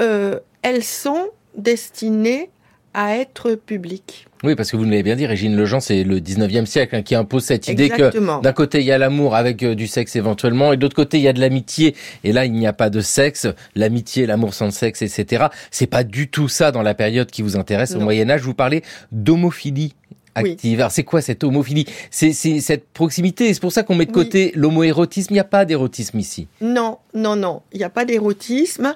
euh, 0.00 0.38
elles 0.62 0.84
sont 0.84 1.28
destinées 1.56 2.50
à 2.94 3.16
être 3.16 3.54
publiques. 3.54 4.26
Oui, 4.42 4.54
parce 4.54 4.70
que 4.70 4.76
vous 4.76 4.84
l'avez 4.84 5.02
bien 5.02 5.16
dit, 5.16 5.26
Régine 5.26 5.54
Lejean, 5.54 5.80
c'est 5.80 6.02
le 6.02 6.18
19e 6.18 6.64
siècle 6.64 6.96
hein, 6.96 7.02
qui 7.02 7.14
impose 7.14 7.44
cette 7.44 7.68
idée 7.68 7.88
que 7.88 8.40
d'un 8.40 8.52
côté 8.52 8.80
il 8.80 8.86
y 8.86 8.92
a 8.92 8.98
l'amour 8.98 9.36
avec 9.36 9.62
euh, 9.62 9.74
du 9.74 9.86
sexe 9.86 10.16
éventuellement, 10.16 10.72
et 10.72 10.76
de 10.76 10.82
l'autre 10.82 10.96
côté 10.96 11.18
il 11.18 11.22
y 11.22 11.28
a 11.28 11.32
de 11.32 11.40
l'amitié, 11.40 11.94
et 12.24 12.32
là 12.32 12.46
il 12.46 12.52
n'y 12.52 12.66
a 12.66 12.72
pas 12.72 12.90
de 12.90 13.00
sexe, 13.00 13.46
l'amitié, 13.74 14.26
l'amour 14.26 14.54
sans 14.54 14.70
sexe, 14.70 15.02
etc. 15.02 15.46
C'est 15.70 15.86
pas 15.86 16.04
du 16.04 16.28
tout 16.28 16.48
ça 16.48 16.72
dans 16.72 16.82
la 16.82 16.94
période 16.94 17.30
qui 17.30 17.42
vous 17.42 17.56
intéresse 17.56 17.94
au 17.94 18.00
Moyen 18.00 18.30
Âge. 18.30 18.40
Vous 18.40 18.54
parlez 18.54 18.82
d'homophilie 19.12 19.94
active. 20.34 20.80
Alors 20.80 20.92
c'est 20.92 21.04
quoi 21.04 21.20
cette 21.20 21.44
homophilie? 21.44 21.86
C'est 22.10 22.32
cette 22.32 22.88
proximité. 22.88 23.52
C'est 23.52 23.60
pour 23.60 23.72
ça 23.72 23.82
qu'on 23.82 23.94
met 23.94 24.06
de 24.06 24.12
côté 24.12 24.52
l'homoérotisme. 24.54 25.32
Il 25.32 25.34
n'y 25.34 25.40
a 25.40 25.44
pas 25.44 25.64
d'érotisme 25.64 26.18
ici. 26.18 26.48
Non, 26.60 26.98
non, 27.14 27.36
non. 27.36 27.62
Il 27.72 27.78
n'y 27.78 27.84
a 27.84 27.90
pas 27.90 28.04
d'érotisme. 28.04 28.94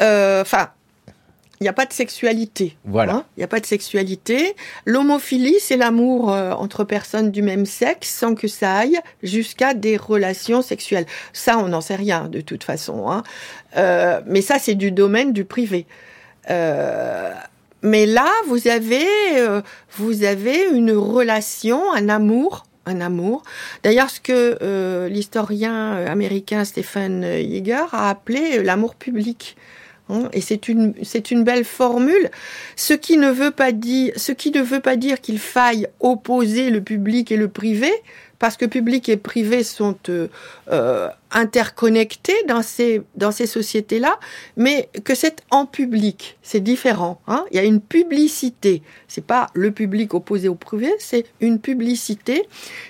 Euh, 0.00 0.42
enfin, 0.42 0.70
il 1.60 1.64
n'y 1.64 1.68
a 1.68 1.74
pas 1.74 1.84
de 1.84 1.92
sexualité. 1.92 2.76
Voilà. 2.84 3.14
Hein. 3.14 3.24
Il 3.36 3.40
n'y 3.40 3.44
a 3.44 3.48
pas 3.48 3.60
de 3.60 3.66
sexualité. 3.66 4.54
L'homophilie, 4.86 5.56
c'est 5.60 5.76
l'amour 5.76 6.32
euh, 6.32 6.52
entre 6.52 6.84
personnes 6.84 7.30
du 7.30 7.42
même 7.42 7.66
sexe 7.66 8.08
sans 8.08 8.34
que 8.34 8.48
ça 8.48 8.76
aille 8.76 8.98
jusqu'à 9.22 9.74
des 9.74 9.96
relations 9.96 10.62
sexuelles. 10.62 11.06
Ça, 11.32 11.58
on 11.58 11.68
n'en 11.68 11.80
sait 11.80 11.96
rien 11.96 12.28
de 12.28 12.40
toute 12.40 12.64
façon. 12.64 13.10
Hein. 13.10 13.22
Euh, 13.76 14.20
mais 14.26 14.40
ça, 14.40 14.58
c'est 14.58 14.74
du 14.74 14.90
domaine 14.90 15.32
du 15.32 15.44
privé. 15.44 15.86
mais 17.82 18.06
là, 18.06 18.28
vous 18.46 18.68
avez, 18.68 19.06
vous 19.96 20.24
avez 20.24 20.68
une 20.72 20.92
relation, 20.92 21.92
un 21.92 22.08
amour 22.08 22.64
un 22.86 23.02
amour. 23.02 23.42
D'ailleurs, 23.84 24.08
ce 24.08 24.20
que 24.20 25.06
l'historien 25.08 25.92
américain 26.06 26.64
Stephen 26.64 27.22
Yeager 27.22 27.84
a 27.92 28.08
appelé 28.08 28.62
l'amour 28.64 28.94
public 28.94 29.56
et 30.32 30.40
c'est 30.40 30.68
une, 30.68 30.94
c'est 31.02 31.30
une 31.30 31.44
belle 31.44 31.64
formule, 31.64 32.30
ce 32.76 32.94
qui 32.94 33.16
ne 33.16 33.30
veut 33.30 33.50
pas 33.50 33.72
dire, 33.72 34.12
ce 34.16 34.32
qui 34.32 34.50
ne 34.50 34.62
veut 34.62 34.80
pas 34.80 34.96
dire 34.96 35.20
qu'il 35.20 35.38
faille 35.38 35.86
opposer 36.00 36.70
le 36.70 36.80
public 36.80 37.30
et 37.32 37.36
le 37.36 37.48
privé, 37.48 37.90
parce 38.38 38.56
que 38.56 38.64
public 38.64 39.08
et 39.08 39.16
privé 39.16 39.62
sont 39.62 39.96
euh, 40.08 40.28
euh, 40.72 41.08
interconnectés 41.30 42.36
dans 42.48 42.62
ces 42.62 43.02
dans 43.14 43.32
ces 43.32 43.46
sociétés-là, 43.46 44.18
mais 44.56 44.88
que 45.04 45.14
c'est 45.14 45.42
en 45.50 45.66
public, 45.66 46.38
c'est 46.42 46.60
différent. 46.60 47.20
Hein. 47.26 47.44
Il 47.50 47.56
y 47.56 47.60
a 47.60 47.64
une 47.64 47.80
publicité, 47.80 48.82
c'est 49.08 49.24
pas 49.24 49.48
le 49.54 49.70
public 49.70 50.14
opposé 50.14 50.48
au 50.48 50.54
privé, 50.54 50.90
c'est 50.98 51.26
une 51.40 51.60
publicité 51.60 52.48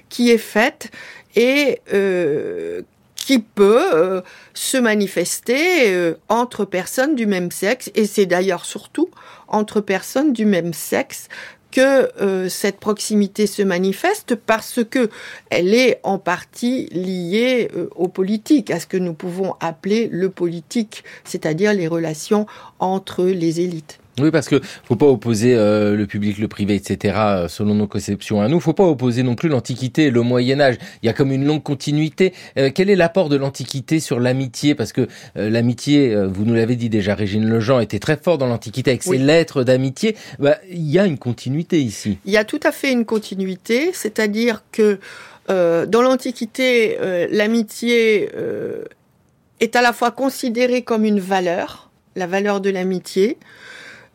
qui 0.09 0.31
est 0.31 0.39
faite 0.39 0.91
et 1.37 1.81
euh, 1.93 2.83
qui 3.31 3.39
peut 3.39 3.95
euh, 3.95 4.23
se 4.55 4.77
manifester 4.77 5.95
euh, 5.95 6.15
entre 6.29 6.65
personnes 6.65 7.15
du 7.15 7.27
même 7.27 7.53
sexe, 7.53 7.89
et 7.95 8.05
c'est 8.05 8.27
d'ailleurs 8.27 8.65
surtout 8.65 9.09
entre 9.47 9.81
personnes 9.81 10.33
du 10.33 10.47
même 10.47 10.75
sexe 10.75 11.29
que 11.71 12.11
euh, 12.21 12.49
cette 12.49 12.81
proximité 12.81 13.47
se 13.47 13.63
manifeste 13.63 14.35
parce 14.35 14.83
que 14.83 15.11
elle 15.49 15.75
est 15.75 16.01
en 16.03 16.19
partie 16.19 16.87
liée 16.87 17.71
au 17.95 18.09
politique, 18.09 18.73
à 18.73 18.81
ce 18.81 18.89
que 18.89 18.97
nous 18.97 19.15
pouvons 19.15 19.55
appeler 19.61 20.09
le 20.11 20.29
politique, 20.29 21.05
c'est-à-dire 21.23 21.73
les 21.73 21.87
relations 21.87 22.49
entre 22.81 23.27
les 23.27 23.61
élites. 23.61 24.00
Oui, 24.19 24.31
parce 24.31 24.49
que 24.49 24.61
faut 24.85 24.97
pas 24.97 25.07
opposer 25.07 25.55
euh, 25.55 25.97
le 25.97 26.07
public, 26.07 26.39
le 26.39 26.49
privé, 26.49 26.75
etc. 26.75 27.15
Euh, 27.19 27.49
selon 27.49 27.75
nos 27.75 27.87
conceptions 27.87 28.41
à 28.41 28.49
nous. 28.49 28.61
Faut 28.61 28.73
pas 28.73 28.85
opposer 28.85 29.23
non 29.23 29.35
plus 29.35 29.49
l'Antiquité 29.49 30.07
et 30.07 30.11
le 30.11 30.23
Moyen 30.23 30.61
Âge. 30.61 30.77
Il 31.03 31.07
y 31.07 31.09
a 31.09 31.13
comme 31.13 31.33
une 31.33 31.45
longue 31.45 31.63
continuité. 31.63 32.35
Euh, 32.59 32.71
quel 32.75 32.91
est 32.91 32.97
l'apport 32.97 33.29
de 33.29 33.37
l'Antiquité 33.37 34.01
sur 34.01 34.19
l'amitié? 34.19 34.75
Parce 34.75 34.93
que 34.93 35.09
l'amitié, 35.37 36.15
vous 36.27 36.45
nous 36.45 36.55
l'avez 36.55 36.77
dit 36.77 36.89
déjà, 36.89 37.15
Régine 37.15 37.49
Lejean 37.49 37.81
était 37.81 37.99
très 37.99 38.17
fort 38.17 38.39
dans 38.39 38.47
l'Antiquité 38.47 38.91
avec 38.91 39.03
ses 39.03 39.19
lettres 39.19 39.63
d'amitié. 39.63 40.17
Bah, 40.39 40.57
il 40.69 40.91
y 40.91 40.99
a 40.99 41.07
une 41.07 41.19
continuité 41.19 41.81
ici. 41.81 42.19
Il 42.25 42.33
y 42.33 42.37
a 42.37 42.45
tout 42.45 42.61
à 42.63 42.73
fait 42.73 42.93
une 42.93 43.05
continuité, 43.05 43.91
c'est-à-dire 43.93 44.65
que 44.73 44.99
dans 45.49 46.03
l'Antiquité, 46.03 46.97
l'amitié 47.31 48.29
est 49.61 49.77
à 49.77 49.83
la 49.83 49.93
fois 49.93 50.11
considérée 50.11 50.83
comme 50.83 51.05
une 51.05 51.21
valeur, 51.21 51.91
la 52.17 52.27
valeur 52.27 52.61
de 52.61 52.71
l'amitié 52.71 53.39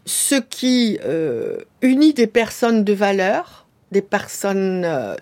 ce 0.05 0.35
qui 0.35 0.99
euh, 1.03 1.57
unit 1.81 2.13
des 2.13 2.27
personnes 2.27 2.83
de 2.83 2.93
valeur, 2.93 3.67
des 3.91 4.01
personnes, 4.01 4.83
euh, 4.85 5.15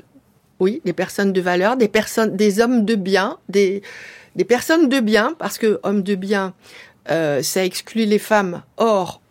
oui, 0.60 0.82
des 0.86 0.94
personnes 0.94 1.32
de 1.34 1.42
valeur, 1.42 1.78
des 1.78 1.88
personnes, 1.88 2.36
des 2.36 2.60
hommes 2.60 2.86
de 2.86 2.96
bien, 2.96 3.38
des, 3.50 3.82
des 4.36 4.44
personnes 4.44 4.90
de 4.90 5.00
bien, 5.00 5.36
parce 5.40 5.58
que 5.58 5.80
hommes 5.84 6.04
de 6.04 6.16
bien, 6.16 6.54
euh, 7.10 7.42
ça 7.42 7.64
exclut 7.64 8.06
les 8.06 8.20
femmes. 8.20 8.64
Or, 8.78 9.22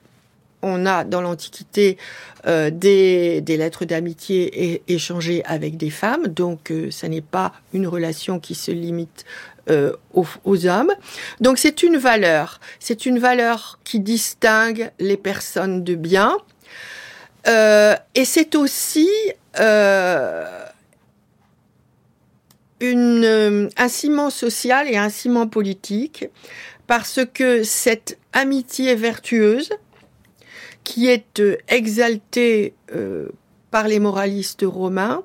on 0.62 0.86
a 0.86 1.04
dans 1.04 1.20
l'Antiquité 1.20 1.98
euh, 2.46 2.70
des, 2.70 3.42
lettres 3.46 3.84
d'amitié 3.84 4.82
échangées 4.88 5.42
avec 5.44 5.76
des 5.76 5.90
femmes, 5.90 6.28
donc 6.28 6.70
euh, 6.70 6.90
ça 6.90 7.08
n'est 7.08 7.20
pas 7.20 7.52
une 7.72 7.86
relation 7.86 8.40
qui 8.40 8.54
se 8.54 8.70
limite 8.70 9.24
euh, 9.70 9.92
aux, 10.14 10.66
hommes. 10.66 10.92
Donc 11.40 11.58
c'est 11.58 11.82
une 11.82 11.96
valeur, 11.96 12.60
c'est 12.80 13.06
une 13.06 13.18
valeur 13.18 13.78
qui 13.84 14.00
distingue 14.00 14.90
les 14.98 15.16
personnes 15.16 15.84
de 15.84 15.94
bien, 15.94 16.36
et 17.46 18.24
c'est 18.24 18.54
aussi 18.54 19.08
un 19.58 20.68
ciment 23.88 24.30
social 24.30 24.88
et 24.88 24.96
un 24.96 25.10
ciment 25.10 25.48
politique, 25.48 26.26
parce 26.86 27.20
que 27.34 27.64
cette 27.64 28.18
amitié 28.32 28.94
vertueuse, 28.94 29.70
qui 30.84 31.08
est 31.08 31.40
euh, 31.40 31.56
exalté 31.68 32.74
euh, 32.94 33.28
par 33.70 33.88
les 33.88 33.98
moralistes 33.98 34.64
romains, 34.66 35.22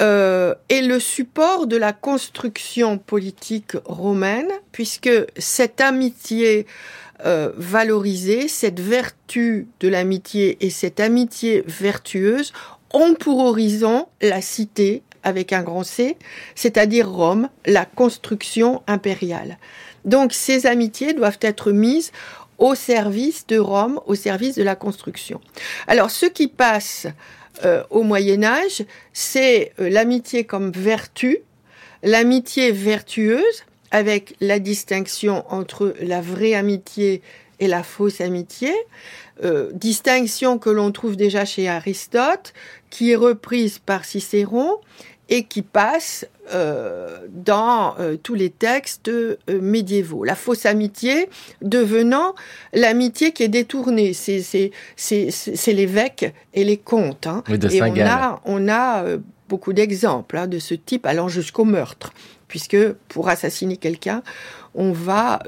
euh, 0.00 0.54
est 0.68 0.82
le 0.82 0.98
support 0.98 1.66
de 1.66 1.76
la 1.76 1.92
construction 1.92 2.96
politique 2.96 3.72
romaine, 3.84 4.50
puisque 4.72 5.10
cette 5.36 5.80
amitié 5.80 6.66
valorisée, 7.58 8.48
cette 8.48 8.80
vertu 8.80 9.68
de 9.80 9.88
l'amitié 9.88 10.56
et 10.62 10.70
cette 10.70 11.00
amitié 11.00 11.62
vertueuse 11.66 12.54
ont 12.94 13.12
pour 13.12 13.40
horizon 13.40 14.06
la 14.22 14.40
cité 14.40 15.02
avec 15.22 15.52
un 15.52 15.62
grand 15.62 15.84
C, 15.84 16.16
c'est-à-dire 16.54 17.10
Rome, 17.10 17.50
la 17.66 17.84
construction 17.84 18.82
impériale. 18.86 19.58
Donc 20.04 20.32
ces 20.32 20.66
amitiés 20.66 21.12
doivent 21.12 21.38
être 21.42 21.72
mises 21.72 22.12
au 22.60 22.74
service 22.74 23.46
de 23.48 23.58
Rome, 23.58 24.00
au 24.06 24.14
service 24.14 24.54
de 24.54 24.62
la 24.62 24.76
construction. 24.76 25.40
Alors, 25.88 26.10
ce 26.10 26.26
qui 26.26 26.46
passe 26.46 27.08
euh, 27.64 27.82
au 27.90 28.02
Moyen 28.02 28.44
Âge, 28.44 28.84
c'est 29.12 29.72
euh, 29.80 29.88
l'amitié 29.88 30.44
comme 30.44 30.70
vertu, 30.70 31.38
l'amitié 32.02 32.70
vertueuse, 32.70 33.64
avec 33.90 34.36
la 34.40 34.60
distinction 34.60 35.44
entre 35.48 35.94
la 36.00 36.20
vraie 36.20 36.54
amitié 36.54 37.22
et 37.58 37.66
la 37.66 37.82
fausse 37.82 38.20
amitié, 38.20 38.72
euh, 39.42 39.70
distinction 39.72 40.58
que 40.58 40.70
l'on 40.70 40.92
trouve 40.92 41.16
déjà 41.16 41.44
chez 41.44 41.68
Aristote, 41.68 42.52
qui 42.90 43.12
est 43.12 43.16
reprise 43.16 43.78
par 43.78 44.04
Cicéron 44.04 44.76
et 45.28 45.44
qui 45.44 45.62
passe 45.62 46.26
euh, 46.52 47.26
dans 47.28 47.94
euh, 47.98 48.16
tous 48.20 48.34
les 48.34 48.50
textes 48.50 49.08
euh, 49.08 49.36
médiévaux. 49.48 50.24
La 50.24 50.34
fausse 50.34 50.66
amitié 50.66 51.28
devenant 51.62 52.34
l'amitié 52.72 53.32
qui 53.32 53.42
est 53.42 53.48
détournée. 53.48 54.12
C'est, 54.12 54.40
c'est, 54.40 54.70
c'est, 54.96 55.30
c'est 55.30 55.72
l'évêque 55.72 56.32
et 56.54 56.64
les 56.64 56.76
comtes. 56.76 57.26
Hein. 57.26 57.42
et 57.48 57.82
on 57.82 57.98
a, 58.00 58.40
on 58.44 58.68
a 58.68 59.04
beaucoup 59.48 59.72
d'exemples 59.72 60.36
hein, 60.36 60.46
de 60.46 60.58
ce 60.58 60.74
type 60.74 61.06
allant 61.06 61.28
jusqu'au 61.28 61.64
meurtre, 61.64 62.12
puisque 62.48 62.92
pour 63.08 63.28
assassiner 63.28 63.76
quelqu'un, 63.76 64.22
on 64.74 64.92
va 64.92 65.40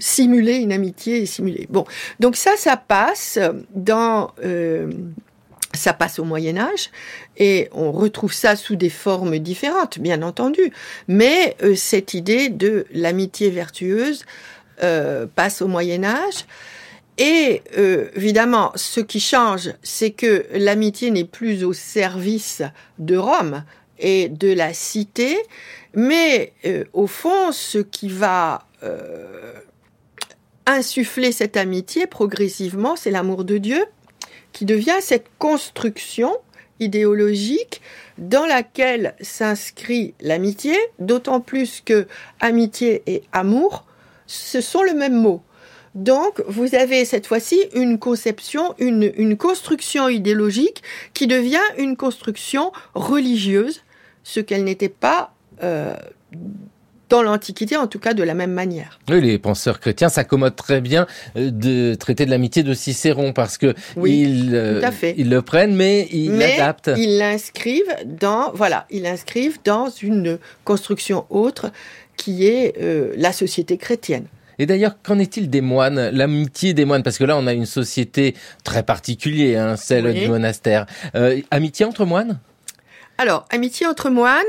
simuler 0.00 0.56
une 0.56 0.72
amitié 0.72 1.22
et 1.22 1.26
simuler. 1.26 1.66
Bon, 1.70 1.84
donc 2.20 2.36
ça, 2.36 2.52
ça 2.56 2.76
passe 2.76 3.38
dans 3.74 4.32
ça 5.74 5.92
passe 5.92 6.18
au 6.18 6.24
Moyen 6.24 6.56
Âge 6.56 6.90
et 7.36 7.68
on 7.72 7.92
retrouve 7.92 8.32
ça 8.32 8.56
sous 8.56 8.76
des 8.76 8.90
formes 8.90 9.38
différentes, 9.38 9.98
bien 9.98 10.22
entendu. 10.22 10.72
Mais 11.08 11.56
euh, 11.62 11.74
cette 11.74 12.14
idée 12.14 12.48
de 12.48 12.86
l'amitié 12.92 13.50
vertueuse 13.50 14.24
euh, 14.82 15.26
passe 15.26 15.62
au 15.62 15.68
Moyen 15.68 16.04
Âge. 16.04 16.46
Et 17.18 17.62
euh, 17.76 18.08
évidemment, 18.16 18.72
ce 18.74 19.00
qui 19.00 19.20
change, 19.20 19.70
c'est 19.82 20.10
que 20.10 20.46
l'amitié 20.52 21.10
n'est 21.10 21.24
plus 21.24 21.64
au 21.64 21.72
service 21.72 22.62
de 22.98 23.16
Rome 23.16 23.64
et 23.98 24.28
de 24.28 24.52
la 24.52 24.72
cité, 24.74 25.36
mais 25.94 26.54
au 26.92 27.06
fond, 27.06 27.52
ce 27.52 27.78
qui 27.78 28.08
va 28.08 28.66
insuffler 30.66 31.30
cette 31.30 31.56
amitié 31.56 32.08
progressivement, 32.08 32.96
c'est 32.96 33.12
l'amour 33.12 33.44
de 33.44 33.58
Dieu 33.58 33.84
qui 34.52 34.64
devient 34.64 35.00
cette 35.00 35.26
construction 35.38 36.36
idéologique 36.80 37.80
dans 38.18 38.46
laquelle 38.46 39.14
s'inscrit 39.20 40.14
l'amitié, 40.20 40.76
d'autant 40.98 41.40
plus 41.40 41.80
que 41.84 42.06
amitié 42.40 43.02
et 43.06 43.22
amour, 43.32 43.84
ce 44.26 44.60
sont 44.60 44.82
le 44.82 44.94
même 44.94 45.14
mot. 45.14 45.42
Donc, 45.94 46.42
vous 46.48 46.74
avez 46.74 47.04
cette 47.04 47.26
fois-ci 47.26 47.60
une 47.74 47.98
conception, 47.98 48.74
une, 48.78 49.36
construction 49.36 50.08
idéologique 50.08 50.82
qui 51.12 51.26
devient 51.26 51.58
une 51.76 51.96
construction 51.96 52.72
religieuse, 52.94 53.82
ce 54.22 54.40
qu'elle 54.40 54.64
n'était 54.64 54.88
pas 54.88 55.34
euh, 55.62 55.94
dans 57.12 57.22
l'Antiquité, 57.22 57.76
en 57.76 57.88
tout 57.88 57.98
cas 57.98 58.14
de 58.14 58.22
la 58.22 58.32
même 58.32 58.52
manière. 58.52 58.98
Oui, 59.10 59.20
les 59.20 59.38
penseurs 59.38 59.80
chrétiens 59.80 60.08
s'accommodent 60.08 60.56
très 60.56 60.80
bien 60.80 61.06
euh, 61.36 61.50
de 61.50 61.94
traiter 61.94 62.24
de 62.24 62.30
l'amitié 62.30 62.62
de 62.62 62.72
Cicéron 62.72 63.34
parce 63.34 63.58
que 63.58 63.74
ils, 64.02 64.54
euh, 64.54 64.80
ils 65.18 65.28
le 65.28 65.42
prennent, 65.42 65.76
mais 65.76 66.08
ils 66.10 66.34
l'adaptent. 66.38 66.90
Ils 66.96 67.18
l'inscrivent 67.18 67.94
dans, 68.06 68.50
voilà, 68.54 68.86
ils 68.90 69.02
l'inscrivent 69.02 69.58
dans 69.62 69.90
une 69.90 70.38
construction 70.64 71.26
autre 71.28 71.70
qui 72.16 72.46
est 72.46 72.80
euh, 72.80 73.12
la 73.18 73.32
société 73.34 73.76
chrétienne. 73.76 74.24
Et 74.58 74.64
d'ailleurs, 74.64 74.96
qu'en 75.02 75.18
est-il 75.18 75.50
des 75.50 75.60
moines, 75.60 76.08
l'amitié 76.10 76.72
des 76.72 76.86
moines 76.86 77.02
Parce 77.02 77.18
que 77.18 77.24
là, 77.24 77.36
on 77.36 77.46
a 77.46 77.52
une 77.52 77.66
société 77.66 78.34
très 78.64 78.82
particulière, 78.82 79.66
hein, 79.66 79.76
celle 79.76 80.14
du 80.14 80.28
monastère. 80.28 80.86
amitié 81.50 81.84
entre 81.84 82.06
moines? 82.06 82.38
Alors, 83.22 83.46
amitié 83.50 83.86
entre 83.86 84.10
moines, 84.10 84.42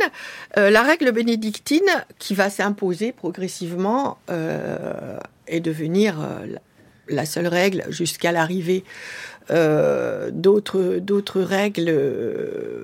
euh, 0.58 0.72
la 0.72 0.82
règle 0.82 1.12
bénédictine 1.12 1.86
qui 2.18 2.34
va 2.34 2.50
s'imposer 2.50 3.12
progressivement 3.12 4.18
euh, 4.32 5.20
et 5.48 5.60
devenir 5.60 6.20
euh, 6.20 6.56
la 7.08 7.26
seule 7.26 7.46
règle 7.46 7.86
jusqu'à 7.90 8.32
l'arrivée 8.32 8.84
d'autres 9.50 11.00
d'autres 11.00 11.42
règles 11.42 11.94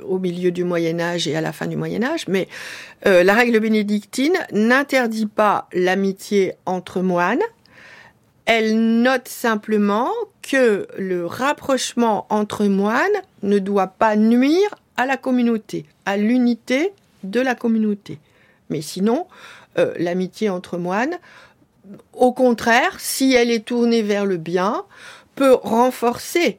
au 0.05 0.19
milieu 0.19 0.51
du 0.51 0.65
Moyen 0.65 0.99
Âge 0.99 1.25
et 1.25 1.37
à 1.37 1.39
la 1.39 1.53
fin 1.53 1.67
du 1.67 1.77
Moyen 1.77 2.03
Âge. 2.03 2.27
Mais 2.27 2.49
la 3.05 3.33
règle 3.33 3.61
bénédictine 3.61 4.37
n'interdit 4.51 5.25
pas 5.25 5.69
l'amitié 5.71 6.55
entre 6.65 6.99
moines. 6.99 7.39
Elle 8.45 9.01
note 9.01 9.29
simplement 9.29 10.11
que 10.41 10.85
le 10.97 11.25
rapprochement 11.25 12.27
entre 12.29 12.65
moines 12.65 13.07
ne 13.41 13.57
doit 13.59 13.87
pas 13.87 14.17
nuire 14.17 14.75
à 14.99 15.05
la 15.05 15.15
communauté, 15.15 15.85
à 16.05 16.17
l'unité 16.17 16.91
de 17.23 17.39
la 17.39 17.55
communauté. 17.55 18.19
Mais 18.69 18.81
sinon, 18.81 19.27
euh, 19.77 19.93
l'amitié 19.97 20.49
entre 20.49 20.77
moines, 20.77 21.17
au 22.11 22.33
contraire, 22.33 22.99
si 22.99 23.33
elle 23.33 23.49
est 23.49 23.63
tournée 23.63 24.01
vers 24.01 24.25
le 24.25 24.35
bien, 24.35 24.83
peut 25.35 25.53
renforcer 25.53 26.57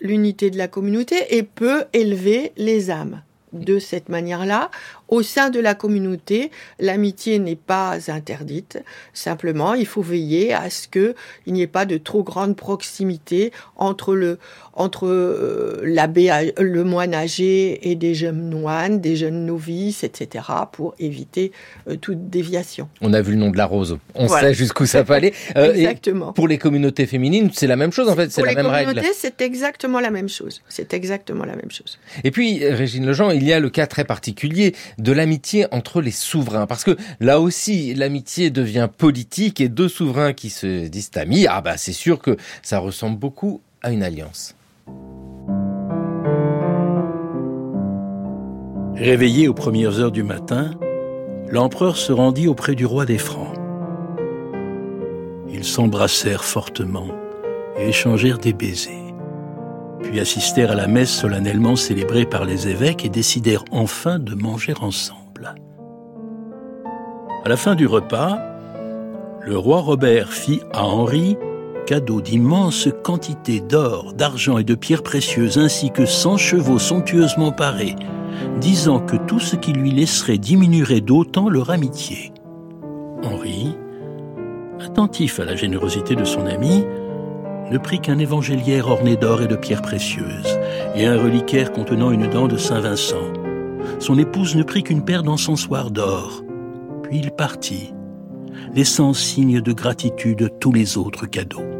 l'unité 0.00 0.48
de 0.48 0.56
la 0.56 0.66
communauté 0.66 1.36
et 1.36 1.42
peut 1.42 1.84
élever 1.92 2.52
les 2.56 2.90
âmes. 2.90 3.20
De 3.52 3.78
cette 3.78 4.08
manière-là, 4.08 4.70
au 5.14 5.22
sein 5.22 5.50
de 5.50 5.60
la 5.60 5.74
communauté, 5.74 6.50
l'amitié 6.80 7.38
n'est 7.38 7.54
pas 7.54 8.10
interdite. 8.10 8.82
Simplement, 9.12 9.74
il 9.74 9.86
faut 9.86 10.02
veiller 10.02 10.52
à 10.52 10.70
ce 10.70 10.88
qu'il 10.88 11.14
n'y 11.46 11.62
ait 11.62 11.66
pas 11.68 11.86
de 11.86 11.98
trop 11.98 12.22
grande 12.22 12.56
proximité 12.56 13.52
entre 13.76 14.14
le, 14.14 14.38
entre 14.72 15.06
euh, 15.06 15.80
l'abbé, 15.84 16.52
le 16.58 16.84
moine 16.84 17.14
âgé 17.14 17.88
et 17.88 17.94
des 17.94 18.14
jeunes 18.14 18.50
moines, 18.50 19.00
des 19.00 19.16
jeunes 19.16 19.46
novices, 19.46 20.02
etc., 20.04 20.44
pour 20.72 20.94
éviter 20.98 21.52
euh, 21.88 21.96
toute 21.96 22.28
déviation. 22.28 22.88
On 23.00 23.12
a 23.12 23.22
vu 23.22 23.32
le 23.32 23.38
nom 23.38 23.50
de 23.50 23.56
la 23.56 23.66
rose. 23.66 23.98
On 24.14 24.26
sait 24.28 24.54
jusqu'où 24.54 24.86
ça 24.86 25.04
peut 25.04 25.12
aller. 25.12 25.32
Euh, 25.56 25.74
exactement. 25.74 26.32
pour 26.32 26.48
les 26.48 26.58
communautés 26.58 27.06
féminines, 27.06 27.50
c'est 27.52 27.66
la 27.66 27.76
même 27.76 27.92
chose 27.92 28.08
en 28.08 28.16
fait. 28.16 28.32
C'est 28.32 28.42
la 28.42 28.54
même 28.54 28.66
règle. 28.66 28.86
Pour 28.86 28.94
les 28.94 29.02
communautés, 29.02 29.16
c'est 29.16 29.40
exactement 29.40 30.00
la 30.00 30.10
même 30.10 30.28
chose. 30.28 30.62
C'est 30.68 30.94
exactement 30.94 31.44
la 31.44 31.54
même 31.54 31.70
chose. 31.70 31.98
Et 32.24 32.30
puis, 32.30 32.66
Régine 32.66 33.06
Lejean, 33.06 33.30
il 33.30 33.44
y 33.44 33.52
a 33.52 33.60
le 33.60 33.70
cas 33.70 33.86
très 33.86 34.04
particulier 34.04 34.74
de 35.04 35.12
l'amitié 35.12 35.66
entre 35.70 36.00
les 36.00 36.10
souverains. 36.10 36.66
Parce 36.66 36.82
que 36.82 36.96
là 37.20 37.38
aussi, 37.38 37.94
l'amitié 37.94 38.50
devient 38.50 38.88
politique 38.96 39.60
et 39.60 39.68
deux 39.68 39.88
souverains 39.88 40.32
qui 40.32 40.48
se 40.48 40.88
disent 40.88 41.10
amis, 41.16 41.46
ah 41.46 41.60
bah 41.60 41.76
c'est 41.76 41.92
sûr 41.92 42.18
que 42.18 42.36
ça 42.62 42.78
ressemble 42.78 43.18
beaucoup 43.18 43.60
à 43.82 43.92
une 43.92 44.02
alliance. 44.02 44.56
Réveillé 48.96 49.46
aux 49.46 49.54
premières 49.54 50.00
heures 50.00 50.12
du 50.12 50.22
matin, 50.22 50.70
l'empereur 51.50 51.98
se 51.98 52.12
rendit 52.12 52.48
auprès 52.48 52.74
du 52.74 52.86
roi 52.86 53.04
des 53.04 53.18
Francs. 53.18 53.54
Ils 55.52 55.64
s'embrassèrent 55.64 56.44
fortement 56.44 57.08
et 57.78 57.88
échangèrent 57.88 58.38
des 58.38 58.54
baisers 58.54 59.03
puis 60.04 60.20
assistèrent 60.20 60.70
à 60.70 60.74
la 60.76 60.86
messe 60.86 61.10
solennellement 61.10 61.76
célébrée 61.76 62.26
par 62.26 62.44
les 62.44 62.68
évêques 62.68 63.04
et 63.04 63.08
décidèrent 63.08 63.64
enfin 63.70 64.18
de 64.18 64.34
manger 64.34 64.74
ensemble. 64.80 65.54
À 67.44 67.48
la 67.48 67.56
fin 67.56 67.74
du 67.74 67.86
repas, 67.86 68.38
le 69.40 69.58
roi 69.58 69.80
Robert 69.80 70.32
fit 70.32 70.60
à 70.72 70.84
Henri 70.84 71.36
cadeau 71.84 72.20
d'immenses 72.20 72.88
quantités 73.02 73.60
d'or, 73.60 74.14
d'argent 74.14 74.58
et 74.58 74.64
de 74.64 74.74
pierres 74.74 75.02
précieuses, 75.02 75.58
ainsi 75.58 75.90
que 75.90 76.06
cent 76.06 76.36
chevaux 76.36 76.78
somptueusement 76.78 77.52
parés, 77.52 77.96
disant 78.60 79.00
que 79.00 79.16
tout 79.16 79.40
ce 79.40 79.56
qui 79.56 79.72
lui 79.72 79.90
laisserait 79.90 80.38
diminuerait 80.38 81.02
d'autant 81.02 81.48
leur 81.48 81.70
amitié. 81.70 82.32
Henri, 83.22 83.76
attentif 84.80 85.40
à 85.40 85.44
la 85.44 85.56
générosité 85.56 86.14
de 86.14 86.24
son 86.24 86.46
ami, 86.46 86.84
ne 87.74 87.78
prit 87.80 87.98
qu'un 87.98 88.20
évangéliaire 88.20 88.86
orné 88.86 89.16
d'or 89.16 89.42
et 89.42 89.48
de 89.48 89.56
pierres 89.56 89.82
précieuses, 89.82 90.60
et 90.94 91.06
un 91.06 91.20
reliquaire 91.20 91.72
contenant 91.72 92.12
une 92.12 92.30
dent 92.30 92.46
de 92.46 92.56
Saint 92.56 92.78
Vincent. 92.78 93.32
Son 93.98 94.16
épouse 94.16 94.54
ne 94.54 94.62
prit 94.62 94.84
qu'une 94.84 95.04
paire 95.04 95.24
d'encensoirs 95.24 95.90
d'or. 95.90 96.44
Puis 97.02 97.18
il 97.18 97.32
partit, 97.32 97.92
laissant 98.76 99.12
signe 99.12 99.60
de 99.60 99.72
gratitude 99.72 100.52
tous 100.60 100.70
les 100.70 100.96
autres 100.96 101.26
cadeaux. 101.26 101.73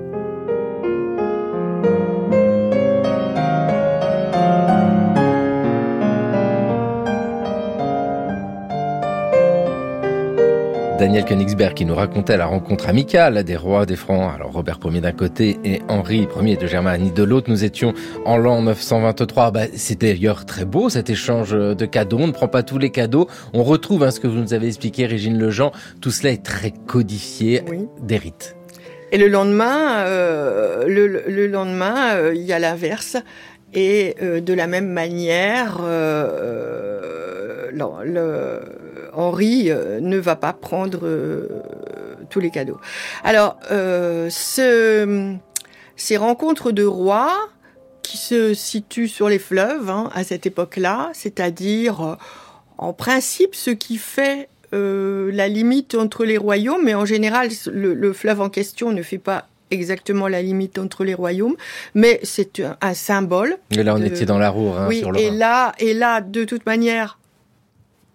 Daniel 11.04 11.26
Königsberg 11.26 11.74
qui 11.74 11.84
nous 11.84 11.94
racontait 11.94 12.38
la 12.38 12.46
rencontre 12.46 12.88
amicale 12.88 13.44
des 13.44 13.56
rois 13.56 13.84
des 13.84 13.94
Francs. 13.94 14.32
Alors 14.34 14.52
Robert 14.52 14.78
Ier 14.86 15.02
d'un 15.02 15.12
côté 15.12 15.58
et 15.62 15.82
Henri 15.86 16.26
Ier 16.40 16.56
de 16.56 16.66
Germanie 16.66 17.10
de 17.10 17.22
l'autre. 17.22 17.50
Nous 17.50 17.62
étions 17.62 17.92
en 18.24 18.38
l'an 18.38 18.62
923. 18.62 19.50
Bah, 19.50 19.66
C'était 19.74 20.14
d'ailleurs 20.14 20.46
très 20.46 20.64
beau 20.64 20.88
cet 20.88 21.10
échange 21.10 21.50
de 21.50 21.84
cadeaux. 21.84 22.16
On 22.20 22.28
ne 22.28 22.32
prend 22.32 22.48
pas 22.48 22.62
tous 22.62 22.78
les 22.78 22.88
cadeaux. 22.88 23.28
On 23.52 23.64
retrouve 23.64 24.02
hein, 24.02 24.10
ce 24.10 24.18
que 24.18 24.26
vous 24.26 24.38
nous 24.38 24.54
avez 24.54 24.66
expliqué, 24.66 25.04
Régine 25.04 25.38
Lejean. 25.38 25.72
Tout 26.00 26.10
cela 26.10 26.32
est 26.32 26.42
très 26.42 26.70
codifié 26.70 27.60
des 28.00 28.16
rites. 28.16 28.56
Et 29.12 29.18
le 29.18 29.28
lendemain, 29.28 30.06
euh, 30.06 30.86
le, 30.88 31.46
lendemain, 31.48 32.14
euh, 32.14 32.32
il 32.34 32.44
y 32.44 32.54
a 32.54 32.58
l'inverse. 32.58 33.18
Et 33.74 34.16
euh, 34.22 34.40
de 34.40 34.54
la 34.54 34.66
même 34.66 34.88
manière, 34.88 35.82
le 37.74 38.83
Henri 39.16 39.70
euh, 39.70 40.00
ne 40.00 40.18
va 40.18 40.36
pas 40.36 40.52
prendre 40.52 41.00
euh, 41.04 41.48
tous 42.30 42.40
les 42.40 42.50
cadeaux. 42.50 42.80
Alors, 43.22 43.58
euh, 43.70 44.28
ces 44.30 46.16
rencontres 46.16 46.72
de 46.72 46.84
rois 46.84 47.48
qui 48.02 48.16
se 48.18 48.54
situent 48.54 49.08
sur 49.08 49.28
les 49.28 49.38
fleuves 49.38 49.88
hein, 49.88 50.10
à 50.14 50.24
cette 50.24 50.46
époque-là, 50.46 51.10
c'est-à-dire 51.14 52.18
en 52.76 52.92
principe 52.92 53.54
ce 53.54 53.70
qui 53.70 53.96
fait 53.96 54.48
la 54.72 55.46
limite 55.46 55.94
entre 55.94 56.24
les 56.24 56.36
royaumes, 56.36 56.82
mais 56.82 56.94
en 56.94 57.04
général 57.04 57.48
le, 57.72 58.12
fleuve 58.12 58.40
en 58.40 58.48
question 58.48 58.90
ne 58.90 59.04
fait 59.04 59.18
pas 59.18 59.46
exactement 59.70 60.26
la 60.26 60.42
limite 60.42 60.80
entre 60.80 61.04
les 61.04 61.14
royaumes, 61.14 61.54
mais 61.94 62.18
c'est 62.24 62.60
un, 62.80 62.94
symbole. 62.94 63.56
Et 63.70 63.84
là, 63.84 63.94
on 63.94 64.02
était 64.02 64.26
dans 64.26 64.38
la 64.38 64.50
Roure, 64.50 64.76
hein, 64.76 64.86
oui, 64.88 65.04
et 65.16 65.30
là, 65.30 65.74
et 65.78 65.94
là, 65.94 66.20
de 66.20 66.44
toute 66.44 66.66
manière, 66.66 67.18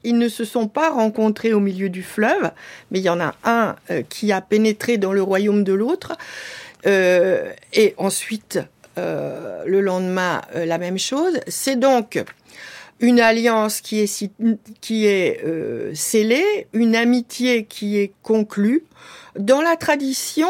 ils 0.04 0.18
ne 0.18 0.30
se 0.30 0.46
sont 0.46 0.68
pas 0.68 0.90
rencontrés 0.90 1.54
au 1.54 1.60
milieu 1.60 1.90
du 1.90 2.04
fleuve, 2.04 2.52
mais 2.92 3.00
il 3.00 3.04
y 3.04 3.10
en 3.10 3.20
a 3.20 3.36
un 3.44 3.76
euh, 3.92 4.04
qui 4.08 4.32
a 4.32 4.42
pénétré 4.42 4.98
dans 4.98 5.14
le 5.14 5.22
royaume 5.22 5.64
de 5.64 5.74
l'autre. 5.74 6.18
Euh, 6.86 7.52
et 7.74 7.94
ensuite, 7.98 8.60
euh, 8.98 9.64
le 9.66 9.82
lendemain, 9.82 10.42
la 10.56 10.78
même 10.78 10.98
chose. 10.98 11.40
C'est 11.48 11.78
donc 11.78 12.24
une 13.02 13.20
alliance 13.20 13.82
qui 13.82 14.00
est, 14.00 15.96
scellée, 15.96 16.68
une 16.74 16.96
amitié 16.96 17.66
qui 17.66 17.98
est 17.98 18.14
conclue 18.24 18.84
dans 19.38 19.62
la 19.62 19.76
tradition 19.76 20.50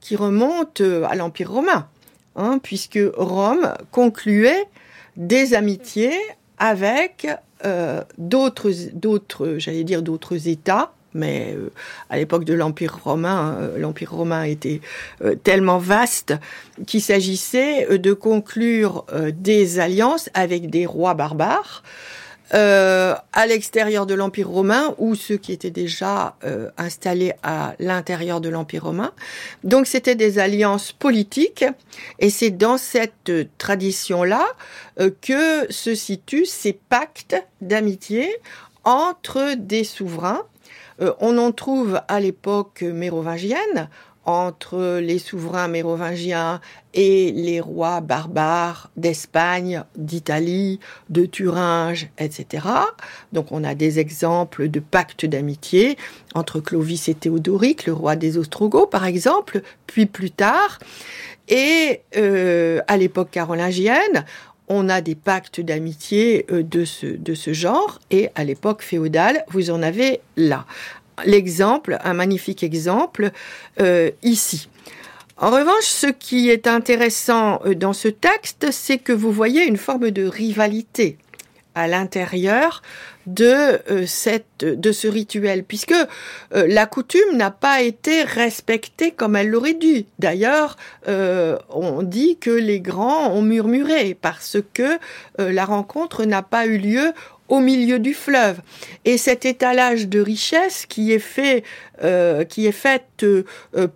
qui 0.00 0.16
remonte 0.16 0.80
à 0.80 1.16
l'Empire 1.16 1.50
romain, 1.50 1.88
hein, 2.36 2.60
puisque 2.62 3.00
Rome 3.16 3.74
concluait 3.90 4.66
des 5.16 5.54
amitiés 5.54 6.16
avec 6.58 7.26
euh, 7.64 8.02
d'autres, 8.18 8.70
d'autres, 8.92 9.56
j'allais 9.58 9.84
dire 9.84 10.02
d'autres 10.02 10.48
États, 10.48 10.92
mais 11.14 11.54
euh, 11.56 11.70
à 12.10 12.16
l'époque 12.16 12.44
de 12.44 12.54
l'Empire 12.54 13.00
romain, 13.02 13.56
euh, 13.60 13.78
l'Empire 13.78 14.12
romain 14.12 14.44
était 14.44 14.80
tellement 15.42 15.78
vaste 15.78 16.34
qu'il 16.86 17.02
s'agissait 17.02 17.98
de 17.98 18.12
conclure 18.12 19.04
des 19.32 19.80
alliances 19.80 20.30
avec 20.34 20.70
des 20.70 20.86
rois 20.86 21.14
barbares 21.14 21.82
euh, 22.54 23.14
à 23.34 23.46
l'extérieur 23.46 24.06
de 24.06 24.14
l'Empire 24.14 24.48
romain 24.48 24.94
ou 24.96 25.14
ceux 25.14 25.36
qui 25.36 25.52
étaient 25.52 25.70
déjà 25.70 26.36
euh, 26.44 26.70
installés 26.78 27.34
à 27.42 27.74
l'intérieur 27.78 28.40
de 28.40 28.48
l'Empire 28.48 28.84
romain. 28.84 29.12
Donc 29.64 29.86
c'était 29.86 30.14
des 30.14 30.38
alliances 30.38 30.92
politiques 30.92 31.66
et 32.18 32.30
c'est 32.30 32.50
dans 32.50 32.78
cette 32.78 33.30
tradition-là 33.58 34.46
euh, 34.98 35.10
que 35.20 35.70
se 35.70 35.94
situent 35.94 36.46
ces 36.46 36.72
pactes 36.72 37.36
d'amitié 37.60 38.34
entre 38.84 39.54
des 39.54 39.84
souverains. 39.84 40.44
on 41.20 41.36
en 41.36 41.52
trouve 41.52 42.00
à 42.08 42.18
l'époque 42.18 42.80
mérovingienne, 42.80 43.90
entre 44.28 44.98
les 44.98 45.18
souverains 45.18 45.68
mérovingiens 45.68 46.60
et 46.92 47.32
les 47.32 47.60
rois 47.60 48.02
barbares 48.02 48.90
d'Espagne, 48.98 49.84
d'Italie, 49.96 50.80
de 51.08 51.24
Thuringe, 51.24 52.10
etc. 52.18 52.66
Donc 53.32 53.52
on 53.52 53.64
a 53.64 53.74
des 53.74 53.98
exemples 53.98 54.68
de 54.68 54.80
pactes 54.80 55.24
d'amitié 55.24 55.96
entre 56.34 56.60
Clovis 56.60 57.08
et 57.08 57.14
Théodoric, 57.14 57.86
le 57.86 57.94
roi 57.94 58.16
des 58.16 58.36
Ostrogoths 58.36 58.90
par 58.90 59.06
exemple, 59.06 59.62
puis 59.86 60.04
plus 60.04 60.30
tard. 60.30 60.78
Et 61.48 62.02
euh, 62.18 62.82
à 62.86 62.98
l'époque 62.98 63.30
carolingienne, 63.30 64.26
on 64.68 64.90
a 64.90 65.00
des 65.00 65.14
pactes 65.14 65.62
d'amitié 65.62 66.44
euh, 66.50 66.62
de 66.62 66.84
ce, 66.84 67.06
de 67.06 67.32
ce 67.32 67.54
genre, 67.54 67.98
et 68.10 68.28
à 68.34 68.44
l'époque 68.44 68.82
féodale, 68.82 69.44
vous 69.48 69.70
en 69.70 69.82
avez 69.82 70.20
là 70.36 70.66
l'exemple, 71.24 71.98
un 72.02 72.14
magnifique 72.14 72.62
exemple 72.62 73.30
euh, 73.80 74.10
ici. 74.22 74.68
En 75.36 75.50
revanche, 75.50 75.84
ce 75.84 76.08
qui 76.08 76.50
est 76.50 76.66
intéressant 76.66 77.60
euh, 77.64 77.74
dans 77.74 77.92
ce 77.92 78.08
texte, 78.08 78.68
c'est 78.70 78.98
que 78.98 79.12
vous 79.12 79.32
voyez 79.32 79.64
une 79.64 79.76
forme 79.76 80.10
de 80.10 80.24
rivalité 80.24 81.18
à 81.74 81.86
l'intérieur 81.86 82.82
de 83.26 83.78
euh, 83.90 84.06
ce 84.06 85.06
rituel 85.06 85.62
puisque 85.62 85.94
la 86.50 86.86
coutume 86.86 87.36
n'a 87.36 87.50
pas 87.50 87.82
été 87.82 88.24
respectée 88.24 89.12
comme 89.12 89.36
elle 89.36 89.50
l'aurait 89.50 89.74
dû. 89.74 90.06
D'ailleurs, 90.18 90.76
on 91.06 92.02
dit 92.02 92.38
que 92.38 92.50
les 92.50 92.80
grands 92.80 93.30
ont 93.30 93.42
murmuré 93.42 94.16
parce 94.20 94.56
que 94.72 94.98
la 95.38 95.64
rencontre 95.66 96.24
n'a 96.24 96.42
pas 96.42 96.66
eu 96.66 96.78
lieu 96.78 97.12
au 97.48 97.60
milieu 97.60 97.98
du 97.98 98.14
fleuve. 98.14 98.60
Et 99.04 99.18
cet 99.18 99.44
étalage 99.44 100.08
de 100.08 100.20
richesse 100.20 100.86
qui 100.86 101.12
est 101.12 101.18
fait, 101.18 101.64
euh, 102.04 102.44
qui 102.44 102.66
est 102.66 102.72
fait 102.72 103.04
euh, 103.22 103.42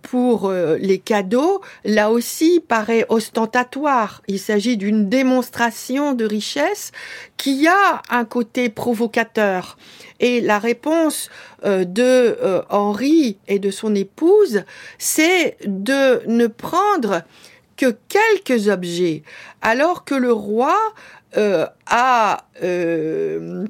pour 0.01 0.49
euh, 0.49 0.77
les 0.79 0.97
cadeaux, 0.97 1.61
là 1.85 2.11
aussi 2.11 2.63
paraît 2.67 3.05
ostentatoire. 3.09 4.21
Il 4.27 4.39
s'agit 4.39 4.77
d'une 4.77 5.07
démonstration 5.07 6.13
de 6.13 6.25
richesse 6.25 6.91
qui 7.37 7.67
a 7.67 8.01
un 8.09 8.25
côté 8.25 8.69
provocateur. 8.69 9.77
Et 10.19 10.41
la 10.41 10.57
réponse 10.57 11.29
de 11.65 12.37
Henri 12.69 13.37
et 13.47 13.59
de 13.59 13.71
son 13.71 13.93
épouse, 13.93 14.63
c'est 14.97 15.57
de 15.65 16.21
ne 16.27 16.47
prendre 16.47 17.23
que 17.75 17.95
quelques 18.07 18.69
objets, 18.69 19.23
alors 19.61 20.05
que 20.05 20.15
le 20.15 20.31
roi 20.31 20.77
euh, 20.77 21.22
a 21.35 22.45
euh, 22.63 23.65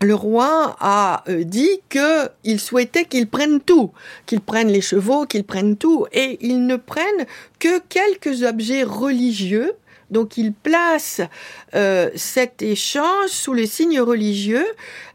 le 0.00 0.14
roi 0.14 0.76
a 0.80 1.22
euh, 1.28 1.44
dit 1.44 1.80
que 1.88 2.28
il 2.44 2.58
souhaitait 2.58 3.04
qu'ils 3.04 3.28
prennent 3.28 3.60
tout, 3.60 3.92
qu'ils 4.26 4.40
prennent 4.40 4.68
les 4.68 4.80
chevaux, 4.80 5.26
qu'ils 5.26 5.44
prennent 5.44 5.76
tout, 5.76 6.06
et 6.12 6.38
ils 6.40 6.66
ne 6.66 6.76
prennent 6.76 7.26
que 7.58 7.78
quelques 7.88 8.42
objets 8.42 8.82
religieux. 8.82 9.72
Donc 10.10 10.36
il 10.36 10.52
place 10.52 11.22
cet 12.14 12.60
échange 12.60 13.28
sous 13.28 13.54
le 13.54 13.64
signe 13.64 13.98
religieux, 13.98 14.66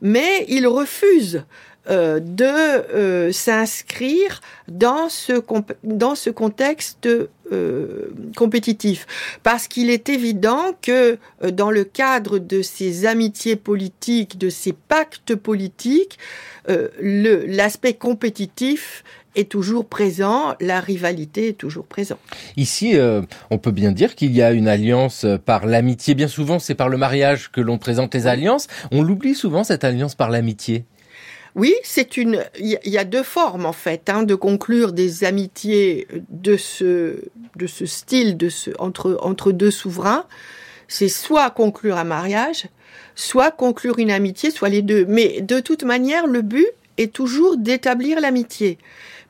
mais 0.02 0.44
il 0.48 0.66
refuse 0.66 1.44
euh, 1.90 2.20
de 2.20 2.44
euh, 2.44 3.32
s'inscrire 3.32 4.42
dans 4.68 5.08
ce, 5.08 5.42
dans 5.86 6.16
ce 6.16 6.30
contexte 6.30 7.08
euh, 7.08 8.12
compétitif. 8.36 9.08
Parce 9.42 9.70
qu'il 9.70 9.90
est 9.90 10.10
évident 10.10 10.74
que 10.82 11.18
dans 11.50 11.72
le 11.72 11.86
cadre 11.86 12.40
de 12.40 12.62
ces 12.62 13.06
amitiés 13.06 13.56
politiques, 13.56 14.38
de 14.38 14.50
ces 14.50 14.74
pactes 14.74 15.36
politiques, 15.36 16.18
l'aspect 17.00 17.94
compétitif 17.94 19.06
est 19.36 19.50
toujours 19.50 19.86
présent, 19.86 20.56
la 20.60 20.82
rivalité 20.82 21.50
est 21.50 21.58
toujours 21.58 21.86
présente. 21.86 22.20
Ici, 22.58 22.98
on 23.50 23.58
peut 23.58 23.72
bien 23.72 23.94
dire 23.94 24.16
qu'il 24.16 24.34
y 24.34 24.42
a 24.42 24.52
une 24.52 24.68
alliance 24.68 25.26
par 25.46 25.66
l'amitié. 25.66 26.16
Bien 26.16 26.28
souvent, 26.28 26.60
c'est 26.60 26.76
par 26.76 26.90
le 26.90 26.98
mariage 26.98 27.50
que 27.50 27.62
l'on 27.62 27.78
présente 27.78 28.14
les 28.14 28.28
alliances. 28.28 28.68
On 28.92 29.02
l'oublie 29.02 29.36
souvent, 29.36 29.64
cette 29.64 29.86
alliance 29.86 30.16
par 30.16 30.30
l'amitié. 30.30 30.84
Oui, 31.58 31.74
c'est 31.84 32.18
une. 32.18 32.46
Il 32.60 32.78
y 32.86 33.00
a 33.00 33.04
deux 33.04 33.24
formes 33.24 33.66
en 33.66 33.74
fait 33.74 34.10
hein, 34.10 34.22
de 34.22 34.36
conclure 34.36 34.94
des 34.94 35.24
amitiés 35.24 36.08
de 36.30 36.56
ce 36.56 37.20
style, 37.86 38.38
entre 38.78 39.18
entre 39.22 39.52
deux 39.52 39.72
souverains. 39.72 40.26
C'est 40.88 41.10
soit 41.10 41.50
conclure 41.50 41.98
un 41.98 42.04
mariage, 42.04 42.68
soit 43.16 43.50
conclure 43.50 43.98
une 43.98 44.12
amitié, 44.12 44.52
soit 44.52 44.70
les 44.70 44.84
deux. 44.84 45.06
Mais 45.08 45.42
de 45.42 45.60
toute 45.60 45.84
manière, 45.84 46.28
le 46.28 46.44
but 46.44 46.68
est 47.00 47.12
toujours 47.12 47.58
d'établir 47.58 48.22
l'amitié, 48.22 48.78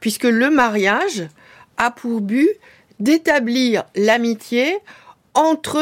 puisque 0.01 0.25
le 0.25 0.49
mariage 0.49 1.29
a 1.77 1.91
pour 1.91 2.19
but 2.19 2.49
d'établir 2.99 3.85
l'amitié 3.95 4.77
entre 5.33 5.81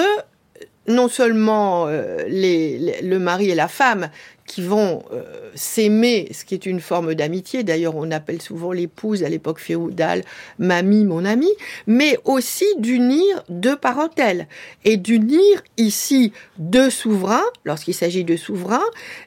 non 0.87 1.07
seulement 1.07 1.87
euh, 1.87 2.19
le 2.27 3.17
mari 3.17 3.49
et 3.49 3.55
la 3.55 3.67
femme, 3.67 4.09
qui 4.45 4.61
vont 4.61 5.03
euh, 5.11 5.23
s'aimer, 5.55 6.29
ce 6.31 6.45
qui 6.45 6.53
est 6.53 6.65
une 6.65 6.79
forme 6.79 7.15
d'amitié. 7.15 7.63
D'ailleurs, 7.63 7.95
on 7.95 8.11
appelle 8.11 8.41
souvent 8.41 8.71
l'épouse 8.71 9.23
à 9.23 9.29
l'époque 9.29 9.59
féodale 9.59 10.23
mamie, 10.59 11.03
mon 11.03 11.25
ami, 11.25 11.49
mais 11.87 12.17
aussi 12.25 12.65
d'unir 12.77 13.43
deux 13.49 13.75
parentèles 13.75 14.47
et 14.83 14.97
d'unir 14.97 15.63
ici 15.77 16.31
deux 16.57 16.89
souverains, 16.89 17.45
lorsqu'il 17.63 17.95
s'agit 17.95 18.23
de 18.23 18.35
souverains, 18.35 18.85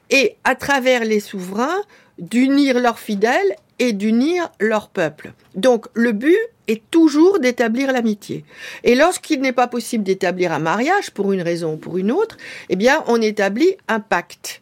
et 0.09 0.35
à 0.43 0.55
travers 0.55 1.03
les 1.03 1.19
souverains, 1.19 1.81
d'unir 2.17 2.79
leurs 2.79 2.99
fidèles 2.99 3.55
et 3.79 3.93
d'unir 3.93 4.49
leur 4.59 4.89
peuple. 4.89 5.31
Donc, 5.55 5.85
le 5.93 6.11
but 6.11 6.37
est 6.67 6.81
toujours 6.91 7.39
d'établir 7.39 7.91
l'amitié. 7.91 8.45
Et 8.83 8.95
lorsqu'il 8.95 9.41
n'est 9.41 9.53
pas 9.53 9.67
possible 9.67 10.03
d'établir 10.03 10.51
un 10.51 10.59
mariage, 10.59 11.11
pour 11.11 11.31
une 11.33 11.41
raison 11.41 11.73
ou 11.73 11.77
pour 11.77 11.97
une 11.97 12.11
autre, 12.11 12.37
eh 12.69 12.75
bien, 12.75 13.03
on 13.07 13.21
établit 13.21 13.75
un 13.87 13.99
pacte 13.99 14.61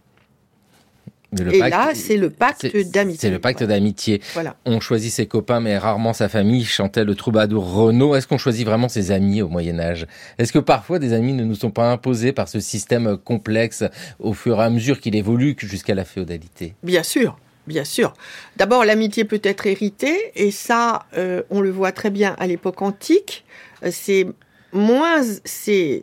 et 1.36 1.60
là, 1.60 1.92
c'est 1.94 2.16
le 2.16 2.30
pacte 2.30 2.66
d'amitié. 2.92 3.20
C'est 3.20 3.30
le 3.30 3.40
pacte 3.40 3.64
d'amitié. 3.64 4.22
Voilà. 4.34 4.56
On 4.66 4.80
choisit 4.80 5.12
ses 5.12 5.26
copains, 5.26 5.60
mais 5.60 5.78
rarement 5.78 6.14
sa 6.14 6.30
famille, 6.30 6.64
chantait 6.64 7.04
le 7.04 7.16
troubadour 7.16 7.74
Renaud. 7.74 8.16
Est-ce 8.16 8.28
qu'on 8.28 8.38
choisit 8.38 8.66
vraiment 8.66 8.88
ses 8.88 9.12
amis 9.12 9.42
au 9.42 9.50
Moyen 9.50 9.80
Âge 9.80 10.08
Est-ce 10.38 10.54
que 10.54 10.60
parfois 10.60 11.00
des 11.00 11.14
amis 11.14 11.34
ne 11.34 11.44
nous 11.44 11.56
sont 11.56 11.72
pas 11.72 11.92
imposés 11.92 12.32
par 12.32 12.48
ce 12.48 12.60
système 12.60 13.18
complexe 13.18 13.84
au 14.20 14.34
fur 14.34 14.60
et 14.62 14.64
à 14.64 14.70
mesure 14.70 15.02
qu'il 15.02 15.16
évolue 15.16 15.56
jusqu'à 15.60 15.96
la 15.96 16.06
féodalité? 16.06 16.76
Bien 16.84 17.04
sûr. 17.04 17.38
Bien 17.68 17.84
sûr. 17.84 18.14
D'abord, 18.56 18.86
l'amitié 18.86 19.26
peut 19.26 19.42
être 19.44 19.68
héritée, 19.68 20.32
et 20.36 20.52
ça, 20.52 21.06
euh, 21.18 21.44
on 21.50 21.60
le 21.60 21.70
voit 21.70 21.92
très 21.92 22.10
bien 22.10 22.34
à 22.40 22.48
l'époque 22.48 22.82
antique. 22.82 23.44
Euh, 23.84 23.90
c'est 23.92 24.26
moins, 24.72 25.22
c'est, 25.44 26.00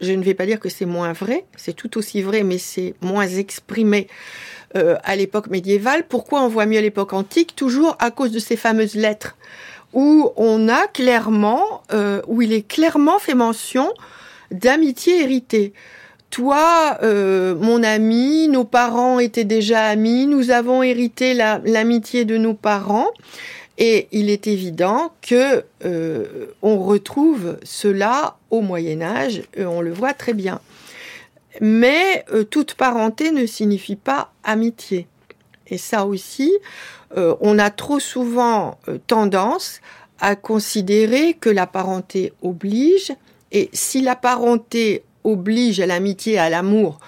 je 0.00 0.12
ne 0.12 0.22
vais 0.22 0.34
pas 0.34 0.46
dire 0.46 0.60
que 0.60 0.68
c'est 0.68 0.86
moins 0.86 1.12
vrai, 1.12 1.44
c'est 1.56 1.74
tout 1.74 1.98
aussi 1.98 2.22
vrai, 2.22 2.44
mais 2.44 2.58
c'est 2.58 2.94
moins 3.00 3.26
exprimé 3.26 4.06
euh, 4.76 4.96
à 5.02 5.16
l'époque 5.16 5.48
médiévale. 5.48 6.04
Pourquoi 6.06 6.42
on 6.42 6.48
voit 6.48 6.66
mieux 6.66 6.80
l'époque 6.80 7.14
antique 7.14 7.56
Toujours 7.56 7.96
à 8.00 8.10
cause 8.10 8.32
de 8.32 8.38
ces 8.38 8.56
fameuses 8.56 8.96
lettres 8.96 9.36
où 9.94 10.30
on 10.36 10.68
a 10.68 10.86
clairement, 10.88 11.82
euh, 11.92 12.20
où 12.26 12.42
il 12.42 12.52
est 12.52 12.68
clairement 12.68 13.18
fait 13.18 13.34
mention 13.34 13.90
d'amitié 14.50 15.22
héritée. 15.22 15.72
Toi, 16.28 16.98
euh, 17.02 17.54
mon 17.54 17.82
ami, 17.82 18.48
nos 18.48 18.64
parents 18.64 19.18
étaient 19.18 19.44
déjà 19.44 19.84
amis, 19.84 20.26
nous 20.26 20.50
avons 20.50 20.82
hérité 20.82 21.32
l'amitié 21.32 22.26
de 22.26 22.36
nos 22.36 22.52
parents. 22.52 23.08
Et 23.78 24.08
il 24.12 24.28
est 24.28 24.48
évident 24.48 25.12
que 25.22 25.64
on 26.62 26.78
retrouve 26.78 27.56
cela 27.62 28.36
au 28.50 28.60
Moyen 28.60 29.00
Âge, 29.00 29.44
on 29.56 29.80
le 29.80 29.92
voit 29.92 30.12
très 30.12 30.34
bien. 30.34 30.60
Mais 31.60 32.24
euh, 32.32 32.44
toute 32.44 32.74
parenté 32.74 33.30
ne 33.30 33.46
signifie 33.46 33.96
pas 33.96 34.32
amitié. 34.44 35.06
Et 35.66 35.78
ça 35.78 36.06
aussi, 36.06 36.52
euh, 37.16 37.34
on 37.40 37.58
a 37.58 37.70
trop 37.70 38.00
souvent 38.00 38.78
euh, 38.88 38.98
tendance 39.06 39.80
à 40.20 40.36
considérer 40.36 41.34
que 41.34 41.50
la 41.50 41.66
parenté 41.66 42.32
oblige, 42.42 43.12
et 43.52 43.70
si 43.72 44.00
la 44.00 44.16
parenté 44.16 45.04
oblige 45.24 45.80
à 45.80 45.86
l'amitié, 45.86 46.38
à 46.38 46.50
l'amour, 46.50 46.98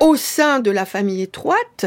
au 0.00 0.16
sein 0.16 0.60
de 0.60 0.70
la 0.70 0.84
famille 0.84 1.22
étroite, 1.22 1.86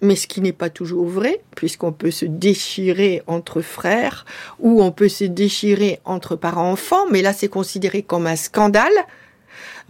mais 0.00 0.14
ce 0.14 0.26
qui 0.26 0.40
n'est 0.40 0.52
pas 0.52 0.70
toujours 0.70 1.06
vrai, 1.06 1.40
puisqu'on 1.56 1.92
peut 1.92 2.10
se 2.10 2.24
déchirer 2.24 3.22
entre 3.26 3.60
frères, 3.60 4.26
ou 4.60 4.82
on 4.82 4.92
peut 4.92 5.08
se 5.08 5.24
déchirer 5.24 6.00
entre 6.04 6.36
parents-enfants, 6.36 7.06
mais 7.10 7.22
là 7.22 7.32
c'est 7.32 7.48
considéré 7.48 8.02
comme 8.02 8.26
un 8.26 8.36
scandale, 8.36 8.92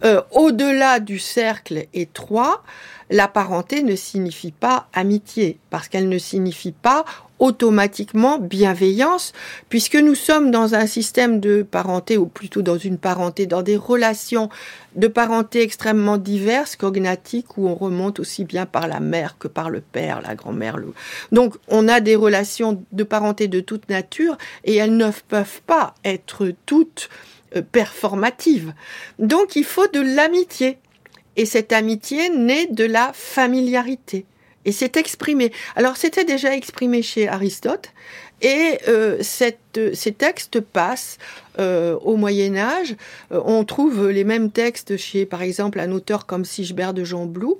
euh, 0.03 0.21
au-delà 0.31 0.99
du 0.99 1.19
cercle 1.19 1.85
étroit, 1.93 2.63
la 3.09 3.27
parenté 3.27 3.81
ne 3.83 3.95
signifie 3.95 4.51
pas 4.51 4.87
amitié, 4.93 5.57
parce 5.69 5.87
qu'elle 5.87 6.09
ne 6.09 6.17
signifie 6.19 6.71
pas 6.71 7.05
automatiquement 7.39 8.37
bienveillance, 8.37 9.33
puisque 9.69 9.95
nous 9.95 10.13
sommes 10.13 10.51
dans 10.51 10.75
un 10.75 10.85
système 10.85 11.39
de 11.39 11.63
parenté, 11.63 12.17
ou 12.17 12.27
plutôt 12.27 12.61
dans 12.61 12.77
une 12.77 12.97
parenté, 12.97 13.45
dans 13.45 13.61
des 13.61 13.77
relations 13.77 14.49
de 14.95 15.07
parenté 15.07 15.61
extrêmement 15.61 16.17
diverses, 16.17 16.75
cognatiques, 16.75 17.57
où 17.57 17.67
on 17.67 17.75
remonte 17.75 18.19
aussi 18.19 18.43
bien 18.43 18.65
par 18.65 18.87
la 18.87 18.99
mère 18.99 19.37
que 19.39 19.47
par 19.47 19.69
le 19.69 19.81
père, 19.81 20.21
la 20.21 20.35
grand-mère. 20.35 20.75
Donc 21.31 21.55
on 21.67 21.87
a 21.87 22.01
des 22.01 22.15
relations 22.15 22.83
de 22.91 23.03
parenté 23.03 23.47
de 23.47 23.61
toute 23.61 23.89
nature, 23.89 24.37
et 24.65 24.75
elles 24.75 24.97
ne 24.97 25.09
peuvent 25.29 25.61
pas 25.65 25.95
être 26.03 26.51
toutes 26.65 27.09
performative. 27.71 28.73
Donc 29.17 29.55
il 29.55 29.63
faut 29.63 29.87
de 29.87 30.01
l'amitié. 30.01 30.77
Et 31.35 31.45
cette 31.45 31.71
amitié 31.71 32.29
naît 32.29 32.67
de 32.67 32.83
la 32.83 33.11
familiarité. 33.13 34.25
Et 34.65 34.71
c'est 34.71 34.97
exprimé. 34.97 35.51
Alors 35.75 35.95
c'était 35.95 36.25
déjà 36.25 36.55
exprimé 36.55 37.01
chez 37.01 37.27
Aristote. 37.27 37.91
Et 38.41 38.77
euh, 38.87 39.17
cette, 39.21 39.79
ces 39.93 40.11
textes 40.11 40.59
passent 40.61 41.17
euh, 41.59 41.97
au 42.01 42.15
Moyen 42.15 42.55
Âge. 42.55 42.95
on 43.31 43.65
trouve 43.65 44.09
les 44.09 44.23
mêmes 44.23 44.49
textes 44.49 44.95
chez, 44.97 45.25
par 45.25 45.41
exemple, 45.41 45.79
un 45.79 45.91
auteur 45.91 46.25
comme 46.25 46.45
Sigebert 46.45 46.93
de 46.93 47.03
Jean 47.03 47.25
Blou 47.25 47.59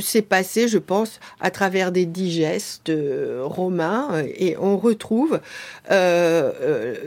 s'est 0.00 0.22
passé, 0.22 0.68
je 0.68 0.78
pense, 0.78 1.20
à 1.40 1.50
travers 1.50 1.92
des 1.92 2.06
digestes 2.06 2.92
romains, 3.40 4.22
et 4.36 4.56
on 4.58 4.76
retrouve 4.76 5.40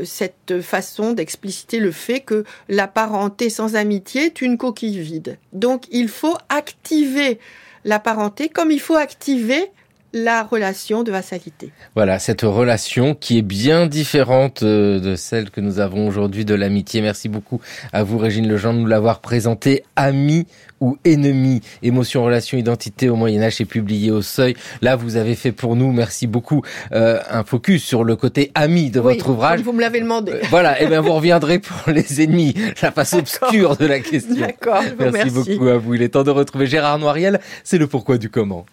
cette 0.03 0.61
façon 0.61 1.13
d'expliciter 1.13 1.79
le 1.79 1.91
fait 1.91 2.21
que 2.21 2.43
la 2.69 2.87
parenté 2.87 3.49
sans 3.49 3.75
amitié 3.75 4.25
est 4.25 4.41
une 4.41 4.57
coquille 4.57 4.99
vide. 4.99 5.37
Donc 5.53 5.85
il 5.91 6.07
faut 6.07 6.37
activer 6.49 7.39
la 7.83 7.99
parenté 7.99 8.49
comme 8.49 8.71
il 8.71 8.79
faut 8.79 8.95
activer 8.95 9.71
la 10.13 10.43
relation 10.43 11.03
de 11.03 11.11
vassalité. 11.11 11.71
Voilà, 11.95 12.19
cette 12.19 12.41
relation 12.41 13.15
qui 13.15 13.37
est 13.37 13.43
bien 13.43 13.87
différente 13.87 14.63
euh, 14.63 14.99
de 14.99 15.15
celle 15.15 15.49
que 15.49 15.61
nous 15.61 15.79
avons 15.79 16.07
aujourd'hui 16.07 16.45
de 16.45 16.53
l'amitié. 16.53 17.01
Merci 17.01 17.29
beaucoup 17.29 17.61
à 17.93 18.03
vous, 18.03 18.17
Régine 18.17 18.47
Lejean, 18.47 18.73
de 18.73 18.79
nous 18.79 18.87
l'avoir 18.87 19.19
présenté. 19.19 19.83
Ami 19.95 20.47
ou 20.81 20.97
ennemi, 21.05 21.61
émotion, 21.83 22.23
relation, 22.23 22.57
identité 22.57 23.07
au 23.07 23.15
Moyen 23.15 23.43
Âge 23.43 23.61
est 23.61 23.65
publié 23.65 24.11
au 24.11 24.21
Seuil. 24.21 24.55
Là, 24.81 24.95
vous 24.95 25.15
avez 25.15 25.35
fait 25.35 25.51
pour 25.51 25.75
nous, 25.75 25.91
merci 25.91 26.27
beaucoup, 26.27 26.63
euh, 26.91 27.19
un 27.29 27.43
focus 27.43 27.83
sur 27.83 28.03
le 28.03 28.15
côté 28.15 28.51
ami 28.55 28.89
de 28.89 28.99
votre 28.99 29.29
ouvrage. 29.29 29.61
Vous 29.61 29.73
me 29.73 29.81
l'avez 29.81 30.01
demandé. 30.01 30.31
Euh, 30.33 30.41
voilà, 30.49 30.81
et 30.81 30.85
eh 30.85 30.87
bien 30.87 31.01
vous 31.01 31.13
reviendrez 31.13 31.59
pour 31.59 31.93
les 31.93 32.21
ennemis, 32.21 32.55
la 32.81 32.91
face 32.91 33.13
obscure 33.13 33.77
de 33.77 33.85
la 33.85 33.99
question. 33.99 34.35
D'accord. 34.35 34.81
Merci, 34.99 35.13
merci 35.13 35.29
beaucoup 35.29 35.67
à 35.67 35.77
vous. 35.77 35.93
Il 35.93 36.01
est 36.01 36.09
temps 36.09 36.23
de 36.23 36.31
retrouver 36.31 36.65
Gérard 36.65 36.97
Noiriel. 36.97 37.39
C'est 37.63 37.77
le 37.77 37.87
pourquoi 37.87 38.17
du 38.17 38.29
comment. 38.29 38.65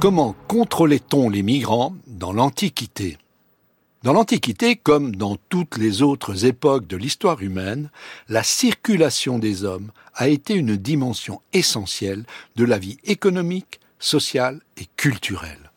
Comment 0.00 0.34
contrôlait-on 0.48 1.28
les 1.28 1.42
migrants 1.42 1.94
dans 2.06 2.32
l'Antiquité? 2.32 3.18
Dans 4.02 4.14
l'Antiquité, 4.14 4.74
comme 4.74 5.14
dans 5.14 5.36
toutes 5.50 5.76
les 5.76 6.00
autres 6.00 6.46
époques 6.46 6.86
de 6.86 6.96
l'histoire 6.96 7.42
humaine, 7.42 7.90
la 8.30 8.42
circulation 8.42 9.38
des 9.38 9.62
hommes 9.62 9.92
a 10.14 10.28
été 10.28 10.54
une 10.54 10.78
dimension 10.78 11.42
essentielle 11.52 12.24
de 12.56 12.64
la 12.64 12.78
vie 12.78 12.96
économique, 13.04 13.78
sociale 13.98 14.62
et 14.78 14.86
culturelle. 14.96 15.70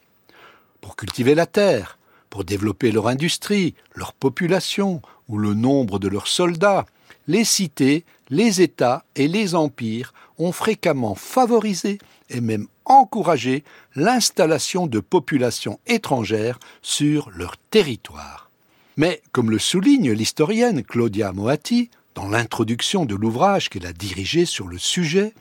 Pour 0.79 0.95
cultiver 0.95 1.35
la 1.35 1.45
terre, 1.45 1.97
pour 2.29 2.45
développer 2.45 2.93
leur 2.93 3.09
industrie, 3.09 3.75
leur 3.93 4.13
population 4.13 5.01
ou 5.27 5.37
le 5.37 5.53
nombre 5.53 5.99
de 5.99 6.07
leurs 6.07 6.29
soldats, 6.29 6.85
les 7.27 7.43
cités, 7.43 8.05
les 8.29 8.61
États 8.61 9.03
et 9.17 9.27
les 9.27 9.53
empires 9.53 10.13
ont 10.37 10.53
fréquemment 10.53 11.13
favorisé 11.13 11.97
et 12.33 12.41
même 12.41 12.67
encouragé 12.85 13.63
l'installation 13.95 14.87
de 14.87 14.99
populations 14.99 15.79
étrangères 15.87 16.59
sur 16.81 17.29
leur 17.29 17.55
territoire. 17.71 18.49
Mais, 18.97 19.21
comme 19.31 19.49
le 19.49 19.59
souligne 19.59 20.11
l'historienne 20.11 20.83
Claudia 20.83 21.31
Moatti, 21.31 21.89
dans 22.15 22.27
l'introduction 22.27 23.05
de 23.05 23.15
l'ouvrage 23.15 23.69
qu'elle 23.69 23.87
a 23.87 23.93
dirigé 23.93 24.45
sur 24.45 24.67
le 24.67 24.77
sujet, 24.77 25.33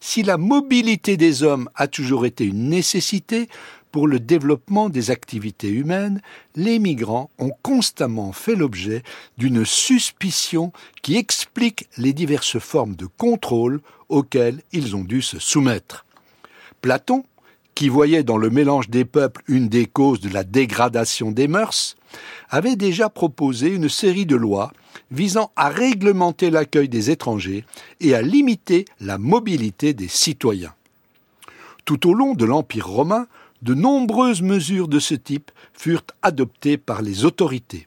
si 0.00 0.22
la 0.22 0.36
mobilité 0.36 1.16
des 1.16 1.42
hommes 1.42 1.68
a 1.74 1.88
toujours 1.88 2.26
été 2.26 2.44
une 2.44 2.68
nécessité 2.68 3.48
pour 3.90 4.06
le 4.06 4.20
développement 4.20 4.90
des 4.90 5.10
activités 5.10 5.70
humaines, 5.70 6.20
les 6.54 6.78
migrants 6.78 7.30
ont 7.38 7.52
constamment 7.62 8.32
fait 8.32 8.54
l'objet 8.54 9.02
d'une 9.38 9.64
suspicion 9.64 10.72
qui 11.02 11.16
explique 11.16 11.88
les 11.96 12.12
diverses 12.12 12.58
formes 12.58 12.96
de 12.96 13.06
contrôle 13.06 13.80
auxquelles 14.08 14.60
ils 14.72 14.94
ont 14.94 15.04
dû 15.04 15.22
se 15.22 15.38
soumettre. 15.38 16.04
Platon, 16.80 17.24
qui 17.74 17.88
voyait 17.88 18.24
dans 18.24 18.38
le 18.38 18.50
mélange 18.50 18.90
des 18.90 19.04
peuples 19.04 19.42
une 19.46 19.68
des 19.68 19.86
causes 19.86 20.20
de 20.20 20.28
la 20.28 20.44
dégradation 20.44 21.30
des 21.30 21.48
mœurs, 21.48 21.96
avait 22.50 22.76
déjà 22.76 23.08
proposé 23.08 23.68
une 23.68 23.88
série 23.88 24.26
de 24.26 24.36
lois 24.36 24.72
visant 25.10 25.52
à 25.56 25.68
réglementer 25.68 26.50
l'accueil 26.50 26.88
des 26.88 27.10
étrangers 27.10 27.64
et 28.00 28.14
à 28.14 28.22
limiter 28.22 28.84
la 29.00 29.18
mobilité 29.18 29.94
des 29.94 30.08
citoyens. 30.08 30.74
Tout 31.84 32.08
au 32.08 32.14
long 32.14 32.34
de 32.34 32.44
l'Empire 32.44 32.88
romain, 32.88 33.26
de 33.62 33.74
nombreuses 33.74 34.42
mesures 34.42 34.88
de 34.88 34.98
ce 34.98 35.14
type 35.14 35.50
furent 35.72 36.04
adoptées 36.22 36.78
par 36.78 37.02
les 37.02 37.24
autorités. 37.24 37.86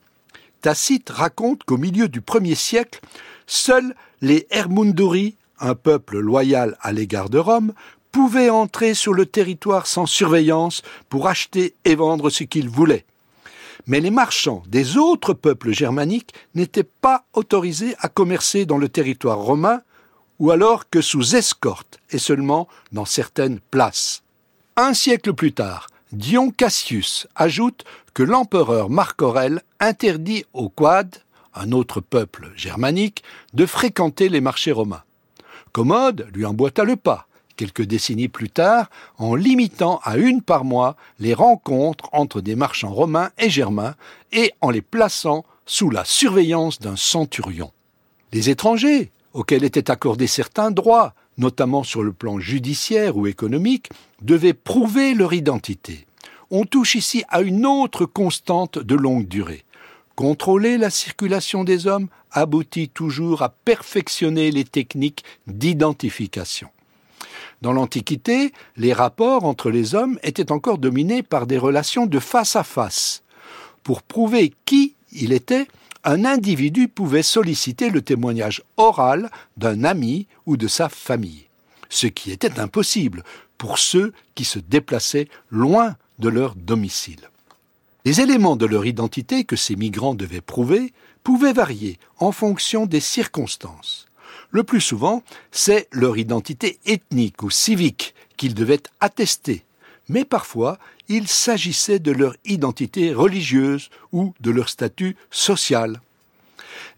Tacite 0.61 1.09
raconte 1.09 1.63
qu'au 1.63 1.77
milieu 1.77 2.07
du 2.07 2.21
premier 2.21 2.55
siècle, 2.55 3.01
seuls 3.45 3.95
les 4.21 4.47
Hermunduri, 4.51 5.35
un 5.59 5.75
peuple 5.75 6.19
loyal 6.19 6.77
à 6.81 6.91
l'égard 6.91 7.29
de 7.29 7.37
Rome, 7.37 7.73
pouvaient 8.11 8.49
entrer 8.49 8.93
sur 8.93 9.13
le 9.13 9.25
territoire 9.25 9.87
sans 9.87 10.05
surveillance 10.05 10.81
pour 11.09 11.27
acheter 11.27 11.75
et 11.85 11.95
vendre 11.95 12.29
ce 12.29 12.43
qu'ils 12.43 12.69
voulaient. 12.69 13.05
Mais 13.87 13.99
les 13.99 14.11
marchands 14.11 14.63
des 14.67 14.97
autres 14.97 15.33
peuples 15.33 15.71
germaniques 15.71 16.33
n'étaient 16.53 16.83
pas 16.83 17.25
autorisés 17.33 17.95
à 17.99 18.09
commercer 18.09 18.65
dans 18.65 18.77
le 18.77 18.89
territoire 18.89 19.39
romain, 19.39 19.81
ou 20.39 20.51
alors 20.51 20.89
que 20.89 21.01
sous 21.01 21.35
escorte 21.35 21.99
et 22.09 22.17
seulement 22.17 22.67
dans 22.91 23.05
certaines 23.05 23.59
places. 23.59 24.23
Un 24.75 24.93
siècle 24.93 25.33
plus 25.33 25.53
tard, 25.53 25.87
Dion 26.11 26.51
Cassius 26.51 27.27
ajoute 27.35 27.85
que 28.13 28.23
l'empereur 28.23 28.89
Marc 28.89 29.21
Aurèle 29.21 29.61
interdit 29.79 30.45
aux 30.53 30.69
Quads, 30.69 31.19
un 31.53 31.71
autre 31.71 32.01
peuple 32.01 32.51
germanique, 32.55 33.23
de 33.53 33.65
fréquenter 33.65 34.29
les 34.29 34.41
marchés 34.41 34.71
romains. 34.71 35.03
Commode 35.71 36.27
lui 36.33 36.45
emboîta 36.45 36.83
le 36.83 36.95
pas, 36.95 37.27
quelques 37.61 37.83
décennies 37.83 38.27
plus 38.27 38.49
tard, 38.49 38.89
en 39.19 39.35
limitant 39.35 39.99
à 40.03 40.17
une 40.17 40.41
par 40.41 40.63
mois 40.63 40.95
les 41.19 41.35
rencontres 41.35 42.09
entre 42.11 42.41
des 42.41 42.55
marchands 42.55 42.91
romains 42.91 43.29
et 43.37 43.51
germains 43.51 43.93
et 44.31 44.51
en 44.61 44.71
les 44.71 44.81
plaçant 44.81 45.45
sous 45.67 45.91
la 45.91 46.03
surveillance 46.03 46.79
d'un 46.79 46.95
centurion. 46.95 47.71
Les 48.33 48.49
étrangers, 48.49 49.11
auxquels 49.33 49.63
étaient 49.63 49.91
accordés 49.91 50.25
certains 50.25 50.71
droits, 50.71 51.13
notamment 51.37 51.83
sur 51.83 52.01
le 52.01 52.13
plan 52.13 52.39
judiciaire 52.39 53.15
ou 53.15 53.27
économique, 53.27 53.89
devaient 54.23 54.53
prouver 54.53 55.13
leur 55.13 55.33
identité. 55.33 56.07
On 56.49 56.65
touche 56.65 56.95
ici 56.95 57.23
à 57.29 57.41
une 57.41 57.67
autre 57.67 58.07
constante 58.07 58.79
de 58.79 58.95
longue 58.95 59.27
durée. 59.27 59.65
Contrôler 60.15 60.79
la 60.79 60.89
circulation 60.89 61.63
des 61.63 61.85
hommes 61.85 62.07
aboutit 62.31 62.89
toujours 62.89 63.43
à 63.43 63.49
perfectionner 63.49 64.49
les 64.49 64.63
techniques 64.63 65.23
d'identification. 65.45 66.69
Dans 67.61 67.73
l'Antiquité, 67.73 68.53
les 68.75 68.93
rapports 68.93 69.43
entre 69.45 69.69
les 69.69 69.93
hommes 69.93 70.17
étaient 70.23 70.51
encore 70.51 70.79
dominés 70.79 71.21
par 71.21 71.45
des 71.45 71.57
relations 71.57 72.07
de 72.07 72.19
face 72.19 72.55
à 72.55 72.63
face. 72.63 73.21
Pour 73.83 74.01
prouver 74.01 74.53
qui 74.65 74.95
il 75.11 75.31
était, 75.31 75.67
un 76.03 76.25
individu 76.25 76.87
pouvait 76.87 77.23
solliciter 77.23 77.89
le 77.89 78.01
témoignage 78.01 78.63
oral 78.77 79.29
d'un 79.57 79.83
ami 79.83 80.27
ou 80.45 80.57
de 80.57 80.67
sa 80.67 80.89
famille, 80.89 81.45
ce 81.89 82.07
qui 82.07 82.31
était 82.31 82.59
impossible 82.59 83.23
pour 83.57 83.77
ceux 83.77 84.13
qui 84.33 84.43
se 84.43 84.57
déplaçaient 84.57 85.27
loin 85.51 85.95
de 86.17 86.29
leur 86.29 86.55
domicile. 86.55 87.29
Les 88.05 88.21
éléments 88.21 88.55
de 88.55 88.65
leur 88.65 88.87
identité 88.87 89.43
que 89.43 89.55
ces 89.55 89.75
migrants 89.75 90.15
devaient 90.15 90.41
prouver 90.41 90.93
pouvaient 91.23 91.53
varier 91.53 91.99
en 92.17 92.31
fonction 92.31 92.87
des 92.87 92.99
circonstances. 92.99 94.07
Le 94.51 94.63
plus 94.63 94.81
souvent, 94.81 95.23
c'est 95.51 95.87
leur 95.91 96.17
identité 96.17 96.79
ethnique 96.85 97.41
ou 97.41 97.49
civique 97.49 98.13
qu'ils 98.35 98.53
devaient 98.53 98.83
attester, 98.99 99.63
mais 100.09 100.25
parfois 100.25 100.77
il 101.07 101.27
s'agissait 101.27 101.99
de 101.99 102.11
leur 102.11 102.35
identité 102.45 103.13
religieuse 103.13 103.89
ou 104.11 104.33
de 104.39 104.51
leur 104.51 104.69
statut 104.69 105.15
social. 105.29 106.01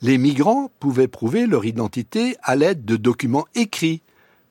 Les 0.02 0.18
migrants 0.18 0.72
pouvaient 0.80 1.08
prouver 1.08 1.48
leur 1.48 1.66
identité 1.66 2.36
à 2.44 2.56
l'aide 2.56 2.86
de 2.86 2.96
documents 2.96 3.48
écrits, 3.56 4.02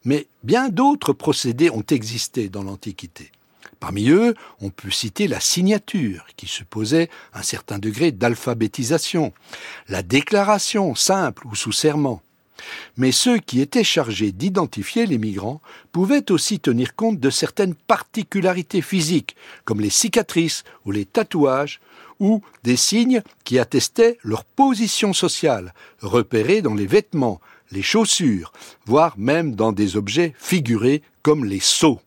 mais 0.04 0.26
bien 0.42 0.68
d'autres 0.68 1.12
procédés 1.12 1.70
ont 1.70 1.84
existé 1.90 2.48
dans 2.48 2.62
l'Antiquité. 2.62 3.30
Parmi 3.78 4.10
eux, 4.10 4.34
on 4.60 4.70
peut 4.70 4.90
citer 4.90 5.26
la 5.26 5.40
signature, 5.40 6.26
qui 6.36 6.46
supposait 6.46 7.10
un 7.34 7.42
certain 7.42 7.78
degré 7.78 8.12
d'alphabétisation, 8.12 9.32
la 9.88 10.02
déclaration 10.02 10.94
simple 10.94 11.46
ou 11.48 11.56
sous 11.56 11.72
serment, 11.72 12.22
mais 12.96 13.12
ceux 13.12 13.38
qui 13.38 13.60
étaient 13.60 13.84
chargés 13.84 14.32
d'identifier 14.32 15.06
les 15.06 15.18
migrants 15.18 15.60
pouvaient 15.92 16.30
aussi 16.30 16.60
tenir 16.60 16.94
compte 16.94 17.20
de 17.20 17.30
certaines 17.30 17.74
particularités 17.74 18.82
physiques, 18.82 19.36
comme 19.64 19.80
les 19.80 19.90
cicatrices 19.90 20.64
ou 20.84 20.90
les 20.90 21.04
tatouages, 21.04 21.80
ou 22.20 22.40
des 22.62 22.76
signes 22.76 23.22
qui 23.44 23.58
attestaient 23.58 24.18
leur 24.22 24.44
position 24.44 25.12
sociale, 25.12 25.74
repérés 26.00 26.62
dans 26.62 26.74
les 26.74 26.86
vêtements, 26.86 27.40
les 27.72 27.82
chaussures, 27.82 28.52
voire 28.86 29.14
même 29.18 29.54
dans 29.54 29.72
des 29.72 29.96
objets 29.96 30.34
figurés 30.38 31.02
comme 31.22 31.44
les 31.44 31.60
sceaux. 31.60 32.00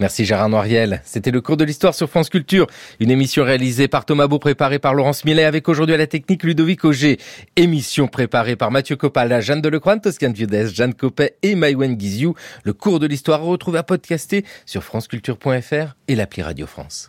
Merci 0.00 0.24
Gérard 0.24 0.48
Noiriel. 0.48 1.00
C'était 1.04 1.30
le 1.30 1.40
cours 1.40 1.56
de 1.56 1.64
l'histoire 1.64 1.94
sur 1.94 2.08
France 2.10 2.28
Culture, 2.28 2.66
une 3.00 3.10
émission 3.10 3.44
réalisée 3.44 3.88
par 3.88 4.04
Thomas 4.04 4.26
Beau, 4.26 4.38
préparée 4.38 4.78
par 4.78 4.94
Laurence 4.94 5.24
Millet, 5.24 5.44
avec 5.44 5.68
aujourd'hui 5.68 5.94
à 5.94 5.98
la 5.98 6.06
technique 6.06 6.42
Ludovic 6.42 6.84
Auger. 6.84 7.18
Émission 7.56 8.08
préparée 8.08 8.56
par 8.56 8.70
Mathieu 8.70 8.96
Copal, 8.96 9.40
Jeanne 9.40 9.60
Delecroix, 9.60 9.98
Toscane 9.98 10.32
Viudès, 10.32 10.68
Jeanne 10.74 10.94
Copet 10.94 11.36
et 11.42 11.54
Maïwen 11.54 11.94
Guiziou. 11.94 12.34
Le 12.64 12.72
cours 12.72 12.98
de 12.98 13.06
l'histoire 13.06 13.42
retrouvé 13.42 13.78
à 13.78 13.82
podcaster 13.82 14.44
sur 14.66 14.82
franceculture.fr 14.82 15.94
et 16.08 16.14
l'appli 16.14 16.42
Radio 16.42 16.66
France. 16.66 17.02